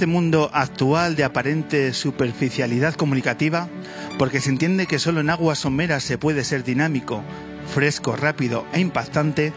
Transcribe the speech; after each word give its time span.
Este 0.00 0.06
mundo 0.06 0.48
actual 0.54 1.14
de 1.14 1.24
aparente 1.24 1.92
superficialidad 1.92 2.94
comunicativa, 2.94 3.68
porque 4.18 4.40
se 4.40 4.48
entiende 4.48 4.86
que 4.86 4.98
solo 4.98 5.20
en 5.20 5.28
aguas 5.28 5.58
someras 5.58 6.02
se 6.02 6.16
puede 6.16 6.42
ser 6.42 6.64
dinámico, 6.64 7.22
fresco, 7.74 8.16
rápido 8.16 8.64
e 8.72 8.80
impactante, 8.80 9.52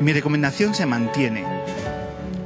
mi 0.00 0.12
recomendación 0.12 0.74
se 0.74 0.84
mantiene. 0.84 1.46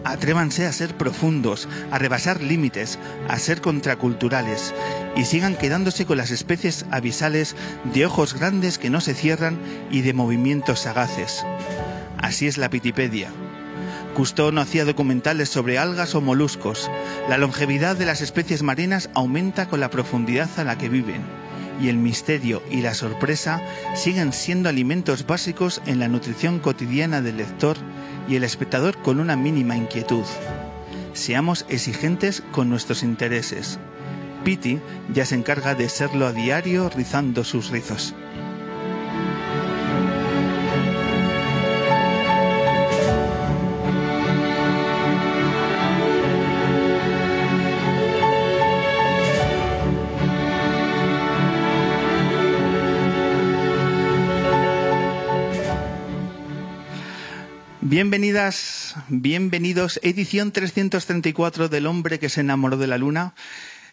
Atrévanse 0.05 0.65
a 0.65 0.73
ser 0.73 0.97
profundos, 0.97 1.69
a 1.91 1.99
rebasar 1.99 2.41
límites, 2.41 3.01
a 3.27 3.37
ser 3.41 3.61
contraculturales 3.61 4.73
y 5.17 5.25
sigan 5.25 5.57
quedándose 5.57 6.07
con 6.07 6.19
las 6.19 6.31
especies 6.31 6.87
avisales 6.93 7.57
de 7.93 8.07
ojos 8.07 8.33
grandes 8.33 8.79
que 8.79 8.91
no 8.91 9.01
se 9.01 9.15
cierran 9.15 9.59
y 9.91 10.03
de 10.03 10.13
movimientos 10.13 10.79
sagaces. 10.79 11.45
Así 12.17 12.47
es 12.47 12.59
la 12.59 12.71
Pitipedia 12.71 13.33
Cousteau 14.21 14.53
no 14.53 14.61
hacía 14.61 14.85
documentales 14.85 15.49
sobre 15.49 15.79
algas 15.79 16.15
o 16.15 16.21
moluscos. 16.21 16.91
La 17.31 17.39
longevidad 17.39 17.97
de 17.97 18.05
las 18.05 18.21
especies 18.21 18.63
marinas 18.63 19.09
aumenta 19.15 19.67
con 19.67 19.81
la 19.81 19.89
profundidad 19.89 20.51
a 20.59 20.65
la 20.65 20.77
que 20.77 20.91
viven. 20.91 21.23
Y 21.81 21.89
el 21.89 21.97
misterio 21.97 22.63
y 22.71 22.83
la 22.83 22.93
sorpresa 22.93 23.63
siguen 23.95 24.35
siendo 24.35 24.69
alimentos 24.69 25.27
básicos 25.27 25.81
en 25.87 26.01
la 26.01 26.09
nutrición 26.09 26.59
cotidiana 26.59 27.23
del 27.23 27.39
lector 27.39 27.79
y 28.29 28.37
el 28.37 28.45
espectador 28.45 29.01
con 29.01 29.21
una 29.21 29.37
mínima 29.37 29.75
inquietud. 29.75 30.27
Seamos 31.15 31.65
exigentes 31.71 32.43
con 32.53 32.69
nuestros 32.69 33.03
intereses. 33.03 33.79
Pity 34.45 34.81
ya 35.15 35.25
se 35.25 35.35
encarga 35.35 35.75
de 35.75 35.89
serlo 35.89 36.27
a 36.27 36.35
diario 36.35 36.91
rizando 36.91 37.43
sus 37.43 37.71
rizos. 37.71 38.15
Bienvenidas, 57.91 58.95
bienvenidos, 59.09 59.99
edición 60.05 60.53
334 60.53 61.69
del 61.69 61.89
hombre 61.89 62.21
que 62.21 62.29
se 62.29 62.41
enamoró 62.41 62.77
de 62.77 62.87
la 62.87 62.99
luna. 62.99 63.35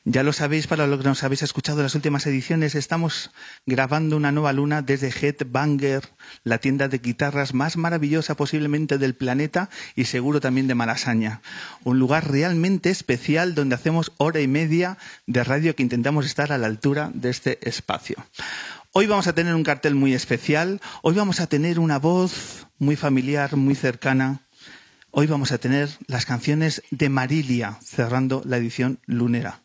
Ya 0.05 0.21
lo 0.21 0.33
sabéis, 0.33 0.67
para 0.67 0.85
los 0.85 0.99
que 0.99 1.07
nos 1.07 1.23
habéis 1.23 1.41
escuchado 1.41 1.81
las 1.81 1.95
últimas 1.95 2.27
ediciones, 2.27 2.75
estamos 2.75 3.31
grabando 3.65 4.15
una 4.15 4.31
nueva 4.31 4.53
luna 4.53 4.83
desde 4.83 5.09
Headbanger, 5.09 6.09
la 6.43 6.59
tienda 6.59 6.87
de 6.87 6.99
guitarras 6.99 7.55
más 7.55 7.75
maravillosa 7.75 8.37
posiblemente 8.37 8.99
del 8.99 9.15
planeta 9.15 9.67
y 9.95 10.05
seguro 10.05 10.41
también 10.41 10.67
de 10.67 10.75
Malasaña. 10.75 11.41
Un 11.83 11.97
lugar 11.97 12.29
realmente 12.29 12.91
especial 12.91 13.55
donde 13.55 13.73
hacemos 13.73 14.11
hora 14.17 14.41
y 14.41 14.47
media 14.47 14.99
de 15.25 15.43
radio 15.43 15.75
que 15.75 15.81
intentamos 15.81 16.27
estar 16.27 16.51
a 16.51 16.59
la 16.59 16.67
altura 16.67 17.09
de 17.15 17.31
este 17.31 17.67
espacio. 17.67 18.15
Hoy 18.99 19.05
vamos 19.05 19.27
a 19.27 19.33
tener 19.33 19.53
un 19.53 19.63
cartel 19.63 19.93
muy 19.93 20.15
especial, 20.15 20.81
hoy 21.03 21.13
vamos 21.13 21.39
a 21.39 21.45
tener 21.45 21.77
una 21.77 21.99
voz 21.99 22.65
muy 22.79 22.95
familiar, 22.95 23.55
muy 23.55 23.75
cercana. 23.75 24.47
Hoy 25.11 25.27
vamos 25.27 25.51
a 25.51 25.59
tener 25.59 25.87
las 26.07 26.25
canciones 26.25 26.81
de 26.89 27.07
Marilia 27.07 27.77
cerrando 27.83 28.41
la 28.43 28.57
edición 28.57 28.99
lunera. 29.05 29.61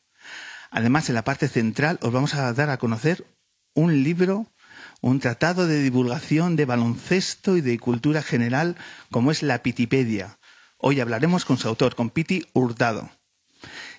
Además, 0.70 1.08
en 1.08 1.14
la 1.14 1.24
parte 1.24 1.48
central 1.48 1.98
os 2.02 2.12
vamos 2.12 2.34
a 2.34 2.52
dar 2.52 2.68
a 2.68 2.76
conocer 2.76 3.24
un 3.72 4.02
libro, 4.04 4.48
un 5.00 5.18
tratado 5.18 5.66
de 5.66 5.80
divulgación 5.80 6.54
de 6.54 6.66
baloncesto 6.66 7.56
y 7.56 7.62
de 7.62 7.78
cultura 7.78 8.22
general 8.22 8.76
como 9.10 9.30
es 9.30 9.42
la 9.42 9.62
Pitipedia. 9.62 10.38
Hoy 10.76 11.00
hablaremos 11.00 11.46
con 11.46 11.56
su 11.56 11.68
autor, 11.68 11.94
con 11.94 12.10
Piti 12.10 12.44
Hurtado. 12.52 13.08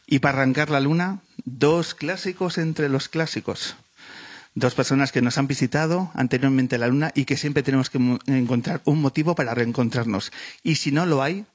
Y 0.06 0.20
para 0.20 0.38
arrancar 0.38 0.70
la 0.70 0.80
luna, 0.80 1.22
dos 1.44 1.96
clásicos 1.96 2.60
entre 2.60 2.88
los 2.88 3.10
clásicos 3.10 3.78
dos 4.56 4.76
personas 4.76 5.12
que 5.12 5.22
nos 5.22 5.38
han 5.38 5.48
visitado 5.48 6.12
anteriormente 6.14 6.78
la 6.78 6.88
Luna 6.88 7.12
y 7.16 7.26
que 7.26 7.38
siempre 7.38 7.64
tenemos 7.64 7.90
que 7.90 7.98
encontrar 8.28 8.82
un 8.86 9.02
motivo 9.02 9.36
para 9.36 9.54
reencontrarnos. 9.54 10.32
Y 10.64 10.76
si 10.76 10.92
no 10.92 11.06
lo 11.06 11.22
hay, 11.24 11.46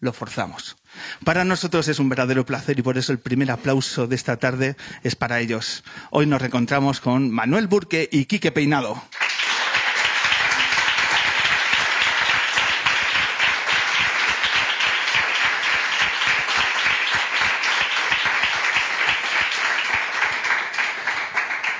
lo 0.00 0.12
forzamos. 0.12 0.76
Para 1.24 1.44
nosotros 1.44 1.88
es 1.88 1.98
un 1.98 2.08
verdadero 2.08 2.46
placer 2.46 2.78
y 2.78 2.82
por 2.82 2.98
eso 2.98 3.12
el 3.12 3.18
primer 3.18 3.50
aplauso 3.50 4.06
de 4.06 4.16
esta 4.16 4.36
tarde 4.36 4.76
es 5.02 5.16
para 5.16 5.40
ellos. 5.40 5.84
Hoy 6.10 6.26
nos 6.26 6.40
reencontramos 6.40 7.00
con 7.00 7.30
Manuel 7.30 7.66
Burque 7.66 8.08
y 8.10 8.26
Quique 8.26 8.52
Peinado. 8.52 9.02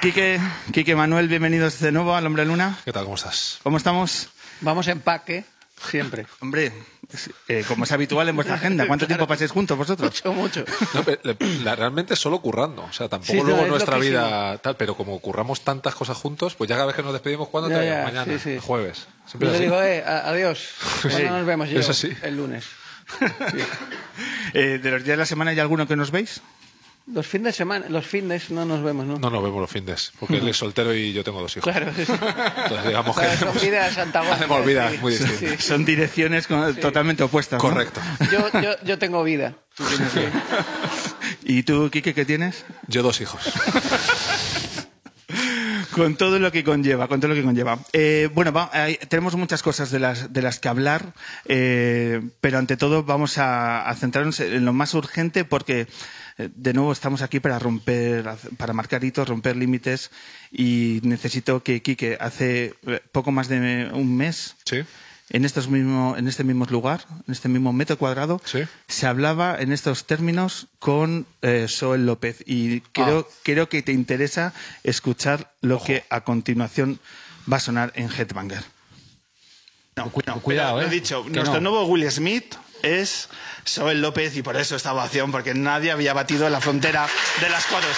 Quique, 0.01 0.41
Quique 0.73 0.95
Manuel, 0.95 1.27
bienvenidos 1.27 1.81
de 1.81 1.91
nuevo 1.91 2.15
al 2.15 2.25
Hombre 2.25 2.45
Luna. 2.45 2.79
¿Qué 2.85 2.93
tal? 2.93 3.03
¿Cómo 3.03 3.17
estás? 3.17 3.59
¿Cómo 3.65 3.79
estamos? 3.79 4.29
Vamos 4.61 4.87
en 4.87 5.01
paque, 5.01 5.45
siempre. 5.91 6.25
Hombre, 6.41 6.73
eh, 7.49 7.65
como 7.67 7.83
es 7.83 7.91
habitual 7.91 8.29
en 8.29 8.37
vuestra 8.37 8.55
agenda. 8.55 8.87
¿Cuánto 8.87 9.09
tiempo 9.09 9.27
pasáis 9.27 9.51
juntos 9.51 9.77
vosotros? 9.77 10.23
Mucho, 10.25 10.33
mucho. 10.33 10.65
realmente 11.77 12.15
solo 12.15 12.41
currando. 12.41 12.85
O 12.85 12.93
sea, 12.93 13.09
tampoco 13.09 13.43
luego 13.43 13.67
nuestra 13.67 13.99
vida 13.99 14.57
tal, 14.59 14.77
pero 14.77 14.97
como 14.97 15.19
curramos 15.19 15.63
tantas 15.63 15.97
cosas 15.97 16.17
juntos, 16.17 16.55
pues 16.55 16.71
ya 16.71 16.77
cada 16.77 16.87
vez 16.87 16.95
que 16.95 17.03
nos 17.03 17.13
despedimos, 17.13 17.49
¿cuándo 17.49 17.69
te 17.69 17.85
ya, 17.85 18.05
Mañana, 18.05 18.39
jueves. 18.61 19.09
Siempre 19.27 19.51
Yo 19.51 19.59
digo, 19.59 19.83
eh, 19.83 20.05
adiós. 20.05 20.75
¿Cuándo 21.03 21.31
nos 21.31 21.45
vemos? 21.45 21.69
Yo, 21.71 21.81
el 22.23 22.37
lunes. 22.37 22.67
eh, 24.55 24.79
¿De 24.81 24.91
los 24.93 25.03
días 25.03 25.15
de 25.15 25.17
la 25.17 25.27
semana 25.27 25.51
hay 25.51 25.59
alguno 25.59 25.89
que 25.89 25.97
nos 25.97 26.13
veis? 26.13 26.41
Los 27.13 27.27
fines 27.27 27.47
de 27.47 27.53
semana, 27.53 27.87
los 27.89 28.07
fines 28.07 28.51
no 28.51 28.65
nos 28.67 28.83
vemos, 28.83 29.07
¿no? 29.07 29.19
No 29.19 29.31
nos 29.31 29.43
vemos 29.43 29.61
los 29.61 29.71
fines, 29.71 30.13
porque 30.21 30.37
él 30.37 30.49
es 30.49 30.57
soltero 30.57 30.95
y 30.95 31.13
yo 31.13 31.25
tengo 31.25 31.41
dos 31.41 31.57
hijos. 31.57 31.71
Claro, 31.71 31.91
sí. 31.97 32.03
Entonces 32.03 32.87
digamos 32.87 33.19
que 33.19 33.37
son 33.37 33.55
vidas 33.61 33.97
antagónicas. 33.97 34.41
Hacemos 34.41 34.67
vidas 34.67 35.01
muy 35.01 35.13
distintas. 35.17 35.65
Son 35.65 35.85
direcciones 35.85 36.47
totalmente 36.81 37.23
opuestas. 37.23 37.61
Correcto. 37.61 38.01
Yo, 38.31 38.61
yo, 38.61 38.71
yo, 38.85 38.99
tengo 38.99 39.25
vida. 39.25 39.55
¿Tú 39.75 39.85
tienes 39.85 40.15
vida? 40.15 40.33
¿Y 41.45 41.63
tú, 41.63 41.89
Quique, 41.91 42.13
qué 42.13 42.27
tienes? 42.27 42.67
Yo 42.89 43.03
dos 43.03 43.21
hijos. 43.23 43.41
con 45.93 46.17
todo 46.17 46.39
lo 46.39 46.53
que 46.53 46.63
conlleva, 46.63 47.09
con 47.09 47.21
todo 47.21 47.31
lo 47.31 47.35
que 47.35 47.43
conlleva. 47.43 47.79
Eh, 47.93 48.29
bueno, 48.35 48.71
tenemos 49.09 49.35
muchas 49.37 49.63
cosas 49.63 49.91
de 49.91 49.99
las, 49.99 50.33
de 50.33 50.43
las 50.43 50.61
que 50.61 50.69
hablar, 50.69 51.15
eh, 51.47 52.21
pero 52.41 52.59
ante 52.59 52.77
todo 52.77 53.03
vamos 53.03 53.39
a, 53.39 53.83
a 53.83 53.95
centrarnos 53.95 54.41
en 54.41 54.65
lo 54.65 54.73
más 54.73 54.95
urgente 54.95 55.45
porque 55.45 55.89
de 56.39 56.73
nuevo 56.73 56.93
estamos 56.93 57.23
aquí 57.23 57.41
para 57.41 57.59
romper, 57.59 58.25
para 58.57 58.73
marcar 58.73 59.03
hitos, 59.03 59.29
romper 59.29 59.57
límites 59.57 60.11
y 60.53 61.01
necesito 61.03 61.63
que 61.65 61.83
Quique 61.83 62.17
hace 62.21 62.75
eh, 62.87 63.01
poco 63.11 63.33
más 63.33 63.49
de 63.49 63.91
un 63.93 64.17
mes. 64.17 64.55
En, 65.31 65.45
estos 65.45 65.69
mismo, 65.69 66.15
en 66.17 66.29
este 66.29 66.45
mismo 66.45 66.65
lugar, 66.67 67.05
en 67.27 67.33
este 67.33 67.49
mismo 67.49 67.73
metro 67.73 67.99
cuadrado, 67.99 68.41
se 68.87 69.07
hablaba 69.07 69.57
en 69.59 69.73
estos 69.73 70.07
términos 70.07 70.69
con 70.79 71.27
eh, 71.43 71.67
Soel 71.69 72.07
López. 72.07 72.43
Y 72.47 72.81
creo, 72.93 73.27
ah. 73.29 73.35
creo 73.43 73.69
que 73.69 73.83
te 73.83 73.93
interesa 73.93 74.55
escuchar 74.85 75.53
lo 75.61 75.83
que 75.83 76.05
a 76.09 76.23
continuación 76.23 77.01
va 77.51 77.57
a 77.57 77.61
sonar 77.61 77.93
en 77.97 78.09
Headbanger. 78.11 78.63
No, 79.97 80.11
cuidado, 80.11 80.81
eh. 80.81 80.85
Lo 80.85 80.89
he 80.89 80.95
dicho, 80.95 81.27
nuestro 81.29 81.61
nuevo 81.61 81.85
Will 81.87 82.09
Smith 82.11 82.55
es 82.83 83.29
Soel 83.65 84.01
López 84.01 84.37
y 84.37 84.43
por 84.43 84.57
eso 84.57 84.77
esta 84.77 84.93
ovación, 84.93 85.33
porque 85.33 85.55
nadie 85.55 85.91
había 85.91 86.13
batido 86.13 86.49
la 86.49 86.61
frontera 86.61 87.07
de 87.41 87.49
las 87.49 87.67
cuatro 87.67 87.89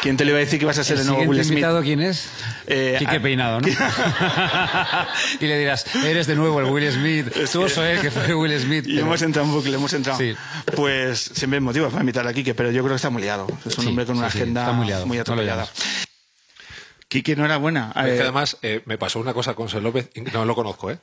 ¿Quién 0.00 0.16
te 0.16 0.24
le 0.24 0.30
iba 0.30 0.38
a 0.38 0.40
decir 0.40 0.58
que 0.58 0.64
ibas 0.64 0.78
a 0.78 0.84
ser 0.84 0.96
el, 0.96 1.02
el 1.02 1.08
nuevo 1.08 1.22
Will 1.24 1.40
Smith? 1.44 1.50
invitado 1.50 1.82
quién 1.82 2.00
es? 2.00 2.28
Eh, 2.66 2.96
Quique 2.98 3.18
Peinado, 3.18 3.60
¿no? 3.60 3.68
y 5.40 5.46
le 5.46 5.58
dirás, 5.58 5.86
eres 6.04 6.26
de 6.26 6.36
nuevo 6.36 6.60
el 6.60 6.66
Will 6.66 6.90
Smith. 6.92 7.26
Tú 7.50 7.66
que... 7.66 7.98
que 8.00 8.10
fue 8.10 8.34
Will 8.34 8.60
Smith. 8.60 8.86
Y 8.86 9.00
hemos 9.00 9.20
entrado 9.22 9.48
en 9.48 9.54
bucle, 9.54 9.74
hemos 9.74 9.92
entrado. 9.94 10.18
Sí. 10.18 10.34
Pues 10.76 11.30
siempre 11.34 11.58
hay 11.58 11.64
motivos 11.64 11.90
para 11.90 12.02
invitar 12.02 12.26
a 12.26 12.32
Quique, 12.32 12.54
pero 12.54 12.70
yo 12.70 12.82
creo 12.82 12.90
que 12.90 12.96
está 12.96 13.10
muy 13.10 13.22
liado. 13.22 13.46
Es 13.66 13.76
un 13.78 13.88
hombre 13.88 14.06
con 14.06 14.18
una 14.18 14.28
agenda 14.28 14.70
muy, 14.72 14.92
muy 15.06 15.18
atropellada. 15.18 15.62
No 15.64 16.07
era 17.10 17.56
buena. 17.56 17.92
Es 17.96 18.04
que 18.04 18.16
eh, 18.16 18.22
además 18.22 18.58
eh, 18.62 18.82
me 18.86 18.98
pasó 18.98 19.20
una 19.20 19.34
cosa 19.34 19.54
con 19.54 19.68
Sol 19.68 19.82
López, 19.82 20.10
no 20.32 20.44
lo 20.44 20.54
conozco, 20.54 20.90
¿eh? 20.90 20.98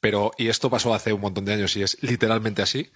Pero, 0.00 0.32
y 0.38 0.48
esto 0.48 0.70
pasó 0.70 0.94
hace 0.94 1.12
un 1.12 1.20
montón 1.20 1.44
de 1.44 1.54
años 1.54 1.76
y 1.76 1.82
es 1.82 1.98
literalmente 2.02 2.62
así. 2.62 2.90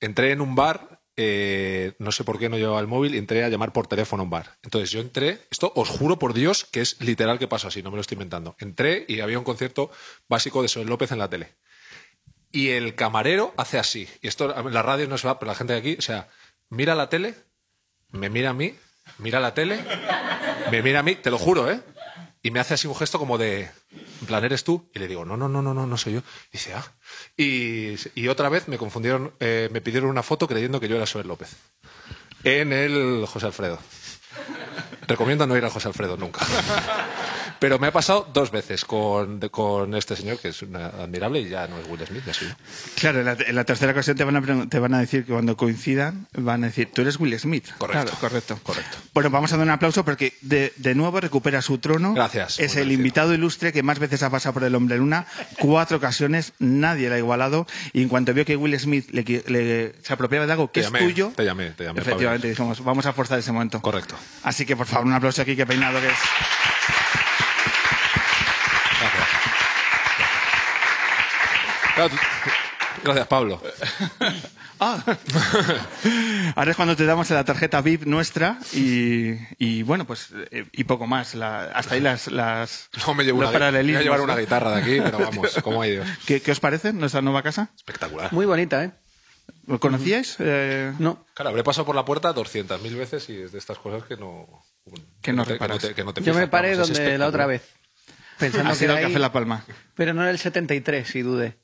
Entré 0.00 0.32
en 0.32 0.40
un 0.40 0.54
bar 0.54 1.04
eh, 1.16 1.92
no 2.00 2.10
sé 2.10 2.24
por 2.24 2.40
qué 2.40 2.48
no 2.48 2.58
llevaba 2.58 2.80
el 2.80 2.88
móvil 2.88 3.14
y 3.14 3.18
entré 3.18 3.44
a 3.44 3.48
llamar 3.48 3.72
por 3.72 3.86
teléfono 3.86 4.22
a 4.22 4.24
un 4.24 4.30
bar. 4.30 4.56
Entonces 4.62 4.90
yo 4.90 5.00
entré, 5.00 5.40
esto 5.50 5.72
os 5.76 5.88
juro 5.88 6.18
por 6.18 6.34
Dios 6.34 6.64
que 6.64 6.80
es 6.80 7.00
literal 7.00 7.38
que 7.38 7.46
pasó 7.46 7.68
así, 7.68 7.82
no 7.82 7.90
me 7.90 7.96
lo 7.96 8.00
estoy 8.00 8.16
inventando. 8.16 8.56
Entré 8.58 9.04
y 9.06 9.20
había 9.20 9.38
un 9.38 9.44
concierto 9.44 9.90
básico 10.28 10.62
de 10.62 10.68
Soel 10.68 10.88
López 10.88 11.12
en 11.12 11.18
la 11.18 11.30
tele. 11.30 11.54
Y 12.50 12.70
el 12.70 12.94
camarero 12.94 13.54
hace 13.56 13.78
así. 13.78 14.08
Y 14.22 14.28
esto 14.28 14.48
la 14.48 14.82
radio 14.82 15.08
no 15.08 15.18
se 15.18 15.26
va, 15.26 15.38
pero 15.38 15.52
la 15.52 15.56
gente 15.56 15.72
de 15.72 15.78
aquí, 15.78 15.96
o 15.98 16.02
sea, 16.02 16.28
mira 16.68 16.94
la 16.94 17.08
tele, 17.08 17.34
me 18.10 18.28
mira 18.28 18.50
a 18.50 18.54
mí, 18.54 18.74
mira 19.18 19.40
la 19.40 19.54
tele, 19.54 19.84
me 20.70 20.82
mira 20.82 21.00
a 21.00 21.02
mí, 21.02 21.16
te 21.16 21.30
lo 21.30 21.38
juro, 21.38 21.70
¿eh? 21.70 21.80
Y 22.42 22.50
me 22.50 22.60
hace 22.60 22.74
así 22.74 22.86
un 22.86 22.94
gesto 22.94 23.18
como 23.18 23.38
de, 23.38 23.70
en 24.20 24.26
plan, 24.26 24.44
¿eres 24.44 24.64
tú? 24.64 24.90
Y 24.94 24.98
le 24.98 25.08
digo, 25.08 25.24
no, 25.24 25.36
no, 25.36 25.48
no, 25.48 25.62
no, 25.62 25.72
no, 25.72 25.86
no 25.86 25.96
soy 25.96 26.14
yo. 26.14 26.18
Y 26.50 26.58
dice, 26.58 26.74
ah. 26.74 26.84
Y, 27.36 28.28
otra 28.28 28.48
vez 28.50 28.68
me 28.68 28.76
confundieron, 28.76 29.32
eh, 29.40 29.68
me 29.72 29.80
pidieron 29.80 30.10
una 30.10 30.22
foto 30.22 30.46
creyendo 30.46 30.78
que 30.78 30.88
yo 30.88 30.96
era 30.96 31.06
Sober 31.06 31.26
López. 31.26 31.56
En 32.42 32.72
el 32.72 33.24
José 33.26 33.46
Alfredo. 33.46 33.78
Recomiendo 35.06 35.46
no 35.46 35.56
ir 35.56 35.64
a 35.64 35.70
José 35.70 35.88
Alfredo 35.88 36.16
nunca. 36.16 36.44
Pero 37.58 37.78
me 37.78 37.88
ha 37.88 37.92
pasado 37.92 38.28
dos 38.32 38.50
veces 38.50 38.84
con, 38.84 39.40
con 39.50 39.94
este 39.94 40.16
señor, 40.16 40.38
que 40.38 40.48
es 40.48 40.62
admirable 40.62 41.40
y 41.40 41.48
ya 41.48 41.66
no 41.66 41.78
es 41.78 41.88
Will 41.88 42.06
Smith, 42.06 42.22
ya 42.26 42.34
soy 42.34 42.48
Claro, 42.96 43.20
en 43.20 43.54
la, 43.54 43.64
tercera 43.64 43.92
ocasión 43.92 44.16
te 44.16 44.24
van, 44.24 44.36
a, 44.36 44.68
te 44.68 44.78
van 44.78 44.94
a 44.94 44.98
decir 44.98 45.24
que 45.24 45.32
cuando 45.32 45.56
coincidan, 45.56 46.26
van 46.32 46.64
a 46.64 46.66
decir, 46.68 46.90
tú 46.92 47.02
eres 47.02 47.18
Will 47.18 47.38
Smith. 47.38 47.68
Correcto. 47.78 48.12
correcto. 48.20 48.58
Correcto. 48.62 48.98
Bueno, 49.12 49.30
vamos 49.30 49.52
a 49.52 49.56
dar 49.56 49.66
un 49.66 49.70
aplauso 49.70 50.04
porque 50.04 50.34
de, 50.40 50.72
de 50.76 50.94
nuevo 50.94 51.20
recupera 51.20 51.62
su 51.62 51.78
trono. 51.78 52.14
Gracias. 52.14 52.58
Es 52.58 52.76
el 52.76 52.92
invitado 52.92 53.34
ilustre 53.34 53.72
que 53.72 53.82
más 53.82 53.98
veces 53.98 54.22
ha 54.22 54.30
pasado 54.30 54.54
por 54.54 54.64
el 54.64 54.74
Hombre 54.74 54.98
Luna. 54.98 55.26
Cuatro 55.58 55.96
ocasiones, 55.96 56.52
nadie 56.58 57.08
le 57.08 57.16
ha 57.16 57.18
igualado. 57.18 57.66
Y 57.92 58.02
en 58.02 58.08
cuanto 58.08 58.34
vio 58.34 58.44
que 58.44 58.56
Will 58.56 58.78
Smith 58.78 59.10
le, 59.10 59.94
se 60.02 60.12
apropiaba 60.12 60.46
de 60.46 60.52
algo 60.52 60.70
que 60.70 60.80
es 60.80 60.92
tuyo. 60.92 61.32
Te 61.34 61.44
llamé, 61.44 61.70
te 61.70 61.84
llamé. 61.84 62.00
Efectivamente, 62.00 62.48
dijimos, 62.48 62.82
vamos 62.84 63.06
a 63.06 63.12
forzar 63.12 63.38
ese 63.38 63.52
momento. 63.52 63.80
Correcto. 63.80 64.16
Así 64.42 64.66
que, 64.66 64.76
por 64.76 64.86
favor, 64.86 65.06
un 65.06 65.12
aplauso 65.12 65.42
aquí, 65.42 65.56
que 65.56 65.66
peinado 65.66 66.00
que 66.00 66.08
es. 66.08 66.18
Gracias, 73.02 73.26
Pablo. 73.26 73.60
Ah. 74.80 75.02
Ahora 76.56 76.72
es 76.72 76.76
cuando 76.76 76.96
te 76.96 77.06
damos 77.06 77.30
la 77.30 77.44
tarjeta 77.44 77.80
VIP 77.80 78.06
nuestra 78.06 78.58
y, 78.72 79.82
bueno, 79.84 80.04
pues 80.04 80.30
eh, 80.50 80.66
y 80.72 80.82
poco 80.82 81.06
más. 81.06 81.36
hasta 81.36 81.94
ahí 81.94 82.00
las, 82.00 82.26
las 82.26 82.90
no 83.06 83.14
me 83.14 83.24
llevo 83.24 83.38
una, 83.38 83.50
Voy 83.50 83.94
a 83.94 84.02
llevar 84.02 84.20
una 84.20 84.36
guitarra 84.36 84.72
de 84.72 84.82
aquí, 84.82 85.00
pero 85.00 85.18
vamos, 85.20 85.58
¿cómo 85.62 85.80
ha 85.80 85.86
ido? 85.86 86.04
¿Qué, 86.26 86.42
os 86.50 86.58
parece 86.58 86.92
nuestra 86.92 87.22
nueva 87.22 87.42
casa? 87.42 87.70
Espectacular. 87.76 88.32
Muy 88.32 88.46
bonita, 88.46 88.82
¿eh? 88.82 88.90
¿Lo 89.66 89.78
conocíais? 89.78 90.36
Eh, 90.40 90.92
no. 90.98 91.24
Claro, 91.34 91.50
habré 91.50 91.62
pasado 91.62 91.86
por 91.86 91.94
la 91.94 92.04
puerta 92.04 92.34
200.000 92.34 92.96
veces 92.96 93.30
y 93.30 93.42
es 93.42 93.52
de 93.52 93.58
estas 93.58 93.78
cosas 93.78 94.02
que 94.02 94.16
no... 94.16 94.64
Que 95.22 95.32
no, 95.32 95.46
te, 95.46 95.56
Yo 96.22 96.34
me 96.34 96.48
paré 96.48 96.74
donde 96.74 97.16
la 97.16 97.28
otra 97.28 97.46
vez. 97.46 97.62
Pensando 98.38 98.76
que 98.76 98.84
era 98.84 99.00
Café 99.00 99.18
La 99.18 99.32
Palma. 99.32 99.64
Pero 99.94 100.12
no 100.12 100.22
era 100.22 100.30
el 100.30 100.38
73, 100.38 101.06
si 101.06 101.22
dudé. 101.22 101.56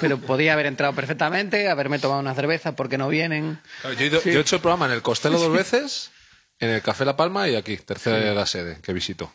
Pero 0.00 0.18
podía 0.18 0.54
haber 0.54 0.66
entrado 0.66 0.94
perfectamente, 0.94 1.68
haberme 1.68 1.98
tomado 1.98 2.20
una 2.20 2.34
cerveza 2.34 2.74
porque 2.74 2.98
no 2.98 3.08
vienen. 3.08 3.60
yo, 3.98 4.20
he 4.24 4.40
hecho 4.40 4.56
el 4.56 4.62
programa 4.62 4.86
en 4.86 4.92
el 4.92 5.02
Costello 5.02 5.38
dos 5.38 5.52
veces, 5.52 6.10
en 6.58 6.70
el 6.70 6.82
Café 6.82 7.04
La 7.04 7.16
Palma 7.16 7.48
y 7.48 7.54
aquí, 7.54 7.76
tercera 7.76 8.16
de 8.18 8.34
la 8.34 8.46
sede 8.46 8.78
que 8.82 8.92
visito. 8.92 9.32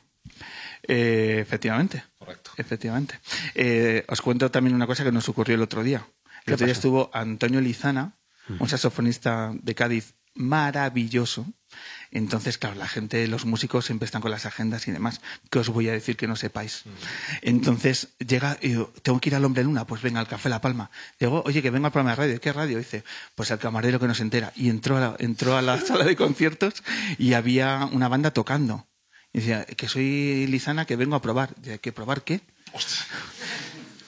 Eh, 0.84 1.38
efectivamente. 1.42 2.04
Correcto. 2.18 2.52
Efectivamente. 2.58 3.20
Eh, 3.54 4.06
os 4.08 4.22
cuento 4.22 4.50
también 4.50 4.76
una 4.76 4.88
cosa 4.88 5.04
que 5.04 5.12
nos 5.12 5.30
ocurrió 5.30 5.56
el 5.56 5.62
otro 5.62 5.84
día. 5.84 6.08
El 6.46 6.54
otro 6.56 6.66
día 6.66 6.74
estuvo 6.74 7.12
Antonio 7.14 7.62
Lizana, 7.62 8.18
un 8.60 8.68
saxofonista 8.68 9.52
de 9.54 9.76
Cádiz 9.76 10.16
maravilloso, 10.34 11.46
entonces, 12.12 12.58
claro, 12.58 12.76
la 12.76 12.88
gente, 12.88 13.28
los 13.28 13.46
músicos 13.46 13.86
siempre 13.86 14.06
están 14.06 14.22
con 14.22 14.32
las 14.32 14.46
agendas 14.46 14.88
y 14.88 14.92
demás. 14.92 15.22
¿Qué 15.52 15.60
os 15.60 15.70
voy 15.70 15.90
a 15.90 15.92
decir 15.92 16.18
que 16.18 16.28
no 16.28 16.36
sepáis? 16.36 16.84
Entonces, 17.42 18.10
llega 18.18 18.58
y 18.62 18.74
yo, 18.74 18.92
tengo 19.04 19.20
que 19.20 19.30
ir 19.30 19.36
al 19.36 19.46
Hombre 19.46 19.64
Luna, 19.64 19.86
pues 19.86 20.02
venga, 20.02 20.20
al 20.20 20.28
Café 20.28 20.50
La 20.50 20.60
Palma. 20.60 20.90
Digo, 21.20 21.44
oye, 21.46 21.62
que 21.62 21.70
venga 21.70 21.88
al 21.88 21.92
programa 21.92 22.12
de 22.12 22.16
radio. 22.16 22.42
¿Qué 22.42 22.52
radio? 22.52 22.80
Dice, 22.80 23.04
pues 23.36 23.52
al 23.52 23.60
camarero 23.60 24.00
que 24.00 24.08
nos 24.08 24.20
entera. 24.22 24.52
Y 24.56 24.70
entró 24.70 24.98
a 24.98 25.00
la, 25.00 25.16
entró 25.20 25.56
a 25.56 25.62
la 25.62 25.80
sala 25.86 26.04
de 26.04 26.16
conciertos 26.16 26.84
y 27.20 27.34
había 27.34 27.88
una 27.92 28.08
banda 28.08 28.32
tocando. 28.32 28.88
Y 29.32 29.40
decía, 29.40 29.66
que 29.66 29.88
soy 29.88 30.48
Lizana, 30.48 30.86
que 30.86 30.96
vengo 30.96 31.16
a 31.16 31.22
probar. 31.22 31.54
Dice, 31.58 31.78
¿que 31.78 31.92
probar 31.92 32.24
qué? 32.24 32.42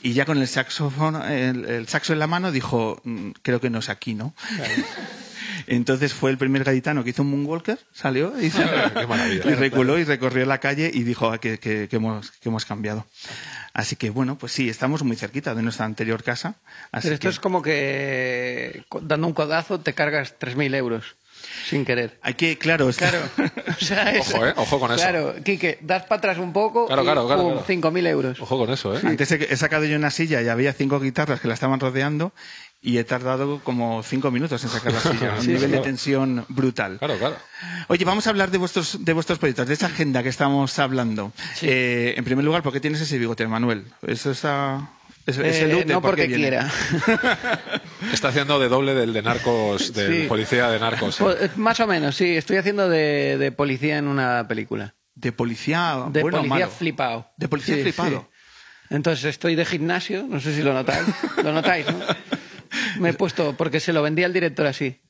Y 0.02 0.14
ya 0.14 0.26
con 0.26 0.40
el 0.40 0.48
saxofón, 0.48 1.22
el, 1.22 1.88
saxo 1.88 2.14
en 2.14 2.20
la 2.20 2.26
mano, 2.26 2.52
dijo, 2.52 3.00
mm, 3.04 3.32
creo 3.44 3.62
que 3.62 3.70
no 3.70 3.78
es 3.78 3.90
aquí, 3.90 4.16
¿no? 4.16 4.34
Entonces 5.68 6.14
fue 6.14 6.32
el 6.32 6.38
primer 6.38 6.64
gaditano 6.64 7.04
que 7.04 7.12
hizo 7.12 7.22
un 7.22 7.32
moonwalker, 7.32 7.80
salió 7.94 8.34
y, 8.40 8.50
reculó 9.56 9.98
y 10.00 10.04
recorrió 10.04 10.46
la 10.46 10.60
calle 10.60 10.92
y 10.94 11.04
dijo 11.04 11.32
ah, 11.32 11.40
que, 11.40 11.88
hemos, 11.92 12.32
que 12.32 12.50
hemos 12.50 12.66
cambiado. 12.66 13.06
Así 13.74 13.96
que 13.96 14.10
bueno, 14.10 14.38
pues 14.38 14.52
sí, 14.52 14.70
estamos 14.70 15.04
muy 15.04 15.16
cerquita 15.16 15.56
de 15.56 15.64
nuestra 15.64 15.86
anterior 15.86 16.24
casa. 16.24 16.56
Pero 16.92 17.14
esto 17.14 17.30
es 17.30 17.40
como 17.40 17.62
que 17.62 18.84
dando 19.02 19.28
un 19.28 19.34
codazo 19.34 19.80
te 19.80 19.94
cargas 19.94 20.38
3.000 20.40 20.76
euros. 20.76 21.16
Sin 21.66 21.86
querer. 21.86 22.20
Hay 22.22 22.36
que, 22.36 22.58
claro, 22.58 22.90
claro. 22.96 23.20
ojo, 24.20 24.46
eh, 24.46 24.54
ojo 24.58 24.80
con 24.80 24.92
eso. 24.92 25.02
Claro, 25.02 25.36
Quique, 25.44 25.80
das 25.82 26.04
para 26.04 26.20
atrás 26.20 26.38
un 26.38 26.54
poco 26.54 26.88
claro, 26.88 27.04
claro, 27.04 27.28
claro, 27.28 27.66
5.000 27.66 28.08
euros. 28.08 28.40
Ojo 28.40 28.58
con 28.58 28.70
eso, 28.72 28.96
¿eh? 28.96 29.02
Antes 29.04 29.32
he, 29.32 29.58
sacado 29.58 29.86
yo 29.86 29.96
una 29.96 30.12
silla 30.12 30.42
y 30.42 30.50
había 30.50 30.74
cinco 30.74 31.00
guitarras 31.00 31.40
que 31.40 31.48
la 31.48 31.54
estaban 31.54 31.80
rodeando 31.80 32.34
y 32.82 32.98
he 32.98 33.04
tardado 33.04 33.60
como 33.64 34.02
cinco 34.02 34.32
minutos 34.32 34.64
en 34.64 34.70
sacar 34.70 34.94
la 34.94 35.00
silla. 35.02 35.36
un 35.40 35.48
nivel 35.48 35.72
de 35.72 35.80
tensión 35.80 36.46
brutal. 36.50 36.98
Claro, 36.98 37.18
claro. 37.18 37.36
Oye, 37.88 38.04
vamos 38.06 38.26
a 38.26 38.32
hablar 38.32 38.50
de 38.50 38.58
vuestros, 38.58 39.06
de 39.06 39.14
vuestros 39.14 39.38
proyectos, 39.38 39.68
de 39.68 39.76
esa 39.76 39.86
agenda 39.86 40.24
que 40.24 40.30
estamos 40.30 40.78
hablando. 40.80 41.32
Eh, 41.62 42.16
en 42.18 42.24
primer 42.24 42.44
lugar, 42.44 42.64
¿por 42.64 42.74
qué 42.74 42.80
tienes 42.80 43.00
ese 43.02 43.20
bigote, 43.20 43.48
Manuel? 43.48 43.86
Eso 44.06 44.32
está... 44.32 44.90
Es, 45.28 45.38
eh, 45.38 45.86
no 45.88 46.02
porque 46.02 46.28
quiera. 46.28 46.68
Está 48.12 48.30
haciendo 48.30 48.60
de 48.60 48.70
doble 48.70 48.96
del 48.96 49.14
de 49.14 49.22
narcos, 49.22 49.94
del 49.94 50.28
policía 50.28 50.68
de 50.72 50.80
narcos. 50.80 51.18
Pues, 51.18 51.38
eh, 51.40 51.52
más 51.58 51.80
o 51.80 51.86
menos, 51.86 52.16
sí. 52.16 52.36
Estoy 52.36 52.58
haciendo 52.58 52.90
de, 52.90 53.54
policía 53.56 54.00
en 54.00 54.08
una 54.08 54.48
película. 54.48 54.96
¿De 55.14 55.32
policía 55.32 56.06
De 56.10 56.22
policía 56.22 56.68
flipado. 56.68 57.28
¿De 57.38 57.48
policía 57.48 57.76
flipado? 57.78 58.30
Entonces 58.90 59.26
estoy 59.26 59.54
de 59.54 59.64
gimnasio, 59.64 60.26
no 60.28 60.40
sé 60.40 60.56
si 60.56 60.64
lo 60.64 60.74
notáis. 60.74 61.06
¿Lo 61.44 61.54
notáis, 61.54 61.86
no? 61.86 62.00
Me 63.00 63.10
he 63.10 63.14
puesto, 63.14 63.56
porque 63.58 63.80
se 63.80 63.94
lo 63.94 64.02
vendía 64.02 64.26
al 64.26 64.34
director 64.34 64.68
así. 64.68 65.02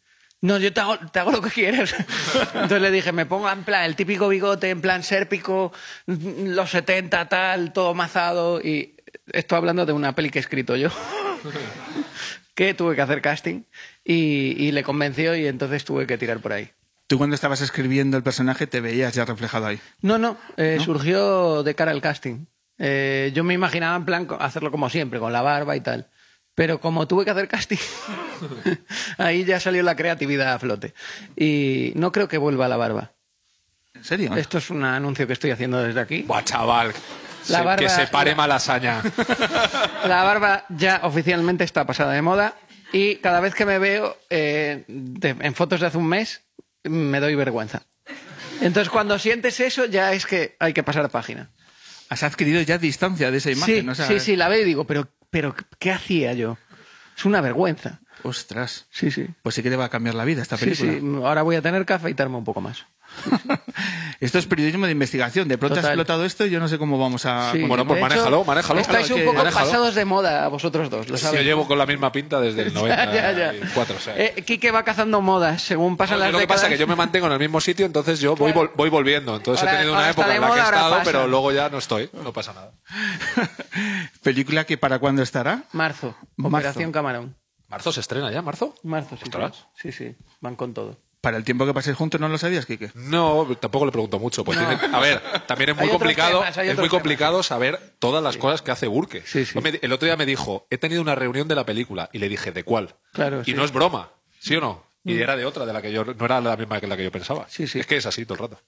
No, 0.42 0.58
yo 0.58 0.74
te 0.74 0.82
hago, 0.82 0.98
te 0.98 1.20
hago, 1.20 1.32
lo 1.32 1.42
que 1.42 1.52
quieras. 1.52 1.94
Entonces 2.54 2.82
le 2.82 2.90
dije, 2.90 3.12
me 3.12 3.28
pongo 3.28 3.50
en 3.50 3.64
plan 3.64 3.84
el 3.84 3.96
típico 3.96 4.28
bigote, 4.28 4.72
en 4.72 4.82
plan 4.82 5.04
sérpico, 5.04 5.72
los 6.08 6.72
70, 6.72 7.30
tal, 7.30 7.74
todo 7.74 7.94
mazado. 7.94 8.60
Y 8.60 8.96
estoy 9.32 9.58
hablando 9.58 9.86
de 9.86 9.94
una 9.94 10.16
peli 10.16 10.32
que 10.32 10.40
he 10.40 10.42
escrito 10.42 10.76
yo. 10.76 10.90
que 12.56 12.74
tuve 12.74 12.96
que 12.96 13.02
hacer 13.02 13.22
casting 13.22 13.64
y, 14.04 14.72
le 14.72 14.84
convenció 14.84 15.36
y 15.36 15.48
entonces 15.48 15.86
tuve 15.86 16.08
que 16.08 16.18
tirar 16.18 16.40
por 16.40 16.54
ahí. 16.54 16.72
¿Tú 17.08 17.18
cuando 17.18 17.36
estabas 17.36 17.62
escribiendo 17.62 18.18
el 18.18 18.24
personaje 18.24 18.68
te 18.68 18.82
veías 18.82 19.14
ya 19.14 19.26
reflejado 19.26 19.68
ahí? 19.68 19.80
No, 20.02 20.18
no, 20.18 20.38
eh, 20.58 20.80
surgió 20.84 21.62
de 21.64 21.76
cara 21.76 21.92
al 21.92 22.02
casting. 22.02 22.46
Eh, 22.78 23.32
yo 23.36 23.44
me 23.44 23.54
imaginaba 23.54 23.96
en 23.96 24.06
plan 24.06 24.28
hacerlo 24.40 24.72
como 24.72 24.90
siempre, 24.90 25.20
con 25.20 25.34
la 25.34 25.42
barba 25.42 25.76
y 25.76 25.82
tal. 25.82 26.10
Pero 26.62 26.80
como 26.80 27.08
tuve 27.08 27.26
que 27.26 27.32
hacer 27.32 27.48
casting, 27.48 27.80
ahí 29.18 29.46
ya 29.46 29.60
salió 29.60 29.82
la 29.82 29.96
creatividad 29.96 30.54
a 30.54 30.60
flote. 30.60 30.94
Y 31.36 31.92
no 31.96 32.12
creo 32.12 32.28
que 32.28 32.38
vuelva 32.38 32.68
la 32.68 32.78
barba. 32.78 33.14
¿En 33.96 34.04
serio? 34.04 34.36
Esto 34.36 34.60
es 34.60 34.70
un 34.70 34.84
anuncio 34.84 35.26
que 35.26 35.34
estoy 35.34 35.50
haciendo 35.50 35.82
desde 35.82 36.00
aquí. 36.00 36.22
Buah, 36.22 36.44
chaval. 36.44 36.94
que 37.80 37.90
se 37.90 38.06
pare 38.06 38.36
malasaña. 38.36 39.02
La 40.06 40.22
barba 40.22 40.66
ya 40.70 41.00
oficialmente 41.02 41.64
está 41.64 41.88
pasada 41.88 42.14
de 42.14 42.22
moda 42.22 42.54
y 42.94 43.16
cada 43.16 43.40
vez 43.40 43.56
que 43.56 43.66
me 43.66 43.80
veo 43.80 44.16
eh, 44.30 44.86
en 44.88 45.56
fotos 45.56 45.80
de 45.80 45.88
hace 45.88 45.98
un 45.98 46.10
mes 46.10 46.44
me 46.84 47.20
doy 47.20 47.34
vergüenza. 47.34 47.88
Entonces, 48.62 48.92
cuando 48.92 49.18
sientes 49.18 49.60
eso, 49.60 49.86
ya 49.86 50.14
es 50.14 50.28
que 50.28 50.58
hay 50.60 50.74
que 50.74 50.84
pasar 50.84 51.10
página. 51.10 51.50
Has 52.10 52.22
adquirido 52.22 52.62
ya 52.62 52.78
distancia 52.78 53.32
de 53.32 53.38
esa 53.40 53.50
imagen. 53.50 53.76
Sí, 53.78 53.84
¿no? 53.84 53.94
O 53.94 53.96
sea, 53.96 54.06
sí, 54.06 54.20
sí, 54.20 54.36
la 54.36 54.48
veo 54.48 54.62
y 54.62 54.66
digo, 54.66 54.86
pero, 54.86 55.08
pero 55.32 55.56
¿qué 55.80 55.92
hacía 55.92 56.34
yo? 56.34 56.58
Es 57.18 57.26
una 57.26 57.42
vergüenza. 57.42 58.00
Ostras. 58.24 58.86
Sí, 58.92 59.10
sí. 59.10 59.28
Pues 59.42 59.56
sí 59.56 59.64
que 59.64 59.70
te 59.72 59.76
va 59.76 59.86
a 59.86 59.90
cambiar 59.90 60.14
la 60.16 60.26
vida 60.26 60.42
esta 60.44 60.58
Sí, 60.58 60.66
película. 60.66 60.92
sí. 60.94 61.26
Ahora 61.26 61.42
voy 61.42 61.56
a 61.56 61.62
tener 61.64 61.86
que 61.86 61.94
afeitarme 61.94 62.38
un 62.38 62.44
poco 62.44 62.62
más. 62.62 62.86
esto 64.20 64.38
es 64.40 64.46
periodismo 64.46 64.86
de 64.86 64.92
investigación. 64.94 65.48
De 65.48 65.58
pronto 65.58 65.80
ha 65.80 65.84
explotado 65.84 66.26
esto 66.26 66.46
y 66.46 66.50
yo 66.50 66.60
no 66.60 66.68
sé 66.68 66.78
cómo 66.78 66.98
vamos 67.00 67.26
a... 67.26 67.52
Sí. 67.52 67.64
Bueno, 67.64 67.86
pues 67.86 68.00
De 68.00 68.06
hecho, 68.08 68.16
manéjalo, 68.16 68.44
manéjalo. 68.46 68.80
Estáis 68.80 69.10
un 69.12 69.22
poco 69.26 69.38
manéjalo. 69.38 69.66
pasados 69.66 69.96
de 69.96 70.06
moda 70.06 70.48
vosotros 70.48 70.90
dos, 70.90 71.10
lo 71.10 71.18
sabes. 71.18 71.40
yo 71.40 71.44
llevo 71.44 71.68
con 71.68 71.78
la 71.78 71.86
misma 71.86 72.12
pinta 72.12 72.40
desde 72.40 72.64
el 72.64 72.74
Ya, 72.74 73.06
ya, 73.12 73.32
ya. 73.32 73.48
94. 73.54 73.96
o 73.96 74.00
sea. 74.00 74.18
Eh, 74.18 74.44
Quique 74.46 74.72
va 74.72 74.84
cazando 74.84 75.22
modas 75.22 75.62
según 75.62 75.98
pasan 75.98 76.18
No, 76.20 76.26
las 76.26 76.34
lo 76.34 76.40
que 76.40 76.48
pasa 76.48 76.68
es 76.68 76.74
que 76.74 76.78
yo 76.78 76.88
me 76.88 76.96
mantengo 76.96 77.28
en 77.28 77.34
el 77.34 77.40
mismo 77.40 77.60
sitio, 77.62 77.86
entonces 77.86 78.20
yo 78.20 78.36
voy, 78.36 78.52
Claro. 78.54 78.70
vol- 78.70 78.76
voy 78.76 78.90
volviendo. 78.90 79.36
Entonces 79.36 79.62
Ahora- 79.62 79.74
he 79.74 79.78
tenido 79.78 79.94
una 79.98 80.10
época 80.10 80.28
de 80.28 80.36
en 80.36 80.42
la 80.42 80.48
que 80.52 80.60
he 80.60 80.64
estado, 80.64 80.90
pasa. 80.92 81.04
pero 81.04 81.28
luego 81.28 81.52
ya 81.52 81.70
no 81.70 81.78
estoy. 81.78 82.10
No 82.24 82.34
pasa 82.34 82.54
nada. 82.54 82.72
¿Película 84.24 84.66
que 84.66 84.78
para 84.78 85.00
cuándo 85.00 85.22
estará? 85.22 85.64
Marzo, 85.74 86.16
Marzo. 86.38 86.58
Operación 86.58 86.92
Camarón. 86.92 87.36
¿Marzo 87.68 87.92
se 87.92 88.02
estrena 88.02 88.32
ya? 88.32 88.42
¿Marzo? 88.42 88.76
Marzo, 88.84 89.16
sí. 89.18 89.32
Sí, 89.76 89.92
sí, 89.92 90.16
van 90.42 90.56
con 90.56 90.74
todo. 90.74 90.98
Para 91.22 91.38
el 91.38 91.44
tiempo 91.44 91.68
que 91.68 91.74
paséis 91.74 91.96
juntos, 91.96 92.20
¿no 92.20 92.28
lo 92.30 92.38
sabías, 92.40 92.66
Quique? 92.66 92.90
No, 92.96 93.48
tampoco 93.60 93.86
le 93.86 93.92
pregunto 93.92 94.18
mucho. 94.18 94.44
Pues 94.44 94.58
tiene- 94.58 94.80
a 94.92 95.00
ver, 95.00 95.22
también 95.46 95.70
es 95.70 95.78
muy 95.78 95.88
complicado, 95.90 96.40
temas, 96.40 96.58
es 96.58 96.78
muy 96.78 96.90
complicado 96.90 97.44
saber 97.44 97.80
todas 98.00 98.24
las 98.24 98.38
cosas 98.38 98.64
que 98.64 98.72
hace 98.72 98.88
Burke. 98.88 99.22
Sí, 99.26 99.46
sí. 99.46 99.60
Me- 99.62 99.78
El 99.84 99.94
otro 99.94 100.08
día 100.08 100.18
me 100.18 100.26
dijo, 100.26 100.66
he 100.72 100.80
tenido 100.80 101.00
una 101.02 101.14
reunión 101.14 101.48
de 101.48 101.54
la 101.54 101.64
película 101.66 102.10
y 102.12 102.18
le 102.18 102.28
dije, 102.28 102.52
¿de 102.52 102.64
cuál? 102.64 102.96
Claro, 103.14 103.42
y 103.42 103.46
sí. 103.46 103.54
Mm. 103.54 103.58
no 103.58 103.66
es 103.66 103.72
broma, 103.72 104.10
¿sí 104.40 104.56
o 104.56 104.62
no? 104.62 104.84
Y 105.04 105.20
era 105.20 105.36
de 105.36 105.46
otra, 105.46 105.66
de 105.66 105.74
la 105.74 105.82
que 105.82 105.92
yo 105.92 106.04
no 106.06 106.26
era 106.26 106.42
la 106.42 106.56
misma 106.58 106.80
que 106.80 106.88
la 106.88 106.98
que 106.98 107.04
yo 107.04 107.12
pensaba. 107.12 107.46
Sí, 107.50 107.68
sí. 107.68 107.80
Es 107.80 107.86
que 107.88 107.98
es 107.98 108.06
así 108.08 108.26
todo 108.26 108.36
el 108.36 108.40
rato. 108.50 108.62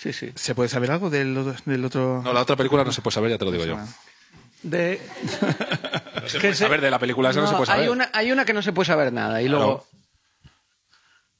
Sí, 0.00 0.12
sí. 0.12 0.32
¿Se 0.34 0.54
puede 0.54 0.68
saber 0.68 0.90
algo 0.92 1.08
del, 1.10 1.54
del 1.64 1.84
otro...? 1.84 2.20
No, 2.24 2.32
la 2.32 2.42
otra 2.42 2.54
película 2.56 2.84
no 2.84 2.92
se 2.92 3.00
puede 3.02 3.14
saber, 3.14 3.30
ya 3.30 3.38
te 3.38 3.44
lo 3.44 3.50
digo 3.52 3.64
yo. 3.64 3.78
De... 4.62 5.00
No 6.22 6.28
se 6.28 6.38
que 6.38 6.40
puede 6.40 6.54
se- 6.54 6.64
saber 6.64 6.80
de 6.80 6.90
la 6.90 6.98
película, 6.98 7.30
esa 7.30 7.40
no, 7.40 7.46
se 7.48 7.54
puede 7.54 7.66
saber. 7.66 7.82
Hay 7.82 7.88
una, 7.88 8.10
hay 8.12 8.32
una 8.32 8.44
que 8.44 8.52
no 8.52 8.62
se 8.62 8.72
puede 8.72 8.86
saber 8.86 9.12
nada 9.12 9.40
y 9.42 9.46
Claro. 9.46 9.58
luego... 9.58 9.86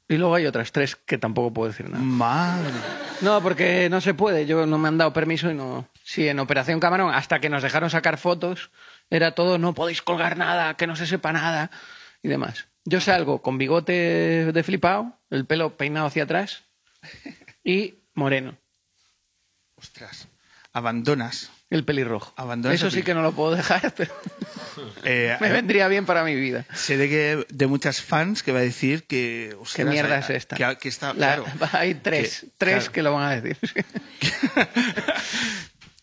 Y 0.08 0.16
luego 0.16 0.34
hay 0.34 0.46
otras 0.46 0.72
tres 0.72 0.96
que 0.96 1.18
tampoco 1.18 1.52
puedo 1.52 1.70
decir 1.70 1.88
nada. 1.90 2.02
Madre. 2.02 2.72
No, 3.20 3.42
porque 3.42 3.88
no 3.90 4.00
se 4.00 4.14
puede. 4.14 4.46
Yo 4.46 4.64
no 4.64 4.78
me 4.78 4.88
han 4.88 4.96
dado 4.96 5.12
permiso 5.12 5.50
y 5.50 5.54
no. 5.54 5.86
Sí, 6.02 6.26
en 6.26 6.38
Operación 6.38 6.80
Camarón, 6.80 7.14
hasta 7.14 7.40
que 7.40 7.50
nos 7.50 7.62
dejaron 7.62 7.90
sacar 7.90 8.16
fotos, 8.16 8.70
era 9.10 9.32
todo, 9.32 9.58
no 9.58 9.74
podéis 9.74 10.00
colgar 10.00 10.38
nada, 10.38 10.74
que 10.74 10.86
no 10.86 10.96
se 10.96 11.06
sepa 11.06 11.32
nada 11.32 11.70
y 12.22 12.28
demás. 12.28 12.68
Yo 12.84 13.02
salgo 13.02 13.42
con 13.42 13.58
bigote 13.58 14.50
de 14.50 14.62
flipado, 14.62 15.18
el 15.28 15.44
pelo 15.44 15.76
peinado 15.76 16.06
hacia 16.06 16.22
atrás 16.22 16.64
y 17.62 17.96
moreno, 18.14 18.56
Ostras. 19.76 20.26
Abandonas. 20.72 21.50
El 21.70 21.84
pelirrojo. 21.84 22.32
Eso 22.70 22.86
el 22.86 22.92
sí 22.92 23.02
que 23.02 23.14
no 23.14 23.22
lo 23.22 23.32
puedo 23.32 23.54
dejar, 23.54 23.92
pero 23.96 24.12
Eh, 25.04 25.36
me 25.40 25.50
vendría 25.50 25.88
bien 25.88 26.06
para 26.06 26.24
mi 26.24 26.34
vida. 26.34 26.64
Sé 26.74 26.96
de 26.96 27.08
que 27.08 27.46
de 27.48 27.66
muchas 27.66 28.00
fans 28.00 28.42
que 28.42 28.52
va 28.52 28.58
a 28.60 28.62
decir 28.62 29.04
que... 29.06 29.56
¿Qué 29.74 29.84
mierda 29.84 30.18
es 30.18 30.30
esta? 30.30 30.56
Que, 30.56 30.78
que 30.78 30.88
está, 30.88 31.08
La- 31.08 31.36
claro, 31.36 31.44
hay 31.72 31.94
tres, 31.94 32.40
que- 32.40 32.46
tres 32.58 32.76
claro. 32.84 32.92
que 32.92 33.02
lo 33.02 33.12
van 33.14 33.24
a 33.32 33.40
decir. 33.40 33.56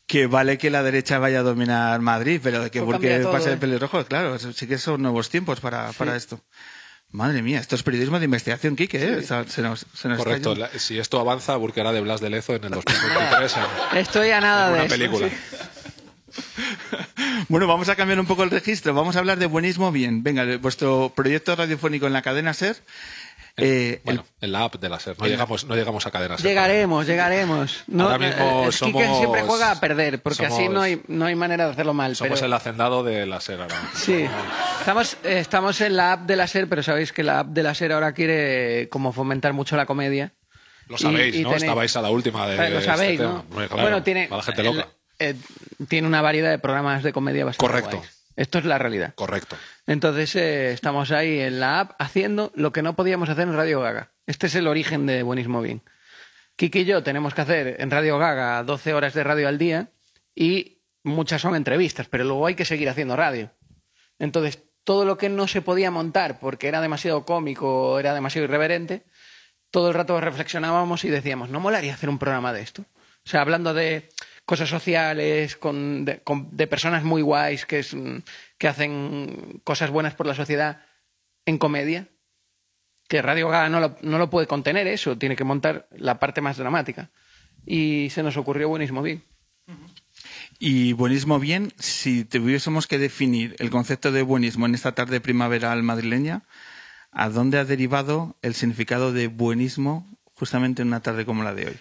que 0.07 0.27
vale 0.27 0.57
que 0.57 0.69
la 0.69 0.84
derecha 0.84 1.17
vaya 1.19 1.39
a 1.39 1.43
dominar 1.43 2.00
Madrid, 2.00 2.39
pero 2.43 2.62
de 2.63 2.69
que 2.72 2.81
porque 2.81 3.19
todo, 3.19 3.31
pase 3.31 3.50
¿eh? 3.50 3.53
el 3.53 3.60
pelirrojo, 3.60 4.05
claro, 4.05 4.38
sí 4.38 4.67
que 4.67 4.77
son 4.77 5.01
nuevos 5.01 5.29
tiempos 5.29 5.60
para, 5.60 5.91
para 5.93 6.15
esto. 6.15 6.39
Madre 7.15 7.41
mía, 7.41 7.60
esto 7.60 7.75
es 7.75 7.84
periodismo 7.84 8.19
de 8.19 8.25
investigación, 8.25 8.75
Quique, 8.75 8.98
¿eh? 9.01 9.22
Se 9.24 9.62
nos, 9.62 9.86
se 9.93 10.07
nos 10.10 10.17
Correcto. 10.17 10.53
la- 10.53 10.67
si 10.77 11.00
esto 11.00 11.17
avanza, 11.19 11.53
hará 11.79 11.93
de 11.93 12.01
Blas 12.01 12.19
de 12.19 12.29
Lezo 12.29 12.55
en 12.55 12.65
el 12.65 12.72
2023 12.72 13.55
en, 13.93 13.98
Estoy 13.98 14.31
a 14.31 14.41
nada 14.41 14.67
en 14.67 14.74
de 14.74 14.79
una 14.79 14.86
eso, 14.86 14.95
película. 14.95 15.29
sí. 15.29 15.36
Bueno, 17.48 17.67
vamos 17.67 17.88
a 17.89 17.95
cambiar 17.95 18.19
un 18.19 18.25
poco 18.25 18.43
el 18.43 18.50
registro. 18.50 18.93
Vamos 18.93 19.15
a 19.15 19.19
hablar 19.19 19.38
de 19.38 19.45
buenismo 19.45 19.91
bien. 19.91 20.24
Venga, 20.24 20.45
de 20.45 20.57
vuestro 20.57 21.13
proyecto 21.15 21.55
radiofónico 21.55 22.07
en 22.07 22.13
la 22.13 22.22
cadena 22.24 22.53
SER. 22.53 22.75
Eh, 23.57 24.01
Bueno, 24.03 24.25
en 24.41 24.51
la 24.51 24.63
app 24.65 24.75
de 24.75 24.89
la 24.89 25.00
SER. 25.00 25.15
No 25.19 25.27
llegamos, 25.27 25.65
no 25.65 25.75
llegamos 25.75 26.05
a 26.05 26.12
cadenas. 26.12 26.41
SER. 26.41 26.50
Llegaremos, 26.50 27.07
llegaremos. 27.07 27.83
No, 27.88 28.03
Ahora 28.05 28.17
mismo 28.17 28.43
eh, 28.43 28.65
el 28.65 28.71
Quique 28.71 28.77
somos- 28.77 29.17
siempre 29.17 29.41
juega 29.43 29.71
a 29.71 29.79
perder, 29.79 30.21
porque 30.21 30.45
así 30.45 30.55
somos- 30.57 30.74
no 30.74 30.81
hay, 30.81 31.01
no 31.07 31.25
hay 31.25 31.35
manera 31.35 31.65
de 31.65 31.71
hacerlo 31.71 31.93
mal. 31.93 32.15
Somos 32.15 32.33
pero- 32.39 32.47
el 32.47 32.53
hacendado 32.53 33.03
de 33.03 33.25
la 33.25 33.39
SER 33.39 33.62
ahora. 33.62 33.75
Sí, 33.95 34.25
estamos, 34.79 35.17
eh, 35.24 35.39
estamos 35.39 35.79
en 35.81 35.95
la 35.95 36.13
app 36.13 36.21
de 36.27 36.35
la 36.35 36.47
SER, 36.47 36.67
pero 36.67 36.83
sabéis 36.83 37.13
que 37.13 37.24
la 37.24 37.39
app 37.39 37.47
de 37.47 37.63
la 37.63 37.74
SER 37.74 37.93
ahora 37.93 38.13
quiere 38.13 38.89
como 38.89 39.13
fomentar 39.13 39.53
mucho 39.53 39.75
la 39.77 39.85
comedia. 39.85 40.33
Lo 40.88 40.97
sabéis, 40.97 41.33
Y- 41.35 41.39
y 41.39 41.43
¿no? 41.43 41.50
tenéis- 41.51 41.63
Estabais 41.63 41.95
a 41.95 42.01
la 42.01 42.09
última 42.12 42.47
de, 42.47 42.55
Eh, 42.55 42.69
Lo 42.69 42.79
de 42.79 42.85
sabéis, 42.85 43.12
este 43.19 43.24
¿no? 43.24 43.43
tema. 43.50 43.67
Claro, 43.67 43.81
bueno, 43.81 44.03
tiene, 44.03 44.27
la 44.29 44.41
gente 44.43 44.63
loca. 44.63 44.88
eh, 45.17 45.33
tiene 45.88 46.07
una 46.07 46.21
variedad 46.21 46.51
de 46.51 46.59
programas 46.59 47.01
de 47.01 47.12
comedia 47.13 47.45
bastante 47.45 47.65
Correcto. 47.71 47.97
guays. 47.97 48.14
Esto 48.36 48.60
es 48.60 48.65
la 48.65 48.77
realidad. 48.77 49.13
Correcto. 49.15 49.56
Entonces 49.88 50.36
eh, 50.36 50.72
estamos 50.74 51.12
ahí 51.12 51.39
en 51.39 51.60
la 51.60 51.82
app 51.82 51.92
haciendo 52.00 52.51
lo 52.56 52.74
que 52.74 52.82
no 52.82 52.96
podíamos 52.96 53.30
hacer 53.30 53.48
en 53.48 53.56
Radio 53.56 53.82
Gaga. 53.82 54.12
Este 54.27 54.48
es 54.48 54.56
el 54.56 54.68
origen 54.68 55.06
de 55.06 55.24
Buenismo 55.24 55.62
Bien. 55.62 55.82
Kiki 56.56 56.80
y 56.80 56.86
yo 56.86 57.04
tenemos 57.04 57.34
que 57.34 57.42
hacer 57.42 57.75
en 57.80 57.92
Radio 57.92 58.18
Gaga 58.18 58.63
12 58.63 58.94
horas 58.94 59.13
de 59.13 59.24
radio 59.24 59.48
al 59.48 59.58
día 59.58 59.89
y 60.34 60.82
muchas 61.04 61.42
son 61.42 61.56
entrevistas, 61.56 62.08
pero 62.10 62.24
luego 62.24 62.48
hay 62.48 62.56
que 62.56 62.65
seguir 62.65 62.89
haciendo 62.89 63.15
radio. 63.15 63.51
Entonces, 64.20 64.63
todo 64.84 65.06
lo 65.06 65.18
que 65.18 65.30
no 65.30 65.48
se 65.48 65.62
podía 65.62 65.92
montar 65.92 66.39
porque 66.39 66.68
era 66.68 66.82
demasiado 66.82 67.25
cómico 67.25 67.92
o 67.92 68.00
era 68.00 68.13
demasiado 68.13 68.46
irreverente, 68.46 69.06
todo 69.72 69.89
el 69.89 69.94
rato 69.94 70.20
reflexionábamos 70.22 71.04
y 71.04 71.10
decíamos, 71.10 71.50
¿no 71.50 71.60
molaría 71.60 71.94
hacer 71.94 72.10
un 72.10 72.20
programa 72.20 72.54
de 72.54 72.62
esto? 72.62 72.84
O 72.84 73.30
sea, 73.30 73.42
hablando 73.42 73.74
de 73.74 74.10
cosas 74.45 74.69
sociales, 74.69 75.55
con, 75.55 76.05
de, 76.05 76.67
personas 76.67 77.03
muy 77.03 77.21
guays 77.21 77.65
mm, 77.65 78.17
que 78.57 78.67
hacen 78.67 79.61
cosas 79.63 79.89
buenas 79.89 80.13
por 80.13 80.27
la 80.27 80.35
sociedad 80.35 80.85
en 81.45 81.57
comedia, 81.57 82.07
que 83.07 83.21
Radio 83.21 83.49
Gaga 83.49 83.69
no 83.69 83.79
lo, 83.79 83.97
no 84.01 84.17
lo 84.17 84.29
puede 84.29 84.47
contener 84.47 84.87
eso, 84.87 85.17
tiene 85.17 85.35
que 85.35 85.43
montar 85.43 85.87
la 85.91 86.19
parte 86.19 86.41
más 86.41 86.57
dramática. 86.57 87.11
Y 87.65 88.09
se 88.11 88.23
nos 88.23 88.37
ocurrió 88.37 88.69
buenísimo 88.69 89.01
bien. 89.01 89.23
Y 90.59 90.93
buenismo 90.93 91.39
bien, 91.39 91.73
si 91.77 92.23
tuviésemos 92.23 92.87
que 92.87 92.99
definir 92.99 93.55
el 93.59 93.69
concepto 93.69 94.11
de 94.11 94.21
buenismo 94.21 94.65
en 94.65 94.75
esta 94.75 94.93
tarde 94.93 95.19
primaveral 95.19 95.83
madrileña, 95.83 96.43
¿a 97.11 97.29
dónde 97.29 97.57
ha 97.57 97.65
derivado 97.65 98.37
el 98.41 98.53
significado 98.53 99.11
de 99.11 99.27
buenismo 99.27 100.07
justamente 100.33 100.81
en 100.81 100.89
una 100.89 101.01
tarde 101.01 101.25
como 101.25 101.43
la 101.43 101.53
de 101.53 101.67
hoy? 101.67 101.79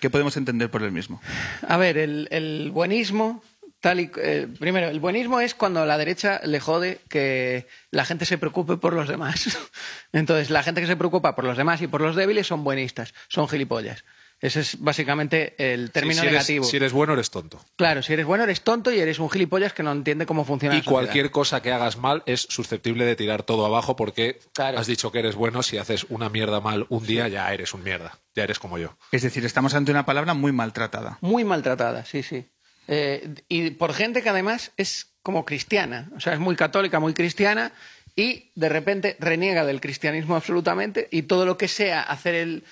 ¿Qué, 0.00 0.10
podemos 0.10 0.36
entender 0.38 0.70
por 0.70 0.82
el 0.82 0.92
mismo? 0.92 1.20
A 1.68 1.76
ver, 1.76 1.98
el, 1.98 2.26
el 2.30 2.70
buenismo, 2.70 3.42
tal 3.80 4.00
y, 4.00 4.10
eh, 4.16 4.48
primero, 4.58 4.88
el 4.88 4.98
buenismo 4.98 5.40
es 5.40 5.54
cuando 5.54 5.82
a 5.82 5.86
la 5.86 5.98
derecha 5.98 6.40
le 6.42 6.58
jode 6.58 7.02
que 7.10 7.66
la 7.90 8.06
gente 8.06 8.24
se 8.24 8.38
preocupe 8.38 8.78
por 8.78 8.94
los 8.94 9.08
demás. 9.08 9.58
Entonces, 10.12 10.48
la 10.48 10.62
gente 10.62 10.80
que 10.80 10.86
se 10.86 10.96
preocupa 10.96 11.36
por 11.36 11.44
los 11.44 11.58
demás 11.58 11.82
y 11.82 11.86
por 11.86 12.00
los 12.00 12.16
débiles 12.16 12.46
son 12.46 12.64
buenistas, 12.64 13.12
son 13.28 13.46
gilipollas. 13.46 14.04
Ese 14.40 14.60
es 14.60 14.80
básicamente 14.80 15.54
el 15.58 15.90
término 15.90 16.14
Sí, 16.16 16.20
si, 16.20 16.26
eres, 16.26 16.32
negativo. 16.32 16.64
si 16.64 16.76
eres 16.76 16.92
bueno, 16.92 17.14
eres 17.14 17.30
tonto. 17.30 17.60
Claro, 17.76 18.02
si 18.02 18.12
eres 18.12 18.26
bueno 18.26 18.44
eres 18.44 18.60
tonto 18.62 18.92
y 18.92 18.98
eres 19.00 19.18
un 19.18 19.30
gilipollas 19.30 19.72
que 19.72 19.82
no 19.82 19.92
entiende 19.92 20.26
cómo 20.26 20.44
funciona 20.44 20.74
Y 20.76 20.78
la 20.78 20.84
cualquier 20.84 21.30
cosa 21.30 21.62
que 21.62 21.72
hagas 21.72 21.96
mal 21.96 22.22
es 22.26 22.42
susceptible 22.50 23.04
de 23.06 23.16
tirar 23.16 23.42
todo 23.42 23.64
abajo 23.64 23.96
porque 23.96 24.40
Claro. 24.52 24.78
has 24.78 24.86
dicho 24.86 25.10
que 25.12 25.20
eres 25.20 25.34
bueno. 25.34 25.62
Si 25.62 25.78
haces 25.78 26.04
una 26.10 26.28
mierda 26.28 26.60
mal 26.60 26.86
un 26.90 27.06
día, 27.06 27.28
ya 27.28 27.52
eres 27.54 27.72
un 27.72 27.82
mierda. 27.82 28.18
Ya 28.34 28.42
eres 28.44 28.58
como 28.58 28.76
yo. 28.78 28.96
Es 29.12 29.22
decir, 29.22 29.44
estamos 29.44 29.74
ante 29.74 29.90
una 29.92 30.04
palabra 30.04 30.34
muy 30.34 30.52
maltratada. 30.52 31.18
Muy 31.22 31.44
maltratada, 31.44 32.04
sí, 32.04 32.22
sí. 32.22 32.46
Eh, 32.86 33.34
y 33.48 33.70
por 33.70 33.94
gente 33.94 34.22
que 34.22 34.28
además 34.28 34.72
es 34.76 35.14
como 35.22 35.46
cristiana, 35.46 36.10
o 36.14 36.20
sea, 36.20 36.34
es 36.34 36.38
muy 36.38 36.54
católica, 36.54 37.00
muy 37.00 37.14
cristiana, 37.14 37.72
y 38.14 38.50
de 38.54 38.68
repente 38.68 39.16
reniega 39.18 39.64
del 39.64 39.80
cristianismo 39.80 40.36
absolutamente, 40.36 41.08
y 41.10 41.22
todo 41.22 41.46
lo 41.46 41.56
que 41.56 41.66
sea 41.66 42.02
hacer 42.02 42.34
el, 42.34 42.64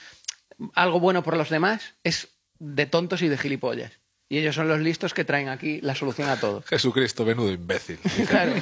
algo 0.75 1.01
bueno 1.01 1.23
por 1.23 1.37
los 1.37 1.51
demás 1.51 1.95
es 2.05 2.29
de 2.59 2.87
tontos 2.87 3.23
y 3.23 3.29
de 3.29 3.39
gilipollas. 3.39 3.93
Y 4.29 4.39
ellos 4.39 4.55
son 4.55 4.67
los 4.67 4.81
listos 4.81 5.13
que 5.13 5.25
traen 5.25 5.49
aquí 5.51 5.81
la 5.83 5.95
solución 5.95 6.31
a 6.31 6.41
todo. 6.41 6.63
Jesucristo, 6.63 7.25
menudo 7.27 7.53
imbécil. 7.53 7.99
Claro, 8.29 8.53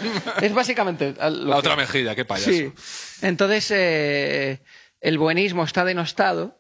es 0.42 0.52
básicamente 0.52 1.14
lo 1.20 1.30
La 1.30 1.52
que- 1.54 1.58
otra 1.58 1.76
mejilla, 1.76 2.14
qué 2.16 2.24
payaso. 2.24 2.50
Sí. 2.50 2.72
Entonces, 3.22 3.70
eh, 3.70 4.58
el 5.00 5.18
buenismo 5.18 5.62
está 5.64 5.84
denostado 5.84 6.58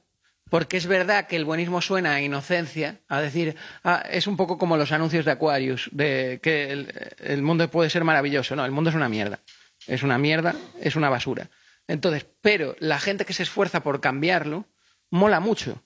porque 0.48 0.76
es 0.76 0.86
verdad 0.86 1.26
que 1.26 1.36
el 1.36 1.44
buenismo 1.44 1.80
suena 1.80 2.14
a 2.14 2.20
inocencia, 2.20 3.00
a 3.08 3.20
decir, 3.20 3.56
ah, 3.84 4.04
es 4.10 4.26
un 4.26 4.36
poco 4.36 4.58
como 4.58 4.76
los 4.76 4.90
anuncios 4.92 5.24
de 5.24 5.30
Aquarius, 5.32 5.88
de 5.92 6.40
que 6.42 6.70
el, 6.72 6.92
el 7.18 7.42
mundo 7.42 7.68
puede 7.70 7.88
ser 7.90 8.02
maravilloso. 8.04 8.54
No, 8.56 8.64
el 8.64 8.70
mundo 8.72 8.90
es 8.90 8.96
una 8.96 9.08
mierda. 9.08 9.40
Es 9.86 10.02
una 10.02 10.18
mierda, 10.18 10.54
es 10.80 10.94
una 10.96 11.08
basura. 11.08 11.50
Entonces, 11.88 12.26
pero 12.42 12.76
la 12.80 12.98
gente 13.00 13.24
que 13.24 13.32
se 13.32 13.42
esfuerza 13.44 13.82
por 13.82 14.00
cambiarlo, 14.00 14.66
mola 15.10 15.40
mucho. 15.40 15.82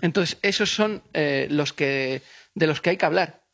Entonces, 0.00 0.38
esos 0.42 0.74
son 0.74 1.02
eh, 1.12 1.46
los 1.48 1.72
que, 1.72 2.22
de 2.54 2.66
los 2.66 2.80
que 2.80 2.90
hay 2.90 2.96
que 2.96 3.06
hablar. 3.06 3.44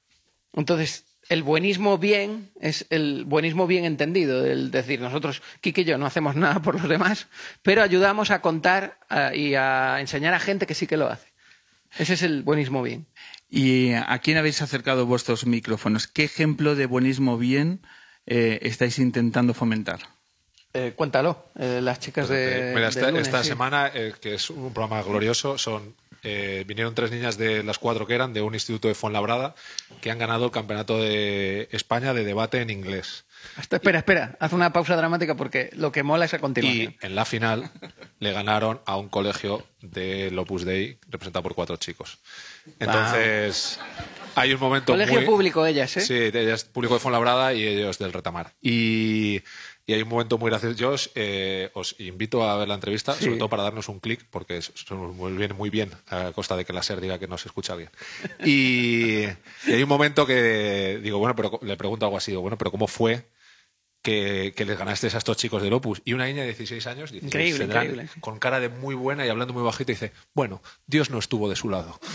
Entonces, 0.55 1.05
el 1.29 1.43
buenismo 1.43 1.99
bien 1.99 2.51
es 2.61 2.87
el 2.89 3.25
buenismo 3.27 3.67
bien 3.67 3.85
entendido, 3.85 4.47
el 4.47 4.71
decir, 4.71 5.01
nosotros, 5.01 5.43
Kike 5.61 5.83
y 5.83 5.85
yo, 5.85 5.99
no 5.99 6.07
hacemos 6.07 6.35
nada 6.37 6.63
por 6.63 6.81
los 6.81 6.89
demás, 6.89 7.27
pero 7.63 7.83
ayudamos 7.83 8.31
a 8.31 8.41
contar 8.41 8.99
y 9.35 9.55
a 9.55 10.01
enseñar 10.01 10.33
a 10.33 10.41
gente 10.41 10.67
que 10.67 10.75
sí 10.75 10.87
que 10.87 10.97
lo 10.97 11.09
hace. 11.09 11.33
Ese 11.99 12.15
es 12.15 12.23
el 12.23 12.43
buenismo 12.43 12.83
bien. 12.83 13.07
¿Y 13.49 13.93
a 13.93 14.19
quién 14.19 14.39
habéis 14.39 14.63
acercado 14.63 15.07
vuestros 15.07 15.47
micrófonos? 15.47 16.07
¿Qué 16.07 16.25
ejemplo 16.25 16.75
de 16.75 16.87
buenismo 16.87 17.39
bien 17.39 17.81
eh, 18.27 18.59
estáis 18.63 18.99
intentando 18.99 19.55
fomentar? 19.55 20.01
Eh, 20.77 20.93
cuéntalo, 20.95 21.47
eh, 21.59 21.81
las 21.83 21.99
chicas 22.01 22.29
de. 22.29 22.73
Mira, 22.75 22.89
esta, 22.89 23.11
lunes, 23.11 23.27
esta 23.27 23.43
sí. 23.43 23.49
semana, 23.49 23.91
eh, 23.95 24.13
que 24.21 24.35
es 24.35 24.51
un 24.51 24.73
programa 24.75 25.03
glorioso, 25.03 25.57
son 25.59 25.95
vinieron 26.67 26.93
tres 26.93 27.13
niñas 27.13 27.39
de 27.39 27.63
las 27.63 27.79
cuatro 27.79 28.05
que 28.05 28.13
eran 28.17 28.33
de 28.33 28.43
un 28.43 28.53
instituto 28.53 28.89
de 28.89 28.97
Fuenlabrada 28.97 29.55
que 30.01 30.11
han 30.11 30.19
ganado 30.19 30.47
el 30.47 30.51
campeonato 30.51 31.01
de 31.01 31.69
España 31.71 32.15
de 32.15 32.25
debate 32.25 32.61
en 32.61 32.71
inglés. 32.71 33.27
Hasta- 33.57 33.77
espera, 33.77 33.99
espera, 33.99 34.37
haz 34.41 34.53
una 34.53 34.73
pausa 34.73 34.97
dramática 34.97 35.37
porque 35.37 35.71
lo 35.75 35.93
que 35.93 36.03
mola 36.03 36.25
es 36.25 36.35
a 36.35 36.39
Y 36.39 36.41
continuación. 36.41 36.97
en 37.01 37.15
la 37.15 37.25
final 37.27 37.71
le 38.19 38.33
ganaron 38.33 38.81
a 38.87 38.97
un 38.97 39.09
colegio 39.09 39.65
del 39.83 40.37
Opus 40.37 40.65
Dei 40.65 40.99
representado 41.09 41.45
por 41.45 41.55
cuatro 41.55 41.77
chicos. 41.77 42.19
Entonces, 42.81 43.79
hay 44.35 44.53
un 44.53 44.59
momento 44.61 44.95
Colegio 44.95 45.17
muy... 45.17 45.25
público 45.27 45.65
ellas, 45.65 45.97
¿eh? 45.97 46.01
Sí, 46.01 46.15
ellas 46.37 46.65
público 46.65 46.95
de 46.95 47.01
Fuenlabrada 47.01 47.55
y 47.55 47.65
ellos 47.65 47.99
del 47.99 48.13
Retamar. 48.13 48.53
Y, 48.61 49.43
y 49.87 49.93
hay 49.95 50.03
un 50.03 50.09
momento 50.09 50.37
muy 50.37 50.51
gracioso. 50.51 50.77
Yo 50.77 50.91
os, 50.91 51.11
eh, 51.15 51.71
os 51.75 51.95
invito 52.01 52.43
a 52.49 52.57
ver 52.57 52.69
la 52.69 52.75
entrevista, 52.75 53.15
Sí. 53.15 53.25
sobre 53.25 53.39
todo 53.39 53.49
para 53.49 53.63
darnos 53.63 53.89
un 53.89 54.01
clic, 54.01 54.27
porque 54.31 54.61
somos 54.63 55.15
muy 55.15 55.33
bien, 55.33 55.55
muy 55.57 55.71
bien, 55.71 55.91
a 56.09 56.33
costa 56.33 56.57
de 56.57 56.65
que 56.65 56.73
la 56.73 56.83
SER 56.83 57.01
diga 57.01 57.19
que 57.19 57.29
no 57.29 57.39
se 57.39 57.49
escucha 57.49 57.75
bien. 57.77 57.91
Y, 58.45 59.23
y 59.25 59.73
hay 59.73 59.83
un 59.83 59.89
momento 59.89 60.27
que 60.27 61.01
digo, 61.03 61.19
bueno, 61.19 61.35
pero 61.37 61.61
le 61.63 61.77
pregunto 61.77 62.05
algo 62.07 62.17
así, 62.19 62.33
digo, 62.33 62.43
bueno, 62.43 62.59
pero 62.59 62.71
¿cómo 62.73 62.89
fue 62.89 63.29
que, 64.03 64.53
que 64.57 64.65
les 64.65 64.79
ganaste 64.79 65.07
a 65.07 65.19
estos 65.19 65.37
chicos 65.37 65.63
del 65.63 65.73
Opus? 65.73 66.03
Y 66.05 66.13
una 66.15 66.27
niña 66.27 66.41
de 66.43 66.49
16 66.49 66.87
años, 66.87 67.11
16, 67.13 67.25
Increíble, 67.25 67.59
tendrán, 67.61 67.85
increíble. 67.87 68.11
con 68.21 68.39
cara 68.39 68.61
de 68.61 68.69
muy 68.69 68.95
buena 68.95 69.25
y 69.25 69.29
hablando 69.29 69.55
muy 69.55 69.63
bajito, 69.63 69.93
dice, 69.93 70.13
bueno, 70.35 70.63
Dios 70.87 71.11
no 71.11 71.19
estuvo 71.19 71.49
de 71.49 71.57
su 71.57 71.69
lado. 71.71 71.99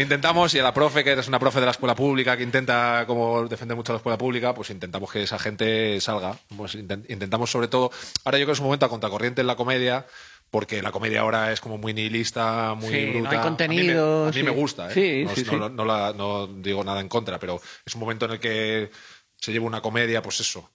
Intentamos, 0.00 0.54
y 0.54 0.58
a 0.58 0.62
la 0.62 0.72
profe, 0.72 1.04
que 1.04 1.10
eres 1.10 1.28
una 1.28 1.38
profe 1.38 1.60
de 1.60 1.66
la 1.66 1.72
escuela 1.72 1.94
pública, 1.94 2.36
que 2.36 2.42
intenta 2.42 3.04
como 3.06 3.46
defender 3.46 3.76
mucho 3.76 3.92
a 3.92 3.94
la 3.94 3.98
escuela 3.98 4.16
pública, 4.16 4.54
pues 4.54 4.70
intentamos 4.70 5.10
que 5.12 5.22
esa 5.22 5.38
gente 5.38 6.00
salga. 6.00 6.38
Pues 6.56 6.74
intent- 6.74 7.04
intentamos 7.10 7.50
sobre 7.50 7.68
todo, 7.68 7.90
ahora 8.24 8.38
yo 8.38 8.44
creo 8.44 8.46
que 8.46 8.52
es 8.52 8.60
un 8.60 8.66
momento 8.66 8.86
a 8.86 8.88
contracorriente 8.88 9.42
en 9.42 9.46
la 9.46 9.56
comedia, 9.56 10.06
porque 10.50 10.80
la 10.82 10.90
comedia 10.90 11.20
ahora 11.20 11.52
es 11.52 11.60
como 11.60 11.76
muy 11.76 11.92
nihilista, 11.92 12.74
muy 12.74 12.88
Sí, 12.92 13.06
no 13.06 13.12
bruta. 13.20 13.30
hay 13.30 13.36
A 13.36 13.38
mí 13.40 13.44
me- 13.44 13.48
contenido, 13.48 14.26
A 14.28 14.30
mí 14.30 14.42
me, 14.42 14.50
gusta, 14.50 14.90
¿eh? 14.90 14.94
Sí, 14.94 15.24
no, 15.24 15.34
sí, 15.36 15.56
no- 15.58 15.68
no 15.68 15.84
la- 15.84 16.12
no 16.14 16.46
digo 16.46 16.82
nada 16.82 17.00
en 17.00 17.08
contra, 17.08 17.38
pero 17.38 17.60
es 17.84 17.94
un 17.94 18.00
momento 18.00 18.24
en 18.24 18.32
el 18.32 18.40
que 18.40 18.90
se 19.36 19.52
lleva 19.52 19.66
una 19.66 19.82
comedia, 19.82 20.22
pues 20.22 20.40
eso. 20.40 20.70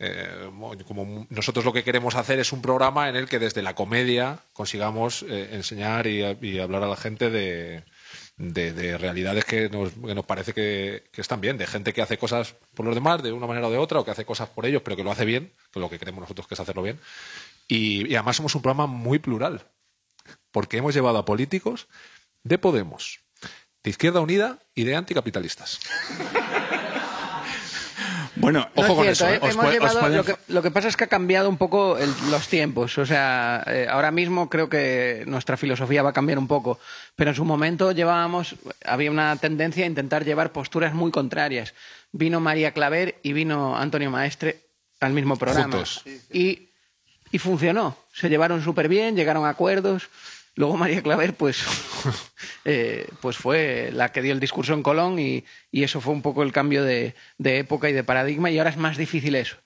eh, 0.00 0.48
como 0.86 1.26
nosotros 1.28 1.64
lo 1.64 1.72
que 1.72 1.82
queremos 1.82 2.14
hacer 2.14 2.38
es 2.38 2.52
un 2.52 2.62
programa 2.62 3.08
en 3.08 3.16
el 3.16 3.28
que 3.28 3.40
desde 3.40 3.62
la 3.62 3.74
comedia 3.74 4.38
consigamos 4.52 5.24
eh, 5.28 5.48
enseñar 5.54 6.06
y, 6.06 6.22
y 6.40 6.60
hablar 6.60 6.84
a 6.84 6.86
la 6.86 6.94
gente 6.96 7.30
de, 7.30 7.82
de, 8.38 8.72
de 8.72 8.96
realidades 8.96 9.44
que 9.44 9.68
nos, 9.68 9.90
que 9.90 10.14
nos 10.14 10.24
parece 10.24 10.54
que, 10.54 11.04
están 11.16 11.40
bien, 11.40 11.58
de 11.58 11.66
gente 11.66 11.92
que 11.92 12.00
hace 12.00 12.16
cosas 12.16 12.54
por 12.74 12.86
los 12.86 12.94
demás 12.94 13.22
de 13.22 13.32
una 13.32 13.46
manera 13.46 13.66
o 13.66 13.70
de 13.70 13.78
otra, 13.78 13.98
o 13.98 14.04
que 14.04 14.12
hace 14.12 14.24
cosas 14.24 14.48
por 14.48 14.64
ellos, 14.64 14.82
pero 14.82 14.96
que 14.96 15.04
lo 15.04 15.10
hace 15.10 15.24
bien, 15.24 15.52
que 15.72 15.80
lo 15.80 15.90
que 15.90 15.98
queremos 15.98 16.20
nosotros 16.20 16.46
que 16.46 16.54
es 16.54 16.60
hacerlo 16.60 16.82
bien. 16.82 16.98
Y 17.66 18.14
además 18.14 18.36
somos 18.36 18.54
un 18.54 18.62
programa 18.62 18.86
muy 18.86 19.18
plural, 19.18 19.66
porque 20.52 20.78
hemos 20.78 20.94
llevado 20.94 21.18
a 21.18 21.24
políticos 21.24 21.88
de 22.44 22.58
Podemos, 22.58 23.20
de 23.82 23.90
Izquierda 23.90 24.20
Unida 24.20 24.60
y 24.74 24.84
de 24.84 24.96
anticapitalistas. 24.96 25.80
Bueno, 28.40 28.68
No 28.74 28.82
Ojo 28.82 28.82
es 28.82 28.86
con 28.94 29.04
cierto, 29.04 29.10
eso, 29.10 29.28
¿eh? 29.28 29.34
¿eh? 29.34 29.50
Hemos 29.52 29.72
llevado- 29.72 30.00
pueden- 30.00 30.16
lo, 30.16 30.24
que, 30.24 30.34
lo 30.48 30.62
que 30.62 30.70
pasa 30.70 30.88
es 30.88 30.96
que 30.96 31.04
ha 31.04 31.08
cambiado 31.08 31.48
un 31.48 31.56
poco 31.56 31.98
el- 31.98 32.12
los 32.30 32.48
tiempos. 32.48 32.96
O 32.98 33.06
sea, 33.06 33.62
eh, 33.66 33.86
ahora 33.90 34.10
mismo 34.10 34.48
creo 34.48 34.68
que 34.68 35.24
nuestra 35.26 35.56
filosofía 35.56 36.02
va 36.02 36.10
a 36.10 36.12
cambiar 36.12 36.38
un 36.38 36.46
poco. 36.46 36.78
Pero 37.16 37.30
en 37.30 37.36
su 37.36 37.44
momento 37.44 37.92
llevábamos, 37.92 38.56
había 38.84 39.10
una 39.10 39.34
tendencia 39.36 39.84
a 39.84 39.88
intentar 39.88 40.24
llevar 40.24 40.52
posturas 40.52 40.94
muy 40.94 41.10
contrarias. 41.10 41.74
Vino 42.12 42.40
María 42.40 42.72
Claver 42.72 43.18
y 43.22 43.32
vino 43.32 43.76
Antonio 43.76 44.10
Maestre 44.10 44.60
al 45.00 45.12
mismo 45.12 45.36
programa. 45.36 45.72
Juntos. 45.72 46.02
Y, 46.32 46.70
y 47.30 47.38
funcionó. 47.38 47.96
Se 48.12 48.28
llevaron 48.28 48.62
súper 48.62 48.88
bien, 48.88 49.16
llegaron 49.16 49.44
a 49.44 49.50
acuerdos. 49.50 50.08
Luego 50.58 50.76
María 50.76 51.02
Claver, 51.04 51.34
pues, 51.34 51.62
eh, 52.64 53.06
pues 53.20 53.36
fue 53.36 53.90
la 53.92 54.10
que 54.10 54.22
dio 54.22 54.32
el 54.32 54.40
discurso 54.40 54.74
en 54.74 54.82
Colón 54.82 55.20
y, 55.20 55.44
y 55.70 55.84
eso 55.84 56.00
fue 56.00 56.12
un 56.12 56.20
poco 56.20 56.42
el 56.42 56.50
cambio 56.50 56.82
de, 56.82 57.14
de 57.38 57.58
época 57.58 57.88
y 57.88 57.92
de 57.92 58.02
paradigma 58.02 58.50
y 58.50 58.58
ahora 58.58 58.70
es 58.70 58.76
más 58.76 58.96
difícil 58.96 59.36
eso. 59.36 59.56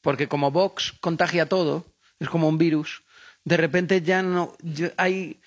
Porque 0.00 0.26
como 0.26 0.50
Vox 0.50 0.92
contagia 1.00 1.46
todo, 1.46 1.86
es 2.18 2.28
como 2.28 2.48
un 2.48 2.58
virus, 2.58 3.04
de 3.44 3.58
repente 3.58 4.02
ya 4.02 4.22
no 4.22 4.56
ya 4.60 4.90
hay 4.96 5.40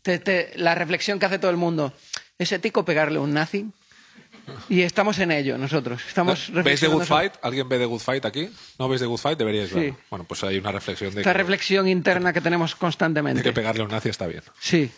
te- 0.00 0.18
te- 0.18 0.52
la 0.56 0.74
reflexión 0.74 1.18
que 1.18 1.26
hace 1.26 1.38
todo 1.38 1.50
el 1.50 1.58
mundo. 1.58 1.92
¿Es 2.38 2.52
ético 2.52 2.86
pegarle 2.86 3.18
un 3.18 3.34
nazi? 3.34 3.66
Y 4.68 4.82
estamos 4.82 5.18
en 5.18 5.30
ello 5.32 5.56
nosotros. 5.58 6.00
Estamos 6.06 6.50
¿Veis 6.52 6.80
The 6.80 6.88
Good 6.88 7.04
Fight? 7.04 7.34
¿Alguien 7.42 7.68
ve 7.68 7.78
The 7.78 7.84
Good 7.86 8.00
Fight 8.00 8.24
aquí? 8.24 8.50
¿No 8.78 8.88
veis 8.88 9.00
The 9.00 9.06
Good 9.06 9.18
Fight? 9.18 9.38
Deberíais 9.38 9.68
Sí. 9.70 9.74
verlo. 9.76 9.96
Bueno, 10.10 10.24
pues 10.26 10.42
hay 10.44 10.58
una 10.58 10.72
reflexión 10.72 11.14
de 11.14 11.20
Esta 11.20 11.32
que, 11.32 11.38
reflexión 11.38 11.88
interna 11.88 12.32
que 12.32 12.40
tenemos 12.40 12.72
de 12.72 12.78
constantemente. 12.78 13.42
que 13.42 13.52
pegarle 13.52 13.82
a 13.82 13.84
un 13.84 13.90
nazi 13.90 14.08
está 14.08 14.26
bien. 14.26 14.42
Sí. 14.60 14.90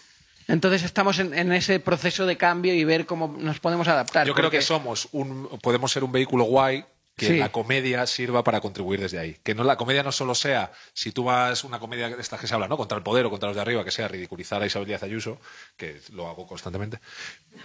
Entonces 0.49 0.83
estamos 0.83 1.19
en, 1.21 1.33
en 1.33 1.53
ese 1.53 1.79
proceso 1.79 2.27
de 2.27 2.37
cambio 2.37 2.75
y 2.75 2.83
ver 2.83 3.07
cómo 3.07 3.37
nos 3.39 3.61
podemos 3.61 3.87
adaptar. 3.87 4.27
Yo 4.27 4.35
creo 4.35 4.47
porque- 4.47 4.59
que 4.59 4.63
somos 4.65 5.09
un, 5.13 5.49
podemos 5.63 5.93
ser 5.93 6.03
un 6.03 6.11
vehículo 6.11 6.45
guay 6.45 6.85
que 7.21 7.27
Sí. 7.27 7.37
la 7.37 7.53
comedia 7.53 8.07
sirva 8.07 8.43
para 8.43 8.63
contribuir 8.63 8.99
desde 8.99 9.19
ahí. 9.19 9.37
Que 9.43 9.55
no 9.55 9.63
la 9.63 9.77
comedia 9.77 10.03
no 10.03 10.11
solo 10.11 10.35
sea, 10.35 10.73
si 10.95 11.13
tú 11.13 11.25
vas 11.25 11.65
una 11.65 11.79
comedia 11.79 12.09
de 12.09 12.19
estas 12.21 12.41
que 12.41 12.47
se 12.47 12.55
habla, 12.55 12.67
¿no? 12.67 12.79
Contra 12.79 12.97
el 12.97 13.05
poder 13.05 13.27
o 13.27 13.31
contra 13.31 13.49
los 13.51 13.57
de 13.57 13.61
arriba, 13.61 13.85
que 13.85 13.91
sea 13.91 14.09
ridiculizar 14.09 14.63
a 14.63 14.67
Isabel 14.67 14.89
Díaz 14.89 15.03
Ayuso, 15.03 15.39
que 15.77 16.01
lo 16.13 16.29
hago 16.29 16.47
constantemente. 16.47 16.99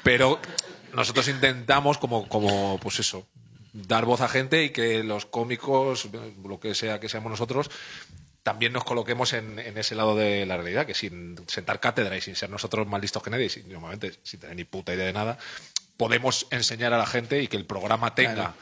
Pero 0.04 0.40
nosotros 0.94 1.28
intentamos 1.30 1.98
como, 1.98 2.28
como 2.28 2.78
pues 2.82 3.00
eso, 3.00 3.26
dar 3.72 4.04
voz 4.06 4.20
a 4.20 4.28
gente 4.28 4.64
y 4.66 4.72
que 4.72 5.04
los 5.04 5.26
cómicos, 5.26 6.10
lo 6.44 6.60
que 6.60 6.76
sea 6.76 7.00
que 7.00 7.08
seamos 7.08 7.30
nosotros, 7.32 7.72
también 8.44 8.74
nos 8.74 8.84
coloquemos 8.84 9.34
en, 9.34 9.58
en 9.58 9.78
ese 9.78 9.96
lado 9.96 10.16
de 10.16 10.46
la 10.46 10.58
realidad, 10.58 10.86
que 10.86 10.94
sin 10.94 11.36
sentar 11.48 11.80
cátedra 11.80 12.16
y 12.18 12.22
sin 12.22 12.36
ser 12.36 12.50
nosotros 12.50 12.86
más 12.88 13.02
listos 13.02 13.24
que 13.24 13.30
nadie, 13.32 13.46
y 13.46 13.50
sin- 13.50 13.72
normalmente 13.72 14.14
sin 14.24 14.40
tener 14.40 14.56
ni 14.56 14.66
puta 14.66 14.94
idea 14.94 15.06
de 15.06 15.14
nada, 15.14 15.38
podemos 15.98 16.46
enseñar 16.52 16.94
a 16.94 16.98
la 16.98 17.06
gente 17.06 17.42
y 17.42 17.48
que 17.48 17.58
el 17.58 17.66
programa 17.66 18.14
tenga 18.14 18.54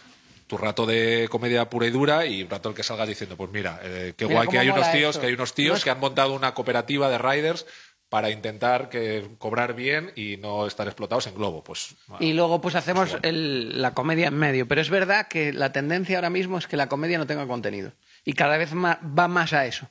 tu 0.47 0.57
rato 0.57 0.85
de 0.85 1.27
comedia 1.29 1.69
pura 1.69 1.87
y 1.87 1.91
dura 1.91 2.25
y 2.25 2.43
un 2.43 2.49
rato 2.49 2.69
el 2.69 2.75
que 2.75 2.83
salgas 2.83 3.07
diciendo, 3.07 3.35
pues 3.37 3.51
mira, 3.51 3.79
eh, 3.83 4.13
qué 4.17 4.25
Mira 4.25 4.37
guay 4.39 4.49
que 4.49 4.59
hay 4.59 4.69
unos 4.69 4.91
tíos, 4.91 5.09
esto. 5.11 5.21
que 5.21 5.27
hay 5.27 5.33
unos 5.33 5.51
No 5.51 5.55
tíos 5.55 5.83
que 5.83 5.89
han 5.89 5.99
montado 5.99 6.33
una 6.33 6.53
cooperativa 6.53 7.09
de 7.09 7.17
riders 7.17 7.65
para 8.09 8.29
intentar 8.29 8.89
que 8.89 9.27
cobrar 9.39 9.73
bien 9.73 10.11
y 10.15 10.37
no 10.37 10.67
estar 10.67 10.85
explotados 10.87 11.25
en 11.27 11.33
globo. 11.33 11.63
Pues 11.63 11.95
Y 12.19 12.33
luego 12.33 12.61
pues 12.61 12.75
hacemos 12.75 13.09
Pues 13.09 13.23
el- 13.23 13.81
la 13.81 13.95
comedia 13.95 14.27
en 14.27 14.35
medio. 14.37 14.67
Pero 14.67 14.81
es 14.81 14.89
verdad 14.91 15.27
que 15.27 15.51
la 15.51 15.71
tendencia 15.71 16.17
ahora 16.17 16.29
mismo 16.29 16.59
es 16.59 16.67
que 16.67 16.77
la 16.77 16.87
comedia 16.87 17.17
no 17.17 17.25
tenga 17.25 17.47
contenido. 17.47 17.93
Y 18.23 18.33
cada 18.33 18.57
vez 18.57 18.73
ma- 18.73 18.99
va 19.03 19.27
más 19.27 19.53
a 19.53 19.65
eso. 19.65 19.89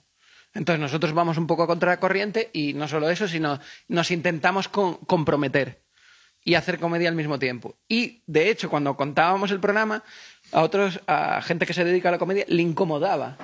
Entonces 0.54 0.80
nosotros 0.80 1.14
vamos 1.14 1.36
un 1.38 1.46
poco 1.48 1.66
contra 1.66 1.90
la 1.92 1.98
corriente 1.98 2.50
y 2.52 2.74
no 2.74 2.86
solo 2.86 3.10
eso, 3.10 3.26
sino 3.26 3.58
nos 3.88 4.10
intentamos 4.12 4.68
con- 4.68 4.98
comprometer 4.98 5.82
y 6.44 6.54
hacer 6.54 6.78
comedia 6.78 7.08
al 7.08 7.14
mismo 7.14 7.38
tiempo. 7.38 7.76
Y 7.88 8.22
de 8.26 8.50
hecho, 8.50 8.68
cuando 8.70 8.96
contábamos 8.96 9.50
el 9.50 9.60
programa, 9.60 10.02
a 10.52 10.62
otros, 10.62 11.00
a 11.06 11.40
gente 11.42 11.66
que 11.66 11.74
se 11.74 11.84
dedica 11.84 12.08
a 12.08 12.12
la 12.12 12.18
comedia, 12.18 12.44
le 12.48 12.62
incomodaba. 12.62 13.36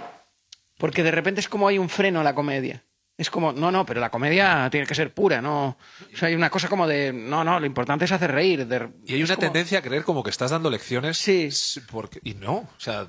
Porque 0.78 1.02
de 1.02 1.10
repente 1.10 1.40
es 1.40 1.48
como 1.48 1.68
hay 1.68 1.78
un 1.78 1.88
freno 1.88 2.20
a 2.20 2.24
la 2.24 2.34
comedia. 2.34 2.84
Es 3.16 3.30
como, 3.30 3.52
no, 3.52 3.72
no, 3.72 3.84
pero 3.84 4.00
la 4.00 4.10
comedia 4.10 4.68
tiene 4.70 4.86
que 4.86 4.94
ser 4.94 5.12
pura, 5.12 5.42
¿no? 5.42 5.76
O 6.12 6.16
sea, 6.16 6.28
hay 6.28 6.36
una 6.36 6.50
cosa 6.50 6.68
como 6.68 6.86
de, 6.86 7.12
no, 7.12 7.42
no, 7.42 7.58
lo 7.58 7.66
importante 7.66 8.04
es 8.04 8.12
hacer 8.12 8.30
reír. 8.30 8.64
de- 8.66 8.90
Y 9.06 9.14
hay 9.14 9.22
una 9.24 9.34
como- 9.34 9.46
tendencia 9.46 9.80
a 9.80 9.82
creer 9.82 10.04
como 10.04 10.22
que 10.22 10.30
estás 10.30 10.52
dando 10.52 10.70
lecciones. 10.70 11.18
Sí. 11.18 11.48
Porque, 11.90 12.20
y 12.22 12.34
no, 12.34 12.52
o 12.58 12.68
sea, 12.78 13.08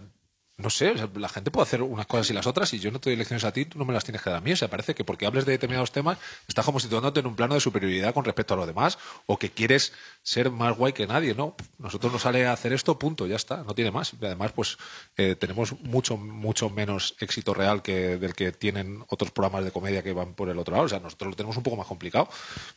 no 0.59 0.69
sé, 0.69 0.93
la 1.15 1.29
gente 1.29 1.51
puede 1.51 1.63
hacer 1.63 1.81
unas 1.81 2.05
cosas 2.05 2.29
y 2.29 2.33
las 2.33 2.45
otras 2.45 2.73
y 2.73 2.79
yo 2.79 2.91
no 2.91 2.99
te 2.99 3.09
doy 3.09 3.17
lecciones 3.17 3.43
a 3.43 3.51
ti, 3.51 3.65
tú 3.65 3.79
no 3.79 3.85
me 3.85 3.93
las 3.93 4.03
tienes 4.03 4.21
que 4.21 4.29
dar 4.29 4.39
a 4.39 4.41
mí. 4.41 4.51
O 4.51 4.55
sea, 4.55 4.67
parece 4.67 4.93
que 4.93 5.03
porque 5.03 5.25
hables 5.25 5.45
de 5.45 5.53
determinados 5.53 5.91
temas 5.91 6.17
estás 6.47 6.65
como 6.65 6.79
situándote 6.79 7.21
en 7.21 7.27
un 7.27 7.35
plano 7.35 7.55
de 7.55 7.59
superioridad 7.59 8.13
con 8.13 8.25
respecto 8.25 8.53
a 8.53 8.57
los 8.57 8.67
demás 8.67 8.97
o 9.25 9.37
que 9.37 9.49
quieres 9.49 9.93
ser 10.21 10.51
más 10.51 10.77
guay 10.77 10.93
que 10.93 11.07
nadie, 11.07 11.33
¿no? 11.33 11.55
Nosotros 11.77 12.11
nos 12.11 12.21
sale 12.21 12.45
a 12.45 12.53
hacer 12.53 12.73
esto, 12.73 12.99
punto, 12.99 13.25
ya 13.25 13.35
está, 13.35 13.63
no 13.63 13.73
tiene 13.73 13.91
más. 13.91 14.13
Y 14.13 14.25
además, 14.25 14.51
pues 14.51 14.77
eh, 15.17 15.35
tenemos 15.35 15.79
mucho, 15.81 16.17
mucho 16.17 16.69
menos 16.69 17.15
éxito 17.19 17.53
real 17.53 17.81
que 17.81 18.17
del 18.17 18.33
que 18.33 18.51
tienen 18.51 19.03
otros 19.07 19.31
programas 19.31 19.63
de 19.63 19.71
comedia 19.71 20.03
que 20.03 20.13
van 20.13 20.33
por 20.33 20.49
el 20.49 20.59
otro 20.59 20.73
lado. 20.73 20.85
O 20.85 20.89
sea, 20.89 20.99
nosotros 20.99 21.31
lo 21.31 21.35
tenemos 21.35 21.57
un 21.57 21.63
poco 21.63 21.77
más 21.77 21.87
complicado. 21.87 22.29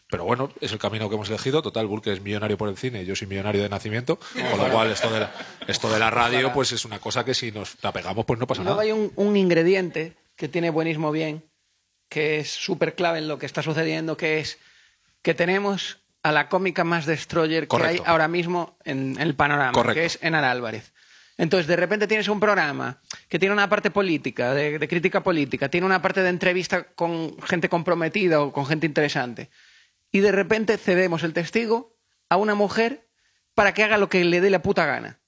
Pero 0.08 0.24
bueno, 0.24 0.50
es 0.60 0.72
el 0.72 0.78
camino 0.78 1.08
que 1.08 1.16
hemos 1.16 1.28
elegido. 1.28 1.62
Total, 1.62 1.86
Burke 1.86 2.12
es 2.12 2.20
millonario 2.20 2.56
por 2.56 2.68
el 2.68 2.76
cine 2.76 3.02
yo 3.04 3.16
soy 3.16 3.26
millonario 3.26 3.62
de 3.62 3.68
nacimiento. 3.68 4.18
Con 4.18 4.58
lo 4.58 4.70
cual, 4.70 4.90
esto 4.90 5.10
de 5.10 5.20
la, 5.20 5.32
esto 5.66 5.90
de 5.90 5.98
la 5.98 6.10
radio, 6.10 6.52
pues 6.52 6.72
es 6.72 6.84
una 6.84 6.98
cosa 6.98 7.24
que 7.24 7.34
si 7.34 7.50
nos 7.52 7.71
la 7.80 7.92
pegamos, 7.92 8.24
pues 8.24 8.38
no 8.38 8.46
pasa 8.46 8.62
luego 8.62 8.76
nada. 8.76 8.82
hay 8.84 8.92
un, 8.92 9.12
un 9.16 9.36
ingrediente 9.36 10.14
que 10.36 10.48
tiene 10.48 10.70
buenismo 10.70 11.10
bien, 11.12 11.44
que 12.08 12.40
es 12.40 12.50
súper 12.50 12.94
clave 12.94 13.18
en 13.18 13.28
lo 13.28 13.38
que 13.38 13.46
está 13.46 13.62
sucediendo, 13.62 14.16
que 14.16 14.38
es 14.40 14.58
que 15.22 15.34
tenemos 15.34 15.98
a 16.22 16.32
la 16.32 16.48
cómica 16.48 16.84
más 16.84 17.06
destroyer 17.06 17.66
que 17.68 17.76
hay 17.82 18.00
ahora 18.04 18.28
mismo 18.28 18.76
en, 18.84 19.16
en 19.16 19.20
el 19.22 19.34
panorama, 19.34 19.72
Correcto. 19.72 20.00
que 20.00 20.06
es 20.06 20.18
Enar 20.22 20.44
Álvarez. 20.44 20.92
Entonces, 21.38 21.66
de 21.66 21.76
repente 21.76 22.06
tienes 22.06 22.28
un 22.28 22.38
programa 22.38 23.00
que 23.28 23.38
tiene 23.38 23.52
una 23.54 23.68
parte 23.68 23.90
política, 23.90 24.52
de, 24.54 24.78
de 24.78 24.88
crítica 24.88 25.22
política, 25.22 25.68
tiene 25.70 25.86
una 25.86 26.02
parte 26.02 26.22
de 26.22 26.28
entrevista 26.28 26.84
con 26.92 27.40
gente 27.42 27.68
comprometida 27.68 28.40
o 28.42 28.52
con 28.52 28.66
gente 28.66 28.86
interesante. 28.86 29.50
Y 30.12 30.20
de 30.20 30.30
repente 30.30 30.76
cedemos 30.76 31.22
el 31.22 31.32
testigo 31.32 31.96
a 32.28 32.36
una 32.36 32.54
mujer 32.54 33.08
para 33.54 33.72
que 33.74 33.82
haga 33.82 33.96
lo 33.98 34.08
que 34.08 34.24
le 34.24 34.40
dé 34.40 34.50
la 34.50 34.62
puta 34.62 34.84
gana. 34.86 35.21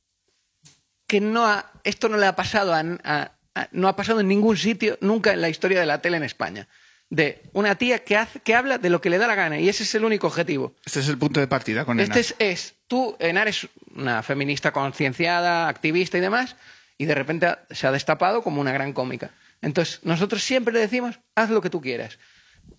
Que 1.14 1.20
no 1.20 1.46
ha- 1.46 1.70
esto 1.84 2.08
no 2.08 2.16
le 2.16 2.26
ha 2.26 2.34
pasado 2.34 2.74
a, 2.74 2.80
a- 3.04 3.30
a- 3.54 3.68
no 3.70 3.86
ha 3.86 3.94
pasado 3.94 4.18
en 4.18 4.26
ningún 4.26 4.56
sitio 4.56 4.98
nunca 5.00 5.32
en 5.32 5.40
la 5.40 5.48
historia 5.48 5.78
de 5.78 5.86
la 5.86 6.02
tele 6.02 6.16
en 6.16 6.24
España. 6.24 6.66
De 7.08 7.40
una 7.52 7.76
tía 7.76 8.02
que, 8.02 8.16
hace, 8.16 8.40
que 8.40 8.52
habla 8.56 8.78
de 8.78 8.90
lo 8.90 9.00
que 9.00 9.10
le 9.10 9.18
da 9.18 9.28
la 9.28 9.36
gana 9.36 9.60
y 9.60 9.68
ese 9.68 9.84
es 9.84 9.94
el 9.94 10.04
único 10.04 10.26
objetivo. 10.26 10.74
Este 10.84 10.98
es 10.98 11.06
el 11.06 11.16
punto 11.16 11.38
de 11.38 11.46
partida 11.46 11.84
con 11.84 12.00
Este 12.00 12.18
Enar. 12.18 12.18
es, 12.18 12.34
es, 12.40 12.74
tú, 12.88 13.14
Enar 13.20 13.46
es 13.46 13.68
una 13.94 14.24
feminista 14.24 14.72
concienciada, 14.72 15.68
activista 15.68 16.18
y 16.18 16.20
demás, 16.20 16.56
y 16.98 17.04
de 17.04 17.14
repente 17.14 17.46
se 17.70 17.86
ha 17.86 17.92
destapado 17.92 18.42
como 18.42 18.60
una 18.60 18.72
gran 18.72 18.92
cómica. 18.92 19.30
Entonces, 19.62 20.00
nosotros 20.02 20.42
siempre 20.42 20.74
le 20.74 20.80
decimos, 20.80 21.20
haz 21.36 21.48
lo 21.50 21.60
que 21.62 21.70
tú 21.70 21.80
quieras. 21.80 22.18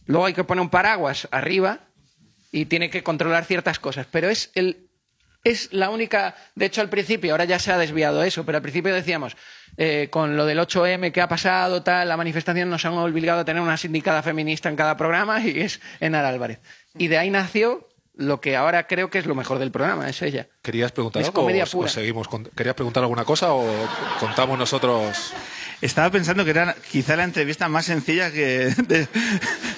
Luego 0.08 0.26
hay 0.26 0.34
que 0.34 0.44
poner 0.44 0.62
un 0.62 0.70
paraguas 0.70 1.30
arriba 1.32 1.80
y 2.52 2.66
tiene 2.66 2.90
que 2.90 3.02
controlar 3.02 3.46
ciertas 3.46 3.80
cosas, 3.80 4.08
pero 4.12 4.28
es 4.30 4.52
el 4.56 4.85
es 5.46 5.72
la 5.72 5.90
única. 5.90 6.36
De 6.56 6.66
hecho, 6.66 6.82
al 6.82 6.90
principio, 6.90 7.32
ahora 7.32 7.46
ya 7.46 7.58
se 7.60 7.72
ha 7.72 7.78
desviado 7.78 8.22
eso, 8.24 8.46
pero 8.46 8.58
al 8.58 8.62
principio 8.62 8.94
decíamos, 8.94 9.38
eh, 9.78 10.10
con 10.12 10.36
lo 10.36 10.46
del 10.46 10.60
8M 10.60 11.12
que 11.14 11.22
ha 11.22 11.30
pasado, 11.30 11.82
tal, 11.84 12.10
la 12.10 12.18
manifestación 12.18 12.70
nos 12.70 12.84
han 12.84 12.94
obligado 12.94 13.40
a 13.42 13.46
tener 13.46 13.62
una 13.62 13.78
sindicada 13.78 14.22
feminista 14.24 14.68
en 14.70 14.76
cada 14.76 14.98
programa 14.98 15.40
y 15.42 15.62
es 15.62 15.80
Enar 16.02 16.26
Álvarez. 16.26 16.60
Y 16.98 17.08
de 17.08 17.18
ahí 17.18 17.30
nació 17.30 17.88
lo 18.18 18.40
que 18.40 18.56
ahora 18.56 18.88
creo 18.88 19.10
que 19.10 19.20
es 19.20 19.26
lo 19.26 19.36
mejor 19.36 19.60
del 19.60 19.72
programa, 19.72 20.08
es 20.10 20.22
ella. 20.22 20.48
¿Querías 20.62 20.92
preguntar 20.94 21.22
Es 21.22 21.28
algo 21.28 21.42
comedia 21.42 21.66
o- 21.74 21.88
seguimos? 21.90 22.28
con- 22.30 22.46
¿Querías 22.46 22.74
preguntar 22.76 23.04
alguna 23.04 23.26
cosa 23.26 23.54
o 23.54 23.66
contamos 24.22 24.58
nosotros? 24.58 25.34
Estaba 25.82 26.10
pensando 26.10 26.44
que 26.46 26.52
era 26.52 26.76
quizá 26.92 27.16
la 27.16 27.24
entrevista 27.24 27.68
más 27.70 27.86
sencilla 27.86 28.32
que 28.32 28.74
de, 28.88 29.08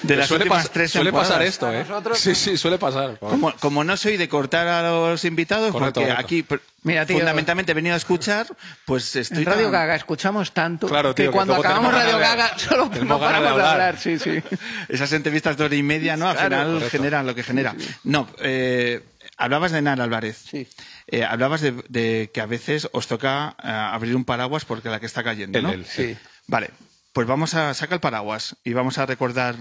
de 0.02 0.16
las 0.16 0.28
suele 0.28 0.44
últimas 0.44 0.70
tres 0.70 0.90
Suele 0.90 1.12
pasar 1.12 1.42
esto, 1.42 1.72
¿eh? 1.72 1.84
Nosotros- 1.88 2.18
Sí, 2.18 2.34
sí, 2.34 2.56
suele 2.56 2.78
pasar. 2.78 3.18
Como, 3.18 3.54
como 3.56 3.84
no 3.84 3.96
soy 3.96 4.16
de 4.16 4.28
cortar 4.28 4.66
a 4.68 4.82
los 4.90 5.24
invitados, 5.24 5.72
Correcto, 5.72 6.00
porque 6.00 6.10
correcto. 6.14 6.24
aquí 6.54 6.62
Mira, 6.84 7.04
tío, 7.04 7.18
fundamentalmente 7.18 7.72
he 7.72 7.74
venido 7.74 7.94
a 7.94 7.98
escuchar, 7.98 8.46
pues 8.86 9.14
estoy 9.16 9.38
En 9.38 9.46
Radio 9.46 9.64
tan- 9.64 9.72
Gaga 9.72 9.96
escuchamos 9.96 10.52
tanto 10.52 10.86
Claro, 10.86 11.14
tío, 11.14 11.24
que 11.26 11.30
que 11.30 11.34
cuando 11.34 11.54
acabamos 11.56 11.92
Radio 11.92 12.16
de- 12.16 12.22
Gaga 12.22 12.56
solo 12.58 12.88
tenemos 12.88 13.08
no 13.08 13.18
paramos 13.20 13.56
de 13.56 13.62
hablar. 13.66 13.98
Sí, 13.98 14.18
sí. 14.18 14.40
Esas 14.88 15.12
entrevistas 15.12 15.56
de 15.56 15.64
hora 15.64 15.74
y 15.74 15.82
media, 15.82 16.16
¿no? 16.16 16.28
Al 16.28 16.36
Claro, 16.36 16.48
final 16.56 16.72
correcto. 16.74 16.90
generan 16.96 17.26
lo 17.26 17.34
que 17.34 17.42
genera. 17.42 17.74
No, 18.04 18.28
eh, 18.40 19.02
hablabas 19.36 19.72
de 19.72 19.82
Nara 19.82 20.04
Álvarez. 20.04 20.38
Sí. 20.50 20.66
Eh, 21.10 21.24
hablabas 21.24 21.60
de, 21.62 21.72
de 21.88 22.30
que 22.32 22.40
a 22.40 22.46
veces 22.46 22.88
os 22.92 23.06
toca 23.06 23.56
eh, 23.62 23.68
abrir 23.68 24.14
un 24.14 24.24
paraguas 24.24 24.64
porque 24.64 24.90
la 24.90 25.00
que 25.00 25.06
está 25.06 25.24
cayendo, 25.24 25.60
¿no? 25.62 25.70
él, 25.72 25.86
Sí. 25.86 26.16
Vale, 26.46 26.70
pues 27.12 27.26
vamos 27.26 27.54
a 27.54 27.72
sacar 27.74 27.94
el 27.96 28.00
paraguas 28.00 28.56
y 28.62 28.74
vamos 28.74 28.98
a 28.98 29.06
recordar 29.06 29.56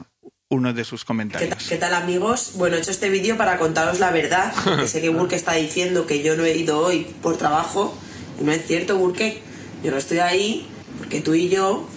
uno 0.49 0.73
de 0.73 0.83
sus 0.85 1.01
¿Qué, 1.01 1.07
comentarios. 1.07 1.49
ta- 1.57 1.57
qué 1.69 1.75
tal 1.77 1.93
amigos? 1.93 2.51
Bueno, 2.55 2.75
he 2.75 2.79
hecho 2.79 2.91
este 2.91 3.09
vídeo 3.09 3.35
para 3.37 3.57
contaros 3.57 3.99
la 3.99 4.11
verdad, 4.11 4.53
porque 4.63 4.87
sé 4.87 5.01
que 5.01 5.09
Burke 5.09 5.35
está 5.35 5.53
diciendo 5.53 6.05
que 6.05 6.21
yo 6.23 6.35
no 6.37 6.43
he 6.45 6.55
ido 6.57 6.79
hoy 6.79 7.03
por 7.21 7.37
trabajo, 7.37 7.97
y 8.39 8.43
no 8.43 8.51
es 8.51 8.65
cierto, 8.65 8.97
Burke. 8.97 9.41
Yo 9.83 9.91
no 9.91 9.97
estoy 9.97 10.19
ahí 10.19 10.67
porque 10.97 11.21
tú 11.21 11.33
y 11.33 11.49
yo 11.49 11.87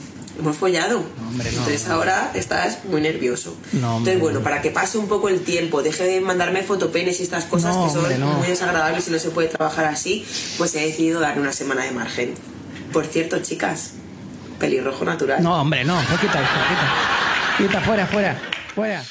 hemos 0.41 0.57
follado. 0.57 1.03
Entonces 1.45 1.89
ahora 1.89 2.33
estás 2.35 2.85
muy 2.85 3.01
nervioso. 3.01 3.57
No, 3.73 3.97
hombre, 3.97 4.13
Entonces, 4.15 4.21
bueno, 4.21 4.41
para 4.45 4.61
que 4.61 4.71
pase 4.71 4.99
un 4.99 5.09
poco 5.09 5.29
el 5.29 5.41
tiempo, 5.43 5.83
deje 5.83 6.05
de 6.05 6.21
mandarme 6.21 6.63
fotopenes 6.63 7.21
y 7.21 7.23
estas 7.23 7.45
cosas 7.45 7.75
No, 7.77 7.85
que 7.87 7.91
son 7.93 7.99
hombre, 8.01 8.19
no. 8.19 8.27
muy 8.35 8.49
desagradables 8.49 9.07
y 9.09 9.11
no 9.13 9.19
se 9.19 9.31
puede 9.31 9.49
trabajar 9.49 9.85
así, 9.87 10.27
pues 10.59 10.75
he 10.75 10.81
decidido 10.87 11.21
darle 11.21 11.41
una 11.43 11.53
semana 11.53 11.85
de 11.85 11.93
margen. 11.93 12.35
Por 12.93 13.07
cierto, 13.07 13.39
chicas, 13.41 13.93
pelirrojo 14.59 15.05
natural. 15.05 15.43
No, 15.43 15.61
hombre, 15.61 15.85
no. 15.85 15.95
Pues 16.09 16.21
quita 16.21 16.41
esto, 16.43 16.55
quita. 16.69 17.69
Quita, 17.69 17.81
fuera, 17.83 18.07
fuera, 18.07 18.41
fuera. 18.75 19.05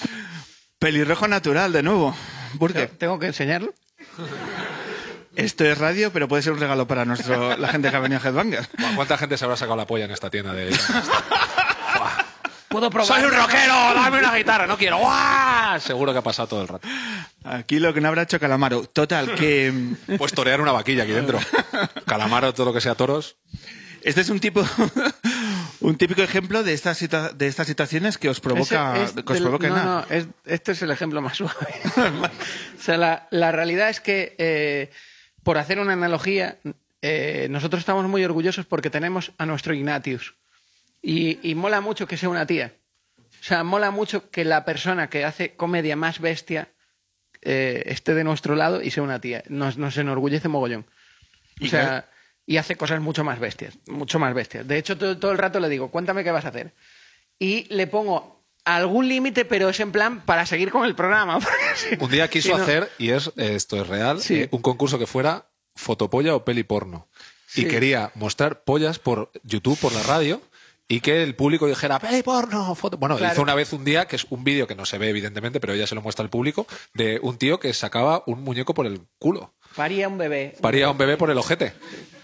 Pelirrojo 0.80 1.28
natural, 1.28 1.72
de 1.72 1.84
nuevo. 1.84 2.16
Burke, 2.56 2.88
¿Tengo 2.98 3.20
que 3.20 3.28
enseñarlo? 3.28 3.74
esto 5.46 5.66
es 5.66 5.78
radio, 5.78 6.12
pero 6.12 6.28
puede 6.28 6.44
ser 6.44 6.54
un 6.54 6.60
regalo 6.60 6.88
para 6.88 7.06
nuestro, 7.06 7.58
la 7.58 7.68
gente 7.70 7.90
que 7.90 7.96
ha 7.96 8.00
venido 8.00 8.22
a 8.24 8.28
Headbanger. 8.28 8.68
¿Cuánta 8.96 9.18
gente 9.18 9.38
se 9.38 9.46
habrá 9.46 9.58
sacado 9.58 9.76
la 9.78 9.88
polla 9.88 10.06
en 10.06 10.12
esta 10.12 10.30
tienda 10.30 10.54
de... 10.54 10.76
¿Puedo 12.68 12.90
probar? 12.92 13.08
¡Soy 13.08 13.24
un 13.24 13.32
rockero! 13.36 13.74
¡Dame 13.96 14.20
una 14.20 14.36
guitarra! 14.36 14.68
¡No 14.68 14.78
quiero! 14.78 15.00
¡Guau! 15.00 15.80
Seguro 15.80 16.12
que 16.14 16.20
ha 16.20 16.24
pasado 16.24 16.48
todo 16.48 16.62
el 16.62 16.68
rato. 16.68 16.88
Aquí 17.44 17.80
lo 17.80 17.94
que 17.96 18.02
no 18.02 18.10
habrá 18.10 18.22
hecho 18.24 18.40
Calamaro. 18.40 18.84
Total, 18.84 19.34
que 19.34 19.74
Pues 20.20 20.34
torear 20.34 20.62
una 20.62 20.72
vaquilla 20.72 21.04
aquí 21.04 21.12
dentro. 21.12 21.40
Calamaro, 22.06 22.54
todo 22.54 22.68
lo 22.68 22.74
que 22.74 22.82
sea 22.82 22.94
toros. 22.94 23.38
este 24.04 24.22
es 24.22 24.30
un 24.30 24.40
tipo, 24.40 24.64
un 25.80 25.98
típico 25.98 26.22
ejemplo 26.22 26.62
de 26.62 26.74
estas, 26.74 27.02
situa- 27.02 27.32
de 27.34 27.48
estas 27.48 27.66
situaciones 27.66 28.20
que 28.20 28.30
os 28.30 28.40
provoca, 28.40 29.02
es 29.02 29.14
que 29.14 29.20
os 29.22 29.26
del- 29.34 29.42
provoca 29.44 29.68
no, 29.70 29.76
nada. 29.76 30.06
no, 30.08 30.16
es- 30.16 30.28
este 30.46 30.74
es 30.74 30.82
el 30.84 30.92
ejemplo 30.92 31.22
más 31.22 31.38
suave. 31.38 31.56
o 31.98 32.82
sea, 32.84 32.98
la, 32.98 33.28
la 33.32 33.52
realidad 33.52 33.90
es 33.90 34.00
que, 34.00 34.36
eh, 34.38 34.92
por 35.44 35.58
hacer 35.58 35.80
una 35.80 35.94
analogía, 35.94 36.60
eh, 37.02 37.48
nosotros 37.50 37.80
estamos 37.80 38.08
muy 38.08 38.24
orgullosos 38.24 38.66
porque 38.66 38.90
tenemos 38.90 39.32
a 39.38 39.46
nuestro 39.46 39.74
Ignatius. 39.74 40.36
Y, 41.02 41.40
y 41.50 41.56
mola 41.56 41.82
mucho 41.82 42.08
que 42.08 42.18
sea 42.18 42.30
una 42.30 42.46
tía. 42.46 42.74
O 43.18 43.44
sea, 43.44 43.64
mola 43.64 43.92
mucho 43.92 44.30
que 44.30 44.44
la 44.44 44.66
persona 44.66 45.10
que 45.10 45.24
hace 45.24 45.56
comedia 45.56 45.96
más 45.96 46.20
bestia 46.20 46.70
eh, 47.42 47.84
esté 47.86 48.14
de 48.14 48.24
nuestro 48.24 48.56
lado 48.56 48.82
y 48.82 48.92
sea 48.92 49.04
una 49.04 49.22
tía. 49.22 49.44
Nos, 49.48 49.78
nos 49.78 49.96
enorgullece 49.98 50.50
mogollón. 50.50 50.86
O 51.62 51.66
Y 51.66 51.70
sea, 51.70 52.10
y 52.46 52.58
hace 52.58 52.76
cosas 52.76 53.00
mucho 53.00 53.24
más 53.24 53.40
bestias, 53.40 53.78
mucho 53.88 54.20
más 54.20 54.34
bestias. 54.34 54.68
De 54.68 54.78
hecho, 54.78 54.98
todo, 54.98 55.18
todo 55.18 55.32
el 55.32 55.38
rato 55.38 55.60
le 55.60 55.70
digo, 55.70 55.90
cuéntame 55.90 56.24
qué 56.24 56.32
vas 56.32 56.46
a 56.46 56.50
hacer. 56.50 56.74
Y 57.38 57.74
le 57.74 57.88
pongo 57.88 58.39
algún 58.66 59.08
límite, 59.08 59.46
pero 59.46 59.70
es 59.70 59.80
en 59.80 59.92
plan 59.92 60.22
para 60.26 60.46
seguir 60.46 60.72
con 60.72 60.86
el 60.86 60.96
programa. 60.96 61.40
si- 61.76 61.96
Un 62.00 62.12
día 62.12 62.30
quiso 62.30 62.50
si 62.50 62.56
no- 62.56 62.62
hacer, 62.64 62.90
y 62.98 63.10
es 63.12 63.32
esto 63.38 63.82
es 63.82 63.88
real, 63.88 64.22
Sí. 64.22 64.42
eh, 64.42 64.48
un 64.52 64.62
concurso 64.62 65.00
que 65.00 65.08
fuera 65.08 65.50
fotopolla 65.76 66.36
o 66.36 66.44
peli 66.46 66.64
porno. 66.64 67.08
Sí. 67.48 67.62
Y 67.62 67.66
quería 67.68 68.12
mostrar 68.16 68.64
pollas 68.64 69.00
por 69.00 69.32
YouTube, 69.44 69.80
por 69.80 69.92
la 69.94 70.04
radio, 70.04 70.42
y 70.88 71.02
que 71.02 71.24
el 71.24 71.36
público 71.36 71.68
dijera, 71.68 72.00
peli 72.00 72.22
porno, 72.24 72.74
foto. 72.76 72.98
Bueno, 72.98 73.16
Claro. 73.18 73.34
hizo 73.34 73.42
una 73.42 73.56
vez 73.56 73.74
un 73.74 73.84
día, 73.86 74.08
que 74.08 74.16
es 74.16 74.26
un 74.30 74.44
vídeo 74.44 74.68
que 74.68 74.76
no 74.76 74.86
se 74.86 74.98
ve 74.98 75.10
evidentemente, 75.10 75.60
pero 75.60 75.74
ella 75.74 75.88
se 75.88 75.96
lo 75.96 76.02
muestra 76.02 76.24
al 76.24 76.30
público, 76.30 76.68
de 76.94 77.20
un 77.22 77.38
tío 77.38 77.60
que 77.60 77.74
sacaba 77.74 78.24
un 78.28 78.44
muñeco 78.44 78.74
por 78.74 78.86
el 78.88 79.02
culo. 79.20 79.54
Paría 79.76 80.08
un 80.08 80.18
bebé. 80.18 80.56
Paría 80.62 80.90
un 80.90 80.98
bebé 80.98 81.16
por 81.18 81.30
el 81.30 81.38
ojete. 81.38 81.74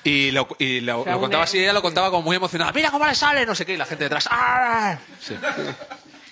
Y 0.04 0.32
lo, 0.32 0.48
y 0.60 0.82
lo- 0.82 1.02
O 1.02 1.04
sea, 1.04 1.14
lo 1.14 1.20
contaba 1.22 1.44
así, 1.44 1.60
ella 1.60 1.74
lo 1.74 1.82
contaba 1.82 2.10
como 2.12 2.24
muy 2.24 2.36
emocionada. 2.36 2.72
Mira 2.74 2.92
cómo 2.92 3.06
le 3.08 3.16
sale, 3.16 3.46
no 3.46 3.56
sé 3.56 3.66
qué, 3.66 3.74
y 3.74 3.78
la 3.78 3.86
gente 3.86 4.04
detrás. 4.04 4.28
¡Ah! 4.32 4.98
Sí. 5.20 5.36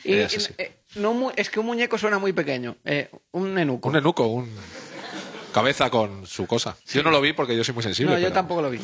Y, 0.03 0.13
eh, 0.15 0.71
no 0.95 1.13
mu- 1.13 1.31
es 1.35 1.49
que 1.49 1.59
un 1.59 1.65
muñeco 1.65 1.97
suena 1.97 2.19
muy 2.19 2.33
pequeño. 2.33 2.75
eh, 2.85 3.09
un 3.31 3.53
nenuco. 3.53 3.89
Un 3.89 3.95
enuco, 3.95 4.27
un 4.27 4.49
cabeza 5.53 5.89
con 5.89 6.25
su 6.25 6.45
cosa. 6.47 6.75
Yo 6.91 7.03
no 7.03 7.11
lo 7.11 7.21
vi 7.21 7.33
porque 7.33 7.55
yo 7.55 7.63
soy 7.63 7.73
muy 7.73 7.83
sensible. 7.83 8.13
no, 8.13 8.19
yo 8.19 8.25
pero- 8.25 8.33
tampoco 8.33 8.61
lo 8.61 8.69
vi. 8.69 8.79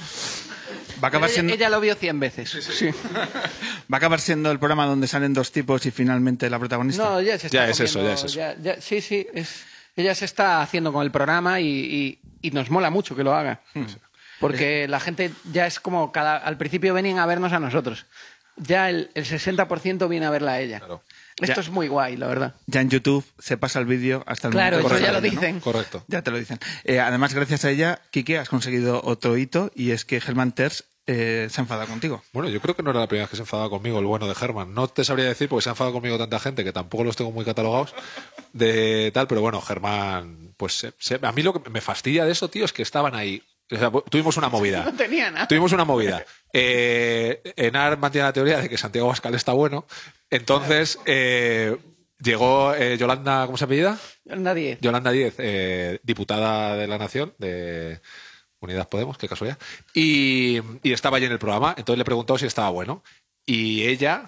Va 1.02 1.08
a 1.08 1.08
acabar 1.08 1.30
ella, 1.30 1.34
siendo, 1.36 1.54
ella 1.54 1.70
lo 1.70 1.80
vio 1.80 1.96
100 1.96 2.20
veces. 2.20 2.50
Sí. 2.52 2.88
va 2.92 3.28
a 3.92 3.98
acabar 3.98 4.20
siendo 4.20 4.52
el 4.52 4.60
programa 4.60 4.86
donde 4.86 5.08
salen 5.08 5.34
dos 5.34 5.52
tipos 5.52 5.86
y 5.86 5.92
finalmente 5.92 6.50
la 6.50 6.60
protagonista. 6.60 7.04
No, 7.04 7.22
ya 7.22 7.38
se 7.40 7.48
está 7.48 7.58
Ya 7.66 7.70
es 7.70 7.80
eso, 7.80 8.02
ya 8.04 8.14
es 8.14 8.24
eso. 8.26 8.36
ya- 8.36 8.56
ya- 8.58 8.82
sí, 8.82 9.02
sí. 9.02 9.26
es- 9.34 9.64
ella 9.96 10.14
se 10.14 10.26
está 10.26 10.62
haciendo 10.62 10.92
con 10.94 11.04
el 11.04 11.12
programa 11.12 11.60
y, 11.62 11.68
y- 11.68 12.20
y 12.42 12.52
nos 12.52 12.70
mola 12.70 12.90
mucho 12.90 13.16
que 13.16 13.24
lo 13.24 13.34
haga. 13.34 13.62
Hmm. 13.74 13.86
Porque 14.40 14.88
la 14.88 15.00
gente 15.00 15.32
ya 15.52 15.68
es 15.68 15.80
como 15.80 16.12
cada. 16.12 16.38
Al 16.38 16.58
principio 16.58 16.94
venían 16.94 17.18
a 17.20 17.26
vernos 17.26 17.52
a 17.54 17.60
nosotros. 17.60 18.06
Ya 18.58 18.90
el, 18.90 19.10
el 19.14 19.26
60% 19.26 20.08
viene 20.10 20.26
a 20.26 20.30
verla 20.30 20.54
a 20.54 20.60
ella. 20.62 20.80
Claro. 20.80 21.02
Esto 21.42 21.56
Ya. 21.56 21.62
es 21.62 21.70
muy 21.70 21.88
guay, 21.88 22.18
la 22.18 22.28
verdad. 22.28 22.56
Ya 22.68 22.82
en 22.82 22.90
YouTube 22.90 23.26
se 23.40 23.58
pasa 23.58 23.80
el 23.80 23.86
vídeo 23.86 24.24
hasta 24.28 24.48
el 24.48 24.54
Claro, 24.54 24.78
momento. 24.78 24.96
eso 24.96 25.06
ya 25.06 25.12
lo 25.12 25.22
¿no? 25.22 25.30
dicen. 25.30 25.60
Correcto. 25.60 26.04
Ya 26.08 26.22
te 26.22 26.32
lo 26.32 26.38
dicen. 26.38 26.60
Eh, 26.84 27.00
además, 27.00 27.34
gracias 27.34 27.66
a 27.66 27.72
ella, 27.72 28.02
Kike, 28.12 28.38
has 28.38 28.50
conseguido 28.50 29.02
otro 29.04 29.38
hito 29.38 29.72
y 29.76 29.92
es 29.92 30.06
que 30.06 30.18
Herman 30.18 30.52
Terz 30.54 30.84
eh, 31.12 31.48
se 31.50 31.60
ha 31.60 31.64
enfadado 31.64 31.88
contigo. 31.88 32.22
Bueno, 32.34 32.50
yo 32.50 32.62
creo 32.62 32.76
que 32.76 32.84
no 32.84 32.92
era 32.92 33.00
la 33.00 33.08
primera 33.08 33.24
vez 33.24 33.32
que 33.32 33.36
se 33.38 33.42
enfadaba 33.42 33.70
conmigo 33.70 33.98
el 34.00 34.06
bueno 34.06 34.28
de 34.28 34.36
Germán. 34.36 34.76
No 34.76 34.88
te 34.90 35.04
sabría 35.04 35.26
decir 35.26 35.50
porque 35.50 35.64
se 35.64 35.70
ha 35.70 35.72
enfadado 35.72 35.94
conmigo 35.94 36.20
tanta 36.20 36.40
gente 36.40 36.64
que 36.64 36.72
tampoco 36.72 37.04
los 37.04 37.16
tengo 37.16 37.32
muy 37.32 37.44
catalogados 37.46 37.96
de 38.54 39.12
tal, 39.14 39.28
pero 39.28 39.42
bueno, 39.42 39.60
Germán, 39.62 40.54
pues 40.58 40.74
se- 40.78 40.94
se- 41.00 41.20
a 41.22 41.32
mí 41.32 41.42
lo 41.42 41.54
que 41.64 41.70
me 41.70 41.82
fastidia 41.82 42.26
de 42.26 42.32
eso, 42.32 42.50
tío, 42.50 42.64
es 42.66 42.74
que 42.74 42.82
estaban 42.84 43.16
ahí. 43.16 43.42
O 43.72 43.78
sea, 43.78 43.92
tuvimos 44.10 44.36
una 44.38 44.50
movida. 44.50 44.84
No 44.86 44.94
tenía 44.94 45.30
nada. 45.32 45.48
Tuvimos 45.48 45.72
una 45.74 45.86
movida. 45.86 46.26
Eh, 46.54 47.42
Enar 47.56 47.98
mantiene 47.98 48.26
la 48.28 48.34
teoría 48.34 48.60
de 48.60 48.70
que 48.70 48.78
Santiago 48.78 49.08
Bascal 49.08 49.36
está 49.36 49.54
bueno. 49.54 49.86
Entonces, 50.30 51.00
eh, 51.06 51.78
llegó 52.20 52.74
eh, 52.74 52.98
Yolanda, 52.98 53.46
¿cómo 53.46 53.58
se 53.58 53.66
apellida? 53.66 53.98
Nadie. 54.26 54.78
Yolanda 54.82 55.12
Díez, 55.12 55.36
eh, 55.38 56.00
diputada 56.04 56.76
de 56.76 56.88
la 56.88 56.98
Nación, 56.98 57.34
de 57.38 58.02
Unidas 58.60 58.88
Podemos, 58.88 59.18
qué 59.18 59.28
casualidad. 59.30 59.60
Y, 59.94 60.60
y 60.84 60.92
estaba 60.92 61.18
allí 61.18 61.26
en 61.28 61.32
el 61.34 61.40
programa, 61.40 61.76
entonces 61.78 61.98
le 62.00 62.06
preguntó 62.06 62.38
si 62.38 62.46
estaba 62.48 62.70
bueno. 62.72 63.04
Y 63.46 63.86
ella 63.88 64.24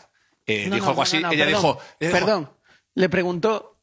No, 0.48 0.76
dijo 0.76 0.78
no, 0.86 0.90
algo 0.90 1.02
así. 1.02 1.18
ella 1.18 1.30
perdón, 1.30 1.48
dijo. 1.48 1.80
Perdón. 2.00 2.50
Le 2.96 3.10
preguntó 3.10 3.80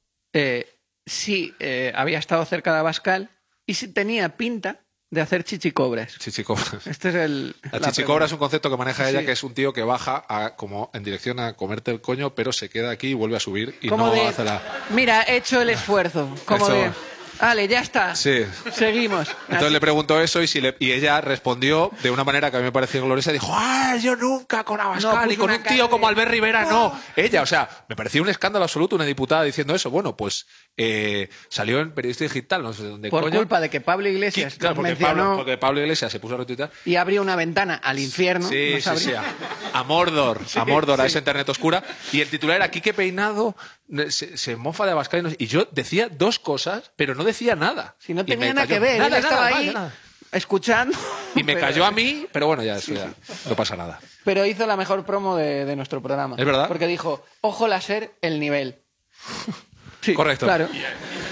si 1.06 1.54
había 1.94 2.18
estado 2.18 2.44
cerca 2.44 2.72
de 2.72 2.78
Abascal 2.80 3.30
y 3.66 3.74
si 3.74 3.88
tenía 3.88 4.36
pinta 4.36 4.84
de 5.10 5.20
hacer 5.20 5.42
chichicobras. 5.44 6.18
Chichicobras. 6.18 6.86
Este 6.86 7.08
es 7.08 7.14
el. 7.14 7.56
La 7.72 7.78
la 7.78 7.90
chichicobra 7.90 8.26
es 8.26 8.32
un 8.32 8.38
concepto 8.38 8.70
que 8.70 8.76
maneja 8.76 9.08
ella, 9.08 9.20
Sí. 9.20 9.26
que 9.26 9.32
es 9.32 9.42
un 9.42 9.54
tío 9.54 9.72
que 9.72 9.82
baja 9.82 10.24
a, 10.28 10.54
como 10.56 10.90
en 10.92 11.02
dirección 11.04 11.40
a 11.40 11.54
comerte 11.54 11.90
el 11.90 12.00
coño, 12.00 12.34
pero 12.34 12.52
se 12.52 12.68
queda 12.68 12.90
aquí 12.90 13.08
y 13.08 13.14
vuelve 13.14 13.36
a 13.36 13.40
subir 13.40 13.78
y 13.80 13.88
Como 13.88 14.06
no 14.08 14.12
de, 14.12 14.26
hace 14.26 14.44
la... 14.44 14.60
Mira, 14.90 15.22
he 15.22 15.36
hecho 15.36 15.60
el 15.62 15.70
esfuerzo. 15.70 16.34
Como 16.44 16.68
de. 16.68 16.90
Vale, 17.40 17.68
ya 17.68 17.80
está. 17.80 18.16
Sí. 18.16 18.44
Seguimos. 18.72 19.28
Entonces 19.46 19.70
le 19.70 19.78
preguntó 19.80 20.20
eso 20.20 20.42
y, 20.42 20.48
si 20.48 20.60
le- 20.60 20.74
y 20.80 20.90
ella 20.90 21.20
respondió 21.20 21.92
de 22.02 22.10
una 22.10 22.24
manera 22.24 22.50
que 22.50 22.56
a 22.56 22.58
mí 22.60 22.64
me 22.64 22.72
pareció 22.72 23.00
gloriosa. 23.04 23.30
Dijo, 23.30 23.46
¡ah, 23.52 23.94
yo 24.02 24.16
nunca 24.16 24.64
con 24.64 24.80
Abascal 24.80 25.26
No, 25.26 25.32
y 25.32 25.36
puso 25.36 25.46
con 25.46 25.56
un 25.56 25.62
tío 25.62 25.84
de- 25.84 25.88
como 25.88 26.08
Albert 26.08 26.32
Rivera, 26.32 26.64
no! 26.64 27.00
Ella, 27.14 27.42
o 27.42 27.46
sea, 27.46 27.68
me 27.88 27.94
pareció 27.94 28.22
un 28.22 28.28
escándalo 28.28 28.64
absoluto 28.64 28.96
una 28.96 29.04
diputada 29.04 29.44
diciendo 29.44 29.72
eso. 29.72 29.88
Bueno, 29.88 30.16
pues 30.16 30.46
eh, 30.78 31.28
salió 31.48 31.80
en 31.80 31.90
Periodista 31.92 32.24
Digital, 32.24 32.62
no 32.62 32.72
sé 32.72 32.84
dónde 32.84 33.10
Por 33.10 33.24
coño. 33.24 33.36
culpa 33.36 33.60
de 33.60 33.68
que 33.68 33.80
Pablo 33.80 34.08
Iglesias 34.08 34.54
Claro, 34.58 34.76
porque 34.76 34.90
mencionó 34.92 35.14
Pablo, 35.24 35.36
porque 35.36 35.58
Pablo 35.58 35.80
Iglesias 35.80 36.10
se 36.12 36.20
puso 36.20 36.36
a 36.36 36.38
retuitar. 36.38 36.70
y 36.84 36.94
abrió 36.96 37.20
una 37.20 37.34
ventana 37.36 37.74
al 37.74 37.98
infierno. 37.98 38.48
Sí. 38.48 38.74
A, 38.86 39.24
a 39.80 39.82
Mordor, 39.82 40.40
a 40.54 40.64
Mordor, 40.64 41.00
a 41.00 41.06
esa 41.06 41.18
internet 41.18 41.48
oscura. 41.48 41.82
Y 42.12 42.20
el 42.20 42.28
titular 42.28 42.56
era 42.56 42.70
Quique 42.70 42.94
Peinado 42.94 43.56
se, 44.08 44.36
se 44.38 44.56
mofa 44.56 44.86
de 44.86 44.92
Abascal 44.92 45.20
y, 45.20 45.22
no 45.24 45.30
sé- 45.30 45.36
y 45.40 45.46
yo 45.48 45.66
decía 45.72 46.08
dos 46.08 46.38
cosas, 46.38 46.92
pero 46.96 47.14
no 47.14 47.24
decía 47.24 47.56
nada. 47.56 47.96
Si 47.98 48.14
no 48.14 48.24
tenía 48.24 48.54
nada 48.54 48.66
que 48.66 48.78
ver, 48.78 48.98
Nada, 48.98 49.18
él 49.18 49.24
estaba 49.24 49.44
nada, 49.50 49.56
ahí 49.56 49.66
nada. 49.74 49.94
escuchando. 50.30 50.96
Y 51.34 51.42
me 51.42 51.54
pero- 51.54 51.66
cayó 51.66 51.84
a 51.84 51.90
mí, 51.90 52.26
pero 52.32 52.46
bueno, 52.46 52.62
ya, 52.62 52.76
eso 52.76 52.94
ya 52.94 53.12
no 53.48 53.56
pasa 53.56 53.74
nada. 53.76 53.98
Pero 54.24 54.44
hizo 54.46 54.66
la 54.66 54.76
mejor 54.76 55.04
promo 55.04 55.36
de, 55.36 55.64
de 55.64 55.74
nuestro 55.74 56.00
programa. 56.02 56.36
¿Es 56.38 56.44
verdad? 56.44 56.68
Porque 56.68 56.86
dijo, 56.86 57.24
ojo 57.40 57.66
láser, 57.66 58.12
el 58.22 58.38
nivel. 58.38 58.76
Sí, 60.08 60.14
Correcto. 60.14 60.46
Claro, 60.46 60.68